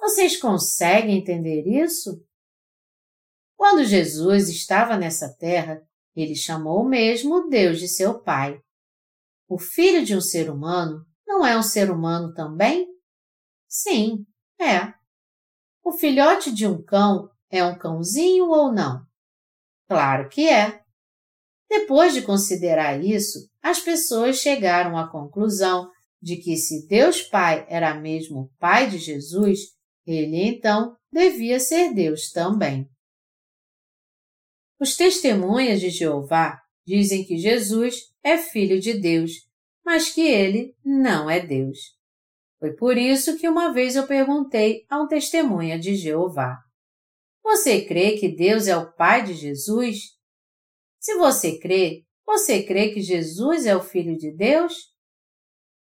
Vocês 0.00 0.36
conseguem 0.36 1.18
entender 1.18 1.64
isso? 1.66 2.24
Quando 3.56 3.84
Jesus 3.84 4.48
estava 4.48 4.96
nessa 4.96 5.32
terra, 5.38 5.80
ele 6.16 6.34
chamou 6.34 6.84
mesmo 6.84 7.48
Deus 7.48 7.78
de 7.78 7.88
seu 7.88 8.20
Pai. 8.20 8.60
O 9.48 9.58
filho 9.58 10.04
de 10.04 10.16
um 10.16 10.20
ser 10.20 10.50
humano 10.50 11.06
não 11.26 11.46
é 11.46 11.56
um 11.56 11.62
ser 11.62 11.90
humano 11.90 12.34
também? 12.34 12.88
Sim, 13.68 14.26
é. 14.60 14.92
O 15.84 15.92
filhote 15.92 16.52
de 16.52 16.66
um 16.66 16.82
cão 16.82 17.30
é 17.50 17.64
um 17.64 17.78
cãozinho 17.78 18.48
ou 18.48 18.72
não? 18.72 19.06
Claro 19.88 20.28
que 20.28 20.48
é. 20.48 20.81
Depois 21.72 22.12
de 22.12 22.20
considerar 22.20 23.02
isso, 23.02 23.48
as 23.62 23.80
pessoas 23.80 24.36
chegaram 24.36 24.94
à 24.94 25.10
conclusão 25.10 25.90
de 26.20 26.36
que 26.36 26.54
se 26.54 26.86
Deus 26.86 27.22
Pai 27.22 27.64
era 27.66 27.94
mesmo 27.94 28.40
o 28.40 28.50
Pai 28.58 28.90
de 28.90 28.98
Jesus, 28.98 29.58
ele 30.06 30.36
então 30.36 30.94
devia 31.10 31.58
ser 31.58 31.94
Deus 31.94 32.30
também. 32.30 32.86
Os 34.78 34.96
testemunhas 34.96 35.80
de 35.80 35.88
Jeová 35.88 36.60
dizem 36.86 37.24
que 37.24 37.38
Jesus 37.38 38.02
é 38.22 38.36
filho 38.36 38.78
de 38.78 38.92
Deus, 38.92 39.30
mas 39.82 40.10
que 40.10 40.20
ele 40.20 40.76
não 40.84 41.30
é 41.30 41.40
Deus. 41.40 41.78
Foi 42.58 42.74
por 42.74 42.98
isso 42.98 43.38
que 43.38 43.48
uma 43.48 43.72
vez 43.72 43.96
eu 43.96 44.06
perguntei 44.06 44.84
a 44.90 45.00
um 45.00 45.08
testemunha 45.08 45.78
de 45.78 45.94
Jeová: 45.94 46.58
Você 47.42 47.82
crê 47.86 48.18
que 48.18 48.28
Deus 48.28 48.66
é 48.66 48.76
o 48.76 48.92
Pai 48.92 49.24
de 49.24 49.32
Jesus? 49.32 50.20
Se 51.02 51.16
você 51.16 51.58
crê, 51.58 52.04
você 52.24 52.62
crê 52.62 52.92
que 52.92 53.00
Jesus 53.00 53.66
é 53.66 53.74
o 53.74 53.82
Filho 53.82 54.16
de 54.16 54.30
Deus? 54.30 54.72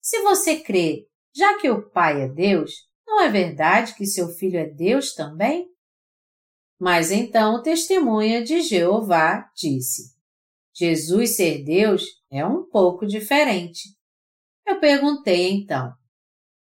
Se 0.02 0.20
você 0.24 0.60
crê, 0.60 1.08
já 1.32 1.60
que 1.60 1.70
o 1.70 1.92
Pai 1.92 2.24
é 2.24 2.28
Deus, 2.28 2.72
não 3.06 3.22
é 3.22 3.30
verdade 3.30 3.94
que 3.94 4.08
seu 4.08 4.30
Filho 4.30 4.58
é 4.58 4.66
Deus 4.66 5.14
também? 5.14 5.70
Mas 6.80 7.12
então 7.12 7.54
o 7.54 7.62
testemunha 7.62 8.44
de 8.44 8.62
Jeová 8.62 9.48
disse: 9.56 10.16
Jesus 10.74 11.36
ser 11.36 11.64
Deus 11.64 12.04
é 12.32 12.44
um 12.44 12.68
pouco 12.68 13.06
diferente. 13.06 13.96
Eu 14.66 14.80
perguntei 14.80 15.52
então: 15.52 15.94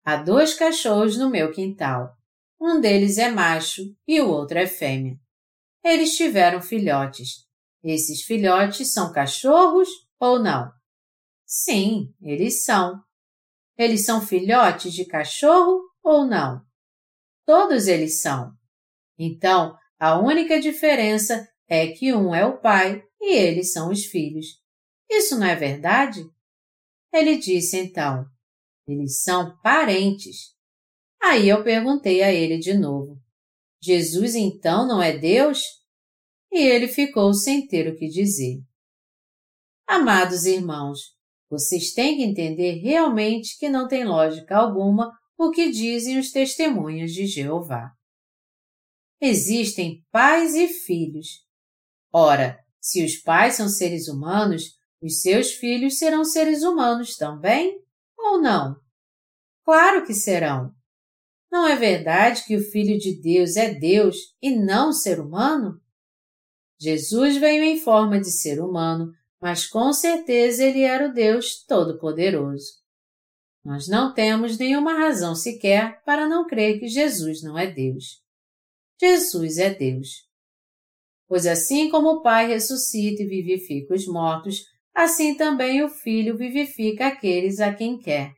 há 0.04 0.16
dois 0.16 0.52
cachorros 0.52 1.16
no 1.16 1.30
meu 1.30 1.50
quintal. 1.50 2.14
Um 2.60 2.78
deles 2.78 3.16
é 3.16 3.30
macho 3.30 3.82
e 4.06 4.20
o 4.20 4.28
outro 4.28 4.58
é 4.58 4.66
fêmea. 4.66 5.16
Eles 5.82 6.14
tiveram 6.14 6.60
filhotes. 6.60 7.48
Esses 7.82 8.22
filhotes 8.22 8.92
são 8.92 9.12
cachorros 9.12 9.88
ou 10.18 10.38
não? 10.38 10.70
Sim, 11.46 12.14
eles 12.20 12.62
são. 12.62 13.02
Eles 13.76 14.04
são 14.04 14.20
filhotes 14.20 14.92
de 14.92 15.04
cachorro 15.04 15.80
ou 16.02 16.26
não? 16.26 16.60
Todos 17.46 17.86
eles 17.86 18.20
são. 18.20 18.52
Então, 19.18 19.76
a 19.98 20.18
única 20.18 20.60
diferença 20.60 21.48
é 21.68 21.88
que 21.88 22.12
um 22.14 22.34
é 22.34 22.44
o 22.44 22.60
pai 22.60 23.02
e 23.20 23.36
eles 23.36 23.72
são 23.72 23.90
os 23.90 24.04
filhos. 24.04 24.46
Isso 25.10 25.38
não 25.38 25.46
é 25.46 25.56
verdade? 25.56 26.22
Ele 27.12 27.36
disse 27.38 27.76
então: 27.78 28.24
Eles 28.86 29.22
são 29.22 29.58
parentes. 29.62 30.54
Aí 31.22 31.48
eu 31.48 31.64
perguntei 31.64 32.22
a 32.22 32.32
ele 32.32 32.58
de 32.58 32.74
novo: 32.74 33.20
Jesus 33.82 34.34
então 34.34 34.86
não 34.86 35.02
é 35.02 35.16
Deus? 35.16 35.79
E 36.52 36.58
ele 36.58 36.88
ficou 36.88 37.32
sem 37.32 37.66
ter 37.66 37.88
o 37.88 37.96
que 37.96 38.08
dizer. 38.08 38.60
Amados 39.86 40.44
irmãos, 40.44 41.16
vocês 41.48 41.92
têm 41.92 42.16
que 42.16 42.22
entender 42.22 42.80
realmente 42.80 43.58
que 43.58 43.68
não 43.68 43.88
tem 43.88 44.04
lógica 44.04 44.56
alguma 44.56 45.12
o 45.38 45.50
que 45.50 45.70
dizem 45.70 46.18
os 46.18 46.30
testemunhos 46.30 47.12
de 47.12 47.26
Jeová 47.26 47.92
existem 49.20 50.02
pais 50.10 50.54
e 50.54 50.66
filhos. 50.68 51.44
Ora, 52.12 52.58
se 52.80 53.04
os 53.04 53.16
pais 53.16 53.54
são 53.54 53.68
seres 53.68 54.08
humanos, 54.08 54.78
os 55.02 55.20
seus 55.20 55.52
filhos 55.52 55.98
serão 55.98 56.24
seres 56.24 56.62
humanos 56.62 57.16
também? 57.16 57.78
Ou 58.16 58.40
não? 58.40 58.76
Claro 59.64 60.04
que 60.06 60.14
serão. 60.14 60.72
Não 61.52 61.66
é 61.66 61.76
verdade 61.76 62.44
que 62.44 62.56
o 62.56 62.70
Filho 62.70 62.98
de 62.98 63.20
Deus 63.20 63.56
é 63.56 63.74
Deus 63.74 64.16
e 64.40 64.56
não 64.56 64.92
ser 64.92 65.20
humano? 65.20 65.80
Jesus 66.80 67.36
veio 67.36 67.62
em 67.62 67.78
forma 67.78 68.18
de 68.18 68.30
ser 68.30 68.58
humano, 68.58 69.12
mas 69.40 69.66
com 69.66 69.92
certeza 69.92 70.64
ele 70.64 70.82
era 70.82 71.08
o 71.08 71.12
Deus 71.12 71.62
Todo-Poderoso. 71.66 72.80
Nós 73.62 73.86
não 73.86 74.14
temos 74.14 74.56
nenhuma 74.56 74.94
razão 74.94 75.34
sequer 75.34 76.02
para 76.04 76.26
não 76.26 76.46
crer 76.46 76.80
que 76.80 76.88
Jesus 76.88 77.42
não 77.42 77.58
é 77.58 77.66
Deus. 77.66 78.22
Jesus 78.98 79.58
é 79.58 79.68
Deus. 79.68 80.26
Pois 81.28 81.46
assim 81.46 81.90
como 81.90 82.08
o 82.08 82.22
Pai 82.22 82.48
ressuscita 82.48 83.22
e 83.22 83.26
vivifica 83.26 83.94
os 83.94 84.06
mortos, 84.06 84.64
assim 84.94 85.36
também 85.36 85.82
o 85.84 85.88
Filho 85.88 86.36
vivifica 86.36 87.08
aqueles 87.08 87.60
a 87.60 87.74
quem 87.74 87.98
quer. 87.98 88.32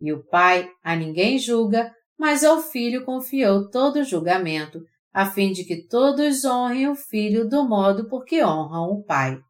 E 0.00 0.12
o 0.12 0.24
Pai 0.24 0.70
a 0.82 0.96
ninguém 0.96 1.38
julga, 1.38 1.94
mas 2.18 2.42
ao 2.42 2.62
Filho 2.62 3.04
confiou 3.04 3.70
todo 3.70 4.00
o 4.00 4.04
julgamento, 4.04 4.82
a 5.16 5.24
fim 5.24 5.50
de 5.50 5.64
que 5.64 5.82
todos 5.88 6.44
honrem 6.44 6.90
o 6.90 6.94
Filho 6.94 7.48
do 7.48 7.66
modo 7.66 8.06
por 8.06 8.22
que 8.22 8.44
honram 8.44 8.90
o 8.90 9.02
Pai. 9.02 9.40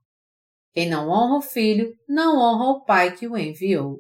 Quem 0.73 0.89
não 0.89 1.09
honra 1.09 1.39
o 1.39 1.43
Filho, 1.43 1.93
não 2.09 2.39
honra 2.39 2.67
o 2.67 2.85
Pai 2.85 3.17
que 3.17 3.27
o 3.27 3.37
enviou. 3.37 3.99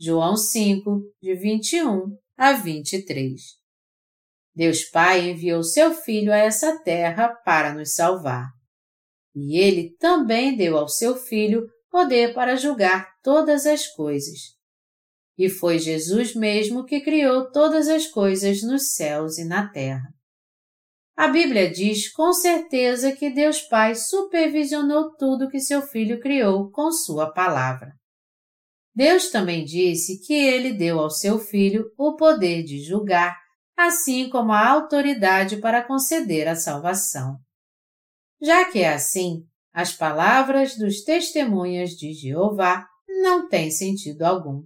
João 0.00 0.38
5, 0.38 1.02
de 1.20 1.34
21 1.34 2.16
a 2.34 2.54
23. 2.54 3.42
Deus 4.54 4.84
Pai 4.84 5.28
enviou 5.28 5.62
seu 5.62 5.92
Filho 5.92 6.32
a 6.32 6.38
essa 6.38 6.82
terra 6.82 7.28
para 7.44 7.74
nos 7.74 7.92
salvar. 7.92 8.48
E 9.34 9.58
ele 9.58 9.94
também 9.98 10.56
deu 10.56 10.78
ao 10.78 10.88
seu 10.88 11.14
Filho 11.14 11.66
poder 11.90 12.32
para 12.32 12.56
julgar 12.56 13.06
todas 13.22 13.66
as 13.66 13.86
coisas. 13.86 14.38
E 15.36 15.50
foi 15.50 15.78
Jesus 15.78 16.34
mesmo 16.34 16.86
que 16.86 17.02
criou 17.02 17.50
todas 17.50 17.86
as 17.86 18.06
coisas 18.06 18.62
nos 18.62 18.94
céus 18.94 19.36
e 19.36 19.44
na 19.44 19.68
terra. 19.68 20.08
A 21.22 21.28
Bíblia 21.28 21.70
diz 21.70 22.10
com 22.10 22.32
certeza 22.32 23.12
que 23.12 23.30
Deus 23.30 23.62
Pai 23.62 23.94
supervisionou 23.94 25.14
tudo 25.14 25.48
que 25.48 25.60
seu 25.60 25.80
Filho 25.80 26.18
criou 26.18 26.68
com 26.72 26.90
sua 26.90 27.32
palavra. 27.32 27.92
Deus 28.92 29.30
também 29.30 29.64
disse 29.64 30.18
que 30.26 30.34
ele 30.34 30.72
deu 30.72 30.98
ao 30.98 31.08
seu 31.08 31.38
Filho 31.38 31.92
o 31.96 32.16
poder 32.16 32.64
de 32.64 32.82
julgar 32.82 33.38
assim 33.76 34.28
como 34.30 34.50
a 34.50 34.68
autoridade 34.68 35.58
para 35.58 35.84
conceder 35.84 36.48
a 36.48 36.56
salvação. 36.56 37.38
Já 38.42 38.68
que 38.68 38.80
é 38.80 38.92
assim, 38.92 39.44
as 39.72 39.92
palavras 39.92 40.76
dos 40.76 41.04
testemunhas 41.04 41.90
de 41.90 42.12
Jeová 42.12 42.84
não 43.08 43.48
têm 43.48 43.70
sentido 43.70 44.22
algum. 44.22 44.64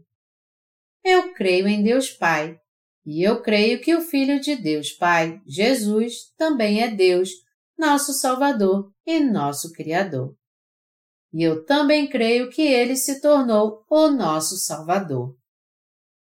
Eu 1.05 1.35
creio 1.35 1.69
em 1.69 1.83
Deus 1.83 2.09
Pai, 2.09 2.59
e 3.07 3.23
eu 3.23 3.41
creio 3.41 3.81
que 3.81 3.95
o 3.95 4.01
Filho 4.01 4.41
de 4.41 4.57
Deus 4.57 4.91
Pai, 4.91 5.41
Jesus, 5.47 6.33
também 6.37 6.83
é 6.83 6.91
Deus, 6.91 7.31
nosso 7.79 8.13
Salvador 8.13 8.93
e 9.07 9.21
nosso 9.21 9.73
Criador. 9.73 10.37
E 11.33 11.43
eu 11.43 11.65
também 11.65 12.09
creio 12.09 12.51
que 12.51 12.63
ele 12.63 12.97
se 12.97 13.21
tornou 13.21 13.85
o 13.89 14.09
nosso 14.11 14.57
Salvador. 14.57 15.37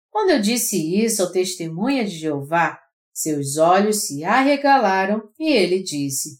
Quando 0.09 0.31
eu 0.31 0.41
disse 0.41 0.77
isso 0.99 1.21
ao 1.21 1.31
testemunha 1.31 2.05
de 2.05 2.17
Jeová, 2.17 2.79
seus 3.13 3.57
olhos 3.57 4.07
se 4.07 4.23
arregalaram 4.23 5.29
e 5.37 5.51
ele 5.51 5.83
disse: 5.83 6.39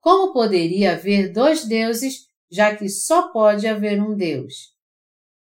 Como 0.00 0.34
poderia 0.34 0.92
haver 0.92 1.32
dois 1.32 1.64
deuses, 1.64 2.26
já 2.50 2.76
que 2.76 2.88
só 2.90 3.32
pode 3.32 3.66
haver 3.66 4.02
um 4.02 4.14
Deus? 4.14 4.72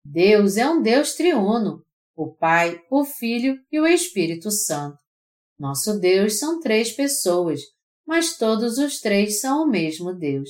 Deus 0.05 0.57
é 0.57 0.69
um 0.69 0.83
Deus 0.83 1.15
triuno, 1.15 1.85
o 2.17 2.35
Pai, 2.35 2.81
o 2.91 3.05
Filho 3.05 3.59
e 3.71 3.81
o 3.81 3.87
Espírito 3.87 4.51
Santo. 4.51 4.99
Nosso 5.59 5.99
Deus 5.99 6.39
são 6.39 6.61
três 6.61 6.93
pessoas, 6.93 7.61
mas 8.07 8.37
todos 8.37 8.79
os 8.79 9.01
três 9.01 9.41
são 9.41 9.65
o 9.65 9.69
mesmo 9.69 10.13
Deus. 10.13 10.49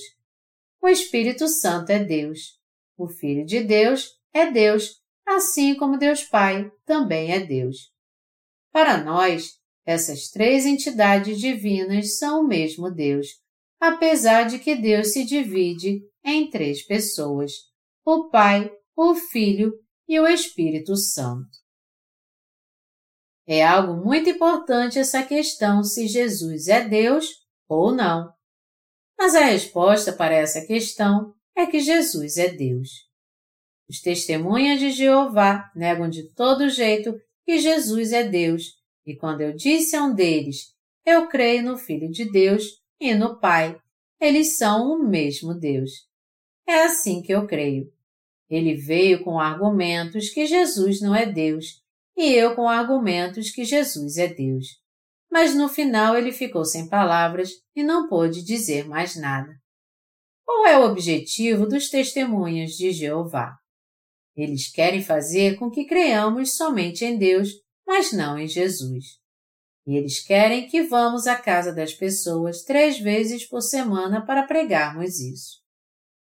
O 0.80 0.88
Espírito 0.88 1.46
Santo 1.48 1.90
é 1.90 2.02
Deus. 2.02 2.58
O 2.96 3.08
Filho 3.08 3.44
de 3.44 3.62
Deus 3.62 4.08
é 4.32 4.50
Deus 4.50 5.00
assim 5.34 5.74
como 5.74 5.98
Deus 5.98 6.24
Pai 6.24 6.70
também 6.84 7.32
é 7.32 7.40
Deus. 7.40 7.90
Para 8.72 9.02
nós, 9.02 9.58
essas 9.84 10.28
três 10.28 10.66
entidades 10.66 11.38
divinas 11.38 12.18
são 12.18 12.40
o 12.40 12.46
mesmo 12.46 12.90
Deus, 12.90 13.26
apesar 13.80 14.44
de 14.44 14.58
que 14.58 14.74
Deus 14.74 15.12
se 15.12 15.24
divide 15.24 16.02
em 16.24 16.50
três 16.50 16.84
pessoas: 16.84 17.52
o 18.04 18.28
Pai, 18.28 18.70
o 18.96 19.14
Filho 19.14 19.72
e 20.10 20.18
o 20.18 20.26
Espírito 20.26 20.96
Santo. 20.96 21.56
É 23.46 23.64
algo 23.64 24.04
muito 24.04 24.28
importante 24.28 24.98
essa 24.98 25.22
questão 25.22 25.84
se 25.84 26.08
Jesus 26.08 26.66
é 26.66 26.84
Deus 26.86 27.28
ou 27.68 27.94
não. 27.94 28.28
Mas 29.16 29.36
a 29.36 29.44
resposta 29.44 30.12
para 30.12 30.34
essa 30.34 30.66
questão 30.66 31.32
é 31.56 31.64
que 31.64 31.78
Jesus 31.78 32.38
é 32.38 32.48
Deus. 32.48 32.88
Os 33.88 34.00
testemunhas 34.00 34.80
de 34.80 34.90
Jeová 34.90 35.70
negam 35.76 36.10
de 36.10 36.28
todo 36.34 36.68
jeito 36.68 37.14
que 37.46 37.60
Jesus 37.60 38.12
é 38.12 38.24
Deus, 38.24 38.64
e 39.06 39.14
quando 39.14 39.42
eu 39.42 39.54
disse 39.54 39.94
a 39.94 40.02
um 40.02 40.12
deles, 40.12 40.74
eu 41.06 41.28
creio 41.28 41.62
no 41.62 41.78
Filho 41.78 42.10
de 42.10 42.28
Deus 42.28 42.64
e 42.98 43.14
no 43.14 43.38
Pai, 43.38 43.80
eles 44.20 44.56
são 44.56 44.90
o 44.90 45.08
mesmo 45.08 45.54
Deus. 45.54 45.92
É 46.66 46.82
assim 46.82 47.22
que 47.22 47.32
eu 47.32 47.46
creio. 47.46 47.92
Ele 48.50 48.74
veio 48.74 49.22
com 49.22 49.38
argumentos 49.38 50.28
que 50.30 50.44
Jesus 50.44 51.00
não 51.00 51.14
é 51.14 51.24
Deus, 51.24 51.80
e 52.16 52.34
eu 52.34 52.54
com 52.56 52.68
argumentos 52.68 53.50
que 53.50 53.64
Jesus 53.64 54.18
é 54.18 54.26
Deus. 54.26 54.66
mas 55.30 55.54
no 55.54 55.68
final 55.68 56.16
ele 56.16 56.32
ficou 56.32 56.64
sem 56.64 56.88
palavras 56.88 57.50
e 57.76 57.84
não 57.84 58.08
pôde 58.08 58.42
dizer 58.42 58.88
mais 58.88 59.14
nada. 59.14 59.52
Qual 60.44 60.66
é 60.66 60.76
o 60.76 60.90
objetivo 60.90 61.66
dos 61.66 61.88
testemunhas 61.88 62.72
de 62.72 62.90
Jeová? 62.90 63.56
Eles 64.36 64.70
querem 64.70 65.00
fazer 65.00 65.56
com 65.56 65.70
que 65.70 65.84
creamos 65.84 66.56
somente 66.56 67.04
em 67.04 67.16
Deus, 67.16 67.50
mas 67.86 68.12
não 68.12 68.36
em 68.36 68.48
Jesus. 68.48 69.20
E 69.86 69.96
eles 69.96 70.20
querem 70.20 70.68
que 70.68 70.82
vamos 70.82 71.28
à 71.28 71.36
casa 71.36 71.72
das 71.72 71.94
pessoas 71.94 72.64
três 72.64 72.98
vezes 72.98 73.48
por 73.48 73.60
semana 73.60 74.24
para 74.26 74.42
pregarmos 74.42 75.20
isso. 75.20 75.59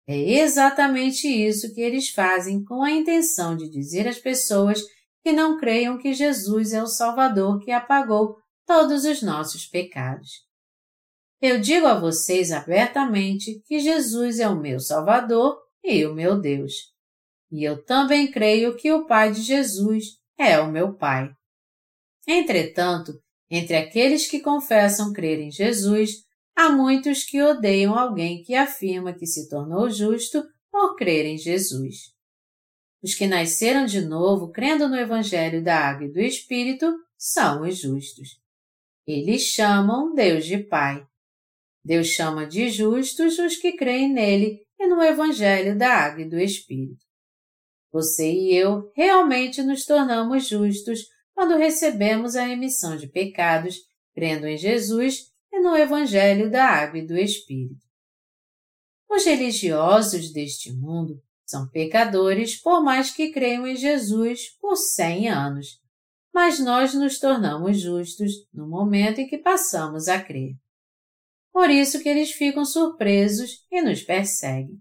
É 0.08 0.18
exatamente 0.18 1.28
isso 1.28 1.74
que 1.74 1.82
eles 1.82 2.10
fazem 2.10 2.64
com 2.64 2.82
a 2.82 2.90
intenção 2.90 3.58
de 3.58 3.70
dizer 3.70 4.08
às 4.08 4.18
pessoas 4.18 4.82
que 5.22 5.34
não 5.34 5.60
creiam 5.60 5.98
que 5.98 6.14
Jesus 6.14 6.72
é 6.72 6.82
o 6.82 6.88
Salvador 6.88 7.60
que 7.60 7.72
apagou 7.72 8.38
todos 8.66 9.04
os 9.04 9.22
nossos 9.22 9.66
pecados. 9.66 10.30
Eu 11.42 11.60
digo 11.60 11.86
a 11.86 12.00
vocês 12.00 12.52
abertamente 12.52 13.62
que 13.66 13.80
Jesus 13.80 14.40
é 14.40 14.48
o 14.48 14.60
meu 14.60 14.80
Salvador 14.80 15.60
e 15.84 16.06
o 16.06 16.14
meu 16.14 16.40
Deus. 16.40 16.74
E 17.52 17.64
eu 17.64 17.84
também 17.84 18.32
creio 18.32 18.76
que 18.76 18.92
o 18.92 19.06
Pai 19.06 19.32
de 19.32 19.42
Jesus 19.42 20.06
é 20.38 20.58
o 20.60 20.72
meu 20.72 20.96
Pai. 20.96 21.30
Entretanto, 22.26 23.14
entre 23.50 23.76
aqueles 23.76 24.28
que 24.28 24.40
confessam 24.40 25.14
crer 25.14 25.40
em 25.40 25.52
Jesus, 25.52 26.27
há 26.58 26.70
muitos 26.72 27.24
que 27.24 27.40
odeiam 27.40 27.96
alguém 27.96 28.42
que 28.42 28.56
afirma 28.56 29.14
que 29.14 29.28
se 29.28 29.48
tornou 29.48 29.92
justo 29.92 30.44
por 30.72 30.96
crer 30.96 31.24
em 31.28 31.38
Jesus. 31.38 32.16
Os 33.02 33.14
que 33.14 33.28
nasceram 33.28 33.86
de 33.86 34.02
novo 34.02 34.52
crendo 34.52 34.90
no 34.90 34.96
Evangelho 34.96 35.64
da 35.64 35.78
Água 35.78 36.08
e 36.08 36.12
do 36.12 36.20
Espírito 36.20 36.92
são 37.16 37.62
os 37.62 37.78
justos. 37.78 38.42
Eles 39.06 39.44
chamam 39.44 40.16
Deus 40.16 40.46
de 40.46 40.58
Pai. 40.58 41.06
Deus 41.86 42.08
chama 42.08 42.48
de 42.48 42.72
justos 42.72 43.38
os 43.38 43.56
que 43.56 43.74
creem 43.74 44.12
nele 44.12 44.60
e 44.80 44.88
no 44.88 45.02
Evangelho 45.02 45.78
da 45.78 45.90
Água 45.90 46.24
e 46.24 46.30
do 46.30 46.40
Espírito. 46.40 47.06
Você 47.92 48.32
e 48.32 48.56
eu 48.56 48.92
realmente 48.96 49.62
nos 49.62 49.86
tornamos 49.86 50.48
justos 50.48 51.02
quando 51.36 51.56
recebemos 51.56 52.36
a 52.36 52.46
remissão 52.46 52.98
de 52.98 53.08
pecados, 53.08 53.78
crendo 54.16 54.48
em 54.48 54.58
Jesus 54.58 55.37
e 55.58 55.60
no 55.60 55.76
Evangelho 55.76 56.52
da 56.52 56.66
Água 56.66 57.00
e 57.00 57.06
do 57.06 57.18
Espírito. 57.18 57.84
Os 59.10 59.26
religiosos 59.26 60.32
deste 60.32 60.72
mundo 60.72 61.20
são 61.46 61.68
pecadores 61.70 62.62
por 62.62 62.84
mais 62.84 63.10
que 63.10 63.32
creiam 63.32 63.66
em 63.66 63.76
Jesus 63.76 64.56
por 64.60 64.76
cem 64.76 65.28
anos, 65.28 65.80
mas 66.34 66.60
nós 66.60 66.94
nos 66.94 67.18
tornamos 67.18 67.80
justos 67.80 68.32
no 68.54 68.68
momento 68.68 69.20
em 69.20 69.28
que 69.28 69.40
passamos 69.40 70.08
a 70.08 70.22
crer. 70.22 70.54
Por 71.52 71.72
isso 71.72 72.02
que 72.02 72.10
eles 72.10 72.32
ficam 72.32 72.64
surpresos 72.64 73.66
e 73.72 73.82
nos 73.82 74.04
perseguem. 74.04 74.78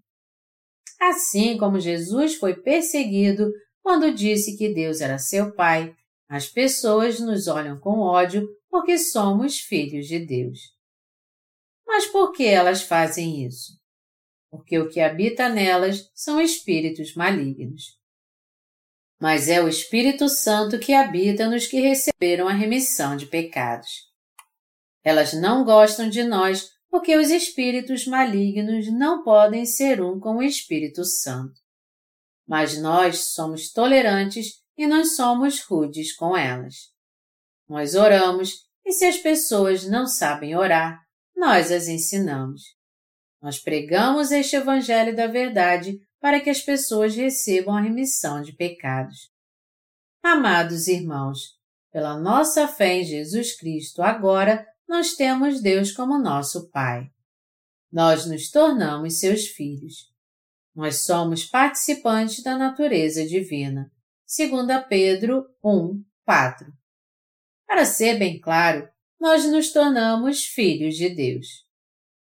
Assim 1.01 1.57
como 1.57 1.81
Jesus 1.81 2.35
foi 2.35 2.55
perseguido 2.55 3.51
quando 3.81 4.12
disse 4.12 4.59
que 4.59 4.74
Deus 4.74 5.01
era 5.01 5.19
seu 5.19 5.55
Pai 5.55 5.94
as 6.28 6.48
pessoas 6.48 7.20
nos 7.20 7.47
olham 7.47 7.78
com 7.78 8.01
ódio 8.01 8.48
porque 8.69 8.98
somos 8.98 9.59
filhos 9.59 10.07
de 10.07 10.19
Deus. 10.19 10.59
Mas 11.86 12.07
por 12.07 12.32
que 12.32 12.44
elas 12.44 12.82
fazem 12.82 13.47
isso? 13.47 13.78
Porque 14.51 14.78
o 14.78 14.89
que 14.89 15.01
habita 15.01 15.48
nelas 15.48 16.11
são 16.15 16.40
espíritos 16.40 17.15
malignos. 17.15 17.97
Mas 19.20 19.48
é 19.48 19.62
o 19.62 19.69
Espírito 19.69 20.28
Santo 20.28 20.78
que 20.78 20.93
habita 20.93 21.48
nos 21.48 21.66
que 21.66 21.81
receberam 21.81 22.48
a 22.48 22.53
remissão 22.53 23.16
de 23.16 23.27
pecados. 23.27 24.07
Elas 25.03 25.32
não 25.32 25.65
gostam 25.65 26.09
de 26.09 26.24
nós 26.24 26.70
porque 26.90 27.16
os 27.16 27.31
espíritos 27.31 28.07
malignos 28.07 28.93
não 28.93 29.23
podem 29.23 29.65
ser 29.65 30.03
um 30.03 30.19
com 30.19 30.36
o 30.36 30.43
Espírito 30.43 31.05
Santo. 31.05 31.61
Mas 32.47 32.78
nós 32.78 33.32
somos 33.32 33.73
tolerantes 33.73 34.66
e 34.77 34.86
nós 34.86 35.16
somos 35.16 35.62
rudes 35.62 36.15
com 36.15 36.36
elas. 36.36 36.93
Nós 37.69 37.94
oramos 37.94 38.66
e 38.85 38.93
se 38.93 39.05
as 39.05 39.19
pessoas 39.19 39.89
não 39.89 40.07
sabem 40.07 40.57
orar, 40.57 41.01
nós 41.36 41.73
as 41.73 41.89
ensinamos. 41.89 42.62
Nós 43.43 43.59
pregamos 43.59 44.31
este 44.31 44.57
Evangelho 44.57 45.15
da 45.15 45.27
Verdade 45.27 45.98
para 46.20 46.40
que 46.40 46.51
as 46.51 46.61
pessoas 46.61 47.15
recebam 47.15 47.77
a 47.77 47.81
remissão 47.81 48.43
de 48.43 48.53
pecados. 48.53 49.31
Amados 50.23 50.89
irmãos, 50.89 51.57
pela 51.93 52.19
nossa 52.19 52.66
fé 52.66 53.01
em 53.01 53.05
Jesus 53.05 53.57
Cristo 53.57 54.03
agora, 54.03 54.66
nós 54.89 55.15
temos 55.15 55.61
Deus 55.61 55.93
como 55.93 56.19
nosso 56.19 56.70
Pai. 56.70 57.11
Nós 57.93 58.27
nos 58.27 58.51
tornamos 58.51 59.20
seus 59.20 59.47
filhos. 59.47 60.12
Nós 60.74 61.05
somos 61.05 61.44
participantes 61.44 62.43
da 62.43 62.57
natureza 62.57 63.27
divina. 63.27 63.90
2 64.28 64.51
Pedro 64.89 65.47
1, 65.62 66.03
4. 66.24 66.66
Para 67.65 67.85
ser 67.85 68.19
bem 68.19 68.40
claro, 68.40 68.89
nós 69.20 69.48
nos 69.48 69.73
tornamos 69.73 70.44
filhos 70.47 70.97
de 70.97 71.09
Deus. 71.15 71.47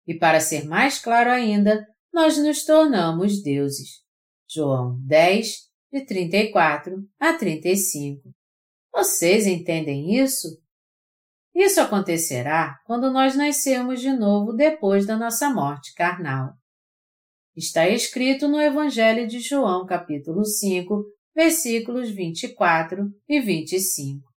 E 0.06 0.14
para 0.14 0.40
ser 0.40 0.64
mais 0.64 0.98
claro 0.98 1.31
ainda, 1.31 1.86
nós 2.10 2.39
nos 2.39 2.64
tornamos 2.64 3.43
deuses. 3.43 4.02
João 4.48 4.98
10, 5.06 5.68
de 5.93 6.06
34 6.06 7.06
a 7.18 7.35
35. 7.35 8.31
Vocês 8.90 9.47
entendem 9.47 10.14
isso? 10.14 10.48
Isso 11.55 11.82
acontecerá 11.82 12.81
quando 12.86 13.12
nós 13.12 13.36
nascermos 13.36 14.01
de 14.01 14.10
novo 14.10 14.55
depois 14.55 15.05
da 15.05 15.18
nossa 15.18 15.51
morte 15.51 15.93
carnal. 15.94 16.55
Está 17.55 17.90
escrito 17.90 18.48
no 18.48 18.59
Evangelho 18.59 19.28
de 19.28 19.39
João, 19.39 19.85
capítulo 19.85 20.47
5, 20.47 21.05
versículos 21.35 22.11
24 22.11 23.05
e 23.28 23.40
25. 23.40 24.28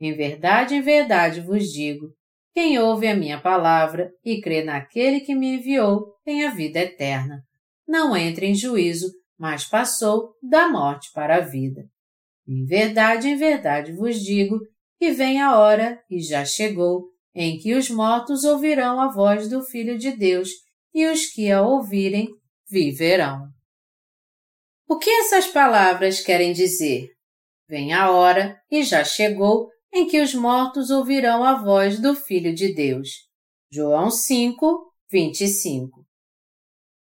Em 0.00 0.12
verdade, 0.14 0.74
em 0.74 0.80
verdade 0.80 1.40
vos 1.40 1.64
digo, 1.72 2.14
quem 2.52 2.78
ouve 2.78 3.08
a 3.08 3.16
minha 3.16 3.40
palavra 3.40 4.12
e 4.24 4.40
crê 4.40 4.62
naquele 4.62 5.20
que 5.20 5.34
me 5.34 5.56
enviou 5.56 6.14
tem 6.24 6.44
a 6.44 6.50
vida 6.50 6.78
eterna. 6.78 7.42
Não 7.86 8.16
entra 8.16 8.44
em 8.44 8.54
juízo, 8.54 9.10
mas 9.38 9.64
passou 9.64 10.34
da 10.42 10.68
morte 10.68 11.10
para 11.12 11.36
a 11.36 11.40
vida. 11.40 11.84
Em 12.46 12.64
verdade, 12.64 13.28
em 13.28 13.36
verdade 13.36 13.92
vos 13.92 14.20
digo 14.20 14.58
que 14.98 15.10
vem 15.10 15.40
a 15.40 15.58
hora, 15.58 16.00
e 16.08 16.20
já 16.20 16.44
chegou, 16.44 17.08
em 17.34 17.58
que 17.58 17.74
os 17.74 17.90
mortos 17.90 18.44
ouvirão 18.44 19.00
a 19.00 19.12
voz 19.12 19.48
do 19.48 19.62
Filho 19.62 19.98
de 19.98 20.12
Deus, 20.12 20.50
e 20.94 21.06
os 21.06 21.26
que 21.26 21.50
a 21.50 21.62
ouvirem 21.62 22.28
viverão. 22.70 23.48
O 24.86 24.98
que 24.98 25.08
essas 25.10 25.46
palavras 25.46 26.20
querem 26.20 26.52
dizer? 26.52 27.08
Vem 27.68 27.94
a 27.94 28.10
hora, 28.10 28.60
e 28.70 28.82
já 28.82 29.02
chegou, 29.02 29.70
em 29.92 30.06
que 30.06 30.20
os 30.20 30.34
mortos 30.34 30.90
ouvirão 30.90 31.42
a 31.42 31.54
voz 31.54 31.98
do 31.98 32.14
Filho 32.14 32.54
de 32.54 32.74
Deus. 32.74 33.08
João 33.72 34.10
5, 34.10 34.92
25. 35.10 36.04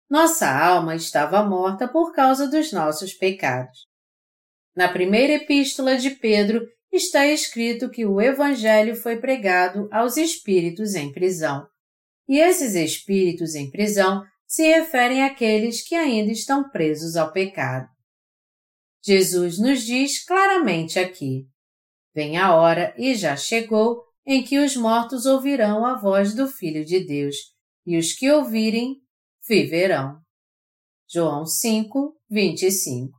Nossa 0.10 0.48
alma 0.48 0.96
estava 0.96 1.42
morta 1.42 1.88
por 1.88 2.14
causa 2.14 2.48
dos 2.48 2.72
nossos 2.72 3.14
pecados. 3.14 3.88
Na 4.76 4.88
primeira 4.88 5.34
epístola 5.34 5.98
de 5.98 6.12
Pedro 6.12 6.62
está 6.92 7.26
escrito 7.26 7.90
que 7.90 8.06
o 8.06 8.22
Evangelho 8.22 8.96
foi 8.96 9.18
pregado 9.18 9.88
aos 9.92 10.18
espíritos 10.18 10.94
em 10.94 11.12
prisão. 11.12 11.66
E 12.28 12.38
esses 12.38 12.76
espíritos 12.76 13.56
em 13.56 13.72
prisão 13.72 14.24
se 14.52 14.64
referem 14.64 15.24
àqueles 15.24 15.82
que 15.82 15.96
ainda 15.96 16.30
estão 16.30 16.70
presos 16.70 17.16
ao 17.16 17.32
pecado. 17.32 17.88
Jesus 19.02 19.58
nos 19.58 19.86
diz 19.86 20.26
claramente 20.26 21.00
aqui: 21.00 21.48
Vem 22.14 22.38
a 22.38 22.54
hora, 22.54 22.94
e 22.98 23.16
já 23.16 23.38
chegou, 23.38 24.04
em 24.28 24.44
que 24.44 24.60
os 24.60 24.76
mortos 24.76 25.26
ouvirão 25.26 25.86
a 25.86 25.98
voz 25.98 26.36
do 26.36 26.50
Filho 26.50 26.84
de 26.84 27.00
Deus, 27.00 27.38
e 27.86 27.98
os 27.98 28.12
que 28.12 28.30
ouvirem, 28.30 28.98
viverão. 29.48 30.20
João 31.10 31.46
5, 31.46 32.20
25 32.30 33.18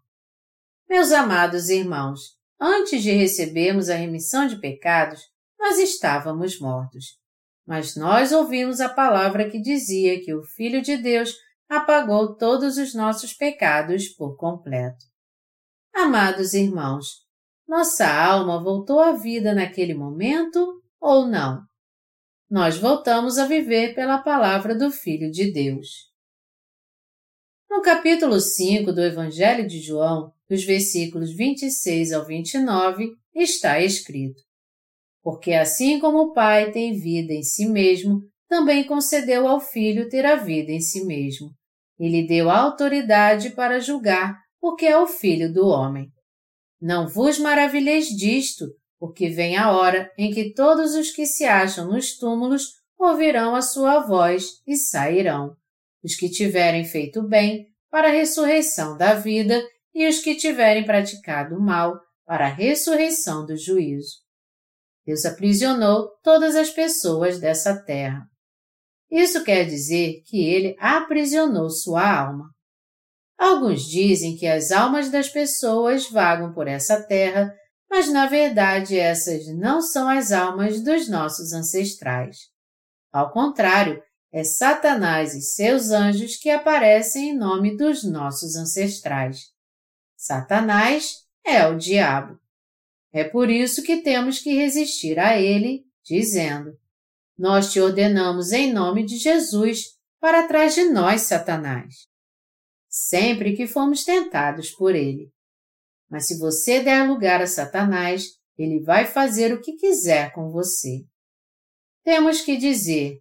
Meus 0.87 1.13
amados 1.13 1.71
irmãos, 1.71 2.37
antes 2.61 3.03
de 3.03 3.11
recebermos 3.11 3.89
a 3.89 3.97
remissão 3.97 4.47
de 4.47 4.61
pecados, 4.61 5.23
nós 5.59 5.79
estávamos 5.79 6.61
mortos. 6.61 7.22
Mas 7.67 7.97
nós 7.97 8.33
ouvimos 8.33 8.81
a 8.81 8.89
palavra 8.89 9.49
que 9.49 9.61
dizia 9.61 10.21
que 10.21 10.35
o 10.35 10.43
Filho 10.43 10.83
de 10.83 10.97
Deus 10.97 11.35
apagou 11.69 12.37
todos 12.37 12.77
os 12.77 12.95
nossos 12.95 13.33
pecados 13.33 14.09
por 14.09 14.37
completo. 14.37 15.05
Amados 15.95 16.55
irmãos, 16.55 17.23
nossa 17.67 18.07
alma 18.07 18.63
voltou 18.63 19.01
à 19.01 19.13
vida 19.13 19.55
naquele 19.55 19.95
momento 19.95 20.83
ou 21.01 21.27
não? 21.27 21.63
Nós 22.51 22.77
voltamos 22.77 23.39
a 23.39 23.47
viver 23.47 23.95
pela 23.95 24.19
palavra 24.19 24.75
do 24.75 24.91
Filho 24.91 25.31
de 25.31 25.51
Deus. 25.51 26.13
No 27.71 27.81
capítulo 27.81 28.39
5 28.39 28.93
do 28.93 29.01
Evangelho 29.01 29.67
de 29.67 29.81
João, 29.81 30.31
dos 30.47 30.63
versículos 30.63 31.35
26 31.35 32.13
ao 32.13 32.27
29, 32.27 33.11
está 33.35 33.81
escrito: 33.81 34.43
porque 35.23 35.53
assim 35.53 36.01
como 36.01 36.19
o 36.19 36.33
Pai 36.33 36.73
tem 36.73 36.99
vida 36.99 37.33
em 37.33 37.43
si 37.43 37.67
mesmo, 37.67 38.21
também 38.49 38.85
concedeu 38.85 39.47
ao 39.47 39.61
Filho 39.61 40.09
ter 40.09 40.27
a 40.27 40.37
vida 40.37 40.73
em 40.73 40.81
si 40.81 41.05
mesmo. 41.07 41.51
E 41.99 42.09
lhe 42.09 42.27
deu 42.27 42.51
autoridade 42.51 43.51
para 43.51 43.81
julgar, 43.81 44.37
porque 44.61 44.85
é 44.85 44.99
o 44.99 45.07
Filho 45.07 45.53
do 45.53 45.67
homem. 45.67 46.09
Não 46.81 47.07
vos 47.07 47.39
maravilheis 47.39 48.07
disto, 48.09 48.67
porque 48.99 49.29
vem 49.29 49.57
a 49.57 49.71
hora 49.71 50.11
em 50.19 50.33
que 50.33 50.53
todos 50.53 50.95
os 50.95 51.11
que 51.11 51.25
se 51.27 51.45
acham 51.45 51.89
nos 51.89 52.17
túmulos 52.17 52.65
ouvirão 52.99 53.55
a 53.55 53.63
sua 53.63 54.01
voz 54.01 54.61
e 54.67 54.77
sairão. 54.77 55.55
Os 56.03 56.17
que 56.17 56.29
tiverem 56.29 56.85
feito 56.85 57.23
bem, 57.23 57.67
para 57.91 58.09
a 58.09 58.13
ressurreição 58.13 58.97
da 58.97 59.15
vida, 59.15 59.63
e 59.95 60.09
os 60.09 60.19
que 60.19 60.35
tiverem 60.35 60.85
praticado 60.85 61.61
mal, 61.61 62.01
para 62.25 62.47
a 62.47 62.53
ressurreição 62.53 63.45
do 63.45 63.57
juízo. 63.57 64.22
Deus 65.05 65.25
aprisionou 65.25 66.09
todas 66.23 66.55
as 66.55 66.71
pessoas 66.71 67.39
dessa 67.39 67.77
terra. 67.83 68.27
Isso 69.11 69.45
quer 69.45 69.65
dizer 69.65 70.23
que 70.25 70.43
ele 70.45 70.77
aprisionou 70.79 71.69
sua 71.69 72.19
alma. 72.19 72.51
Alguns 73.39 73.83
dizem 73.83 74.37
que 74.37 74.47
as 74.47 74.71
almas 74.71 75.11
das 75.11 75.29
pessoas 75.29 76.09
vagam 76.09 76.53
por 76.53 76.69
essa 76.69 77.03
terra, 77.03 77.53
mas 77.91 78.09
na 78.11 78.27
verdade 78.27 78.99
essas 78.99 79.47
não 79.59 79.83
são 79.83 80.09
as 80.09 80.33
almas 80.33 80.83
dos 80.83 81.09
nossos 81.09 81.53
ancestrais. 81.53 82.37
Ao 83.13 83.31
contrário, 83.31 84.03
é 84.33 84.45
Satanás 84.45 85.35
e 85.35 85.43
seus 85.43 85.91
anjos 85.91 86.37
que 86.37 86.49
aparecem 86.49 87.31
em 87.31 87.37
nome 87.37 87.77
dos 87.77 88.03
nossos 88.03 88.57
ancestrais. 88.57 89.51
Satanás 90.17 91.17
é 91.45 91.67
o 91.67 91.77
diabo. 91.77 92.42
É 93.13 93.25
por 93.25 93.51
isso 93.51 93.83
que 93.83 94.01
temos 94.01 94.39
que 94.39 94.55
resistir 94.55 95.19
a 95.19 95.39
ele, 95.39 95.85
dizendo: 96.03 96.73
Nós 97.37 97.71
te 97.71 97.79
ordenamos 97.79 98.53
em 98.53 98.73
nome 98.73 99.05
de 99.05 99.19
Jesus 99.19 99.99
para 100.19 100.49
trás 100.49 100.75
de 100.75 100.85
nós, 100.85 101.23
Satanás. 101.23 102.07
Sempre 102.89 103.55
que 103.55 103.67
fomos 103.67 104.03
tentados 104.03 104.71
por 104.71 104.95
ele. 104.95 105.31
Mas 106.09 106.27
se 106.27 106.39
você 106.39 106.81
der 106.83 107.07
lugar 107.07 107.43
a 107.43 107.47
Satanás, 107.47 108.25
ele 108.57 108.81
vai 108.81 109.07
fazer 109.07 109.53
o 109.53 109.61
que 109.61 109.73
quiser 109.77 110.33
com 110.33 110.51
você. 110.51 111.05
Temos 112.03 112.41
que 112.41 112.57
dizer: 112.57 113.19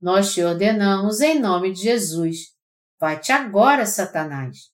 Nós 0.00 0.32
te 0.32 0.42
ordenamos 0.42 1.20
em 1.20 1.40
nome 1.40 1.72
de 1.72 1.82
Jesus. 1.82 2.52
Vai-te 3.00 3.32
agora, 3.32 3.86
Satanás. 3.86 4.70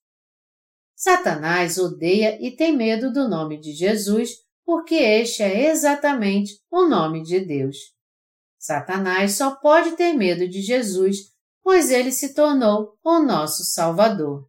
Satanás 0.95 1.79
odeia 1.79 2.37
e 2.45 2.55
tem 2.55 2.77
medo 2.77 3.11
do 3.11 3.29
nome 3.29 3.59
de 3.59 3.73
Jesus 3.73 4.48
porque 4.69 4.97
este 4.97 5.43
é 5.43 5.71
exatamente 5.71 6.61
o 6.71 6.87
nome 6.87 7.23
de 7.23 7.41
Deus. 7.41 7.79
Satanás 8.59 9.33
só 9.33 9.57
pode 9.57 9.97
ter 9.97 10.13
medo 10.13 10.47
de 10.47 10.61
Jesus, 10.61 11.33
pois 11.63 11.91
ele 11.91 12.13
se 12.13 12.35
tornou 12.35 12.93
o 13.03 13.19
nosso 13.19 13.65
Salvador. 13.65 14.47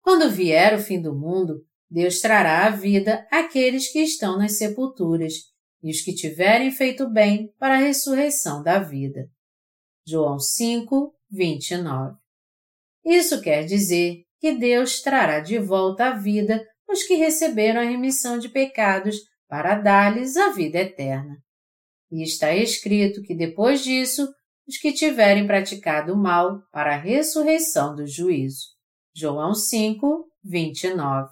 Quando 0.00 0.30
vier 0.30 0.76
o 0.76 0.78
fim 0.78 1.02
do 1.02 1.12
mundo, 1.12 1.66
Deus 1.90 2.20
trará 2.20 2.66
à 2.66 2.70
vida 2.70 3.26
aqueles 3.32 3.90
que 3.90 3.98
estão 3.98 4.38
nas 4.38 4.58
sepulturas 4.58 5.32
e 5.82 5.90
os 5.90 6.00
que 6.02 6.14
tiverem 6.14 6.70
feito 6.70 7.10
bem 7.10 7.52
para 7.58 7.74
a 7.74 7.80
ressurreição 7.80 8.62
da 8.62 8.78
vida. 8.78 9.28
João 10.06 10.38
5, 10.38 11.12
29. 11.28 12.16
Isso 13.04 13.40
quer 13.40 13.64
dizer 13.64 14.22
que 14.38 14.52
Deus 14.52 15.02
trará 15.02 15.40
de 15.40 15.58
volta 15.58 16.10
à 16.10 16.16
vida 16.16 16.64
os 16.88 17.02
que 17.02 17.14
receberam 17.14 17.80
a 17.80 17.84
remissão 17.84 18.38
de 18.38 18.48
pecados 18.48 19.16
para 19.48 19.76
dar-lhes 19.76 20.36
a 20.36 20.50
vida 20.50 20.78
eterna. 20.78 21.36
E 22.10 22.22
está 22.22 22.54
escrito 22.54 23.22
que 23.22 23.34
depois 23.34 23.82
disso, 23.82 24.28
os 24.66 24.76
que 24.78 24.92
tiverem 24.92 25.46
praticado 25.46 26.12
o 26.12 26.16
mal 26.16 26.60
para 26.72 26.94
a 26.94 26.98
ressurreição 26.98 27.94
do 27.94 28.06
juízo. 28.06 28.66
João 29.14 29.54
5, 29.54 30.28
29. 30.44 31.30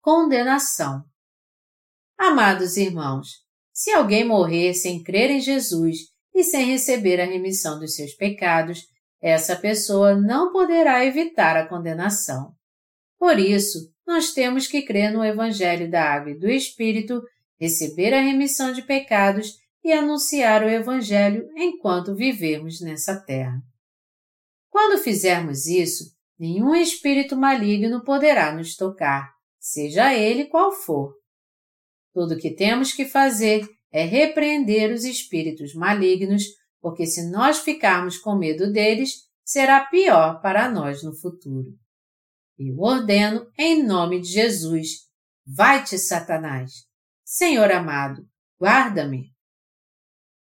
Condenação. 0.00 1.02
Amados 2.18 2.76
irmãos, 2.76 3.28
se 3.72 3.90
alguém 3.92 4.24
morrer 4.24 4.74
sem 4.74 5.02
crer 5.02 5.30
em 5.30 5.40
Jesus 5.40 5.98
e 6.34 6.44
sem 6.44 6.66
receber 6.66 7.20
a 7.20 7.24
remissão 7.24 7.78
dos 7.78 7.94
seus 7.94 8.12
pecados, 8.14 8.86
essa 9.22 9.56
pessoa 9.56 10.14
não 10.14 10.52
poderá 10.52 11.04
evitar 11.04 11.56
a 11.56 11.66
condenação. 11.66 12.54
Por 13.18 13.38
isso, 13.38 13.92
nós 14.06 14.32
temos 14.32 14.66
que 14.66 14.82
crer 14.82 15.12
no 15.12 15.24
Evangelho 15.24 15.90
da 15.90 16.02
Água 16.02 16.32
e 16.32 16.38
do 16.38 16.48
Espírito, 16.48 17.22
receber 17.58 18.12
a 18.14 18.20
remissão 18.20 18.72
de 18.72 18.82
pecados 18.82 19.54
e 19.84 19.92
anunciar 19.92 20.62
o 20.62 20.68
Evangelho 20.68 21.48
enquanto 21.56 22.14
vivermos 22.14 22.80
nessa 22.80 23.18
terra. 23.20 23.60
Quando 24.68 25.02
fizermos 25.02 25.66
isso, 25.66 26.04
nenhum 26.38 26.74
espírito 26.74 27.36
maligno 27.36 28.04
poderá 28.04 28.54
nos 28.54 28.76
tocar, 28.76 29.30
seja 29.58 30.14
ele 30.14 30.46
qual 30.46 30.72
for. 30.72 31.14
Tudo 32.14 32.34
o 32.34 32.38
que 32.38 32.50
temos 32.50 32.92
que 32.92 33.04
fazer 33.04 33.68
é 33.92 34.04
repreender 34.04 34.92
os 34.92 35.04
espíritos 35.04 35.74
malignos, 35.74 36.44
porque 36.80 37.06
se 37.06 37.30
nós 37.30 37.58
ficarmos 37.58 38.18
com 38.18 38.36
medo 38.36 38.72
deles, 38.72 39.28
será 39.44 39.84
pior 39.86 40.40
para 40.40 40.68
nós 40.68 41.02
no 41.02 41.14
futuro. 41.14 41.74
Eu 42.62 42.78
ordeno 42.78 43.50
em 43.58 43.82
nome 43.82 44.20
de 44.20 44.28
Jesus. 44.28 45.08
Vai-te, 45.46 45.98
Satanás. 45.98 46.84
Senhor 47.24 47.72
amado, 47.72 48.28
guarda-me. 48.60 49.32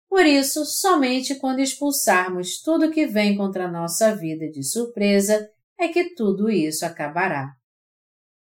Por 0.09 0.25
isso, 0.25 0.65
somente 0.65 1.35
quando 1.35 1.61
expulsarmos 1.61 2.61
tudo 2.61 2.91
que 2.91 3.07
vem 3.07 3.37
contra 3.37 3.67
a 3.67 3.71
nossa 3.71 4.13
vida 4.13 4.51
de 4.51 4.61
surpresa 4.63 5.49
é 5.79 5.87
que 5.87 6.13
tudo 6.13 6.49
isso 6.49 6.85
acabará. 6.85 7.53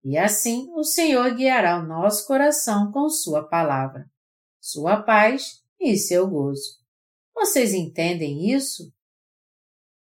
E 0.02 0.16
assim 0.16 0.70
o 0.74 0.82
Senhor 0.82 1.34
guiará 1.34 1.78
o 1.78 1.86
nosso 1.86 2.26
coração 2.26 2.90
com 2.90 3.10
Sua 3.10 3.46
palavra, 3.46 4.06
Sua 4.58 5.02
paz 5.02 5.62
e 5.78 5.98
seu 5.98 6.26
gozo. 6.26 6.78
Vocês 7.34 7.74
entendem 7.74 8.50
isso? 8.50 8.90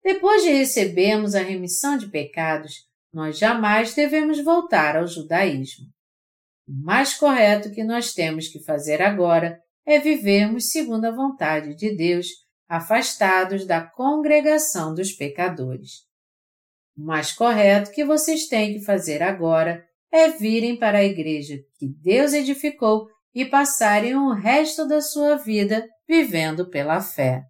Depois 0.02 0.41
de 0.41 0.52
recebermos 0.52 1.35
a 1.35 1.41
remissão 1.41 1.98
de 1.98 2.10
pecados, 2.10 2.86
nós 3.18 3.39
jamais 3.39 3.95
devemos 3.95 4.39
voltar 4.44 4.95
ao 4.95 5.07
judaísmo. 5.07 5.88
O 6.68 6.85
mais 6.85 7.15
correto 7.15 7.72
que 7.72 7.84
nós 7.84 8.14
temos 8.14 8.48
que 8.48 8.64
fazer 8.64 9.02
agora 9.02 9.60
é 9.88 9.99
vivermos 9.99 10.69
segundo 10.69 11.06
a 11.06 11.10
vontade 11.11 11.73
de 11.73 11.95
Deus, 11.95 12.27
afastados 12.69 13.65
da 13.65 13.81
congregação 13.81 14.94
dos 14.94 15.14
pecadores. 15.14 16.06
O 16.95 17.06
mais 17.06 17.31
correto 17.31 17.89
que 17.89 18.06
vocês 18.06 18.45
têm 18.45 18.76
que 18.76 18.85
fazer 18.85 19.23
agora 19.23 19.84
é 20.11 20.30
virem 20.30 20.77
para 20.77 20.99
a 20.99 21.03
igreja 21.03 21.57
que 21.80 21.88
Deus 21.88 22.34
edificou 22.34 23.07
e 23.34 23.45
passarem 23.45 24.14
o 24.14 24.31
resto 24.31 24.88
da 24.88 25.02
sua 25.02 25.38
vida 25.38 25.84
vivendo 26.07 26.69
pela 26.69 27.02
fé. 27.02 27.41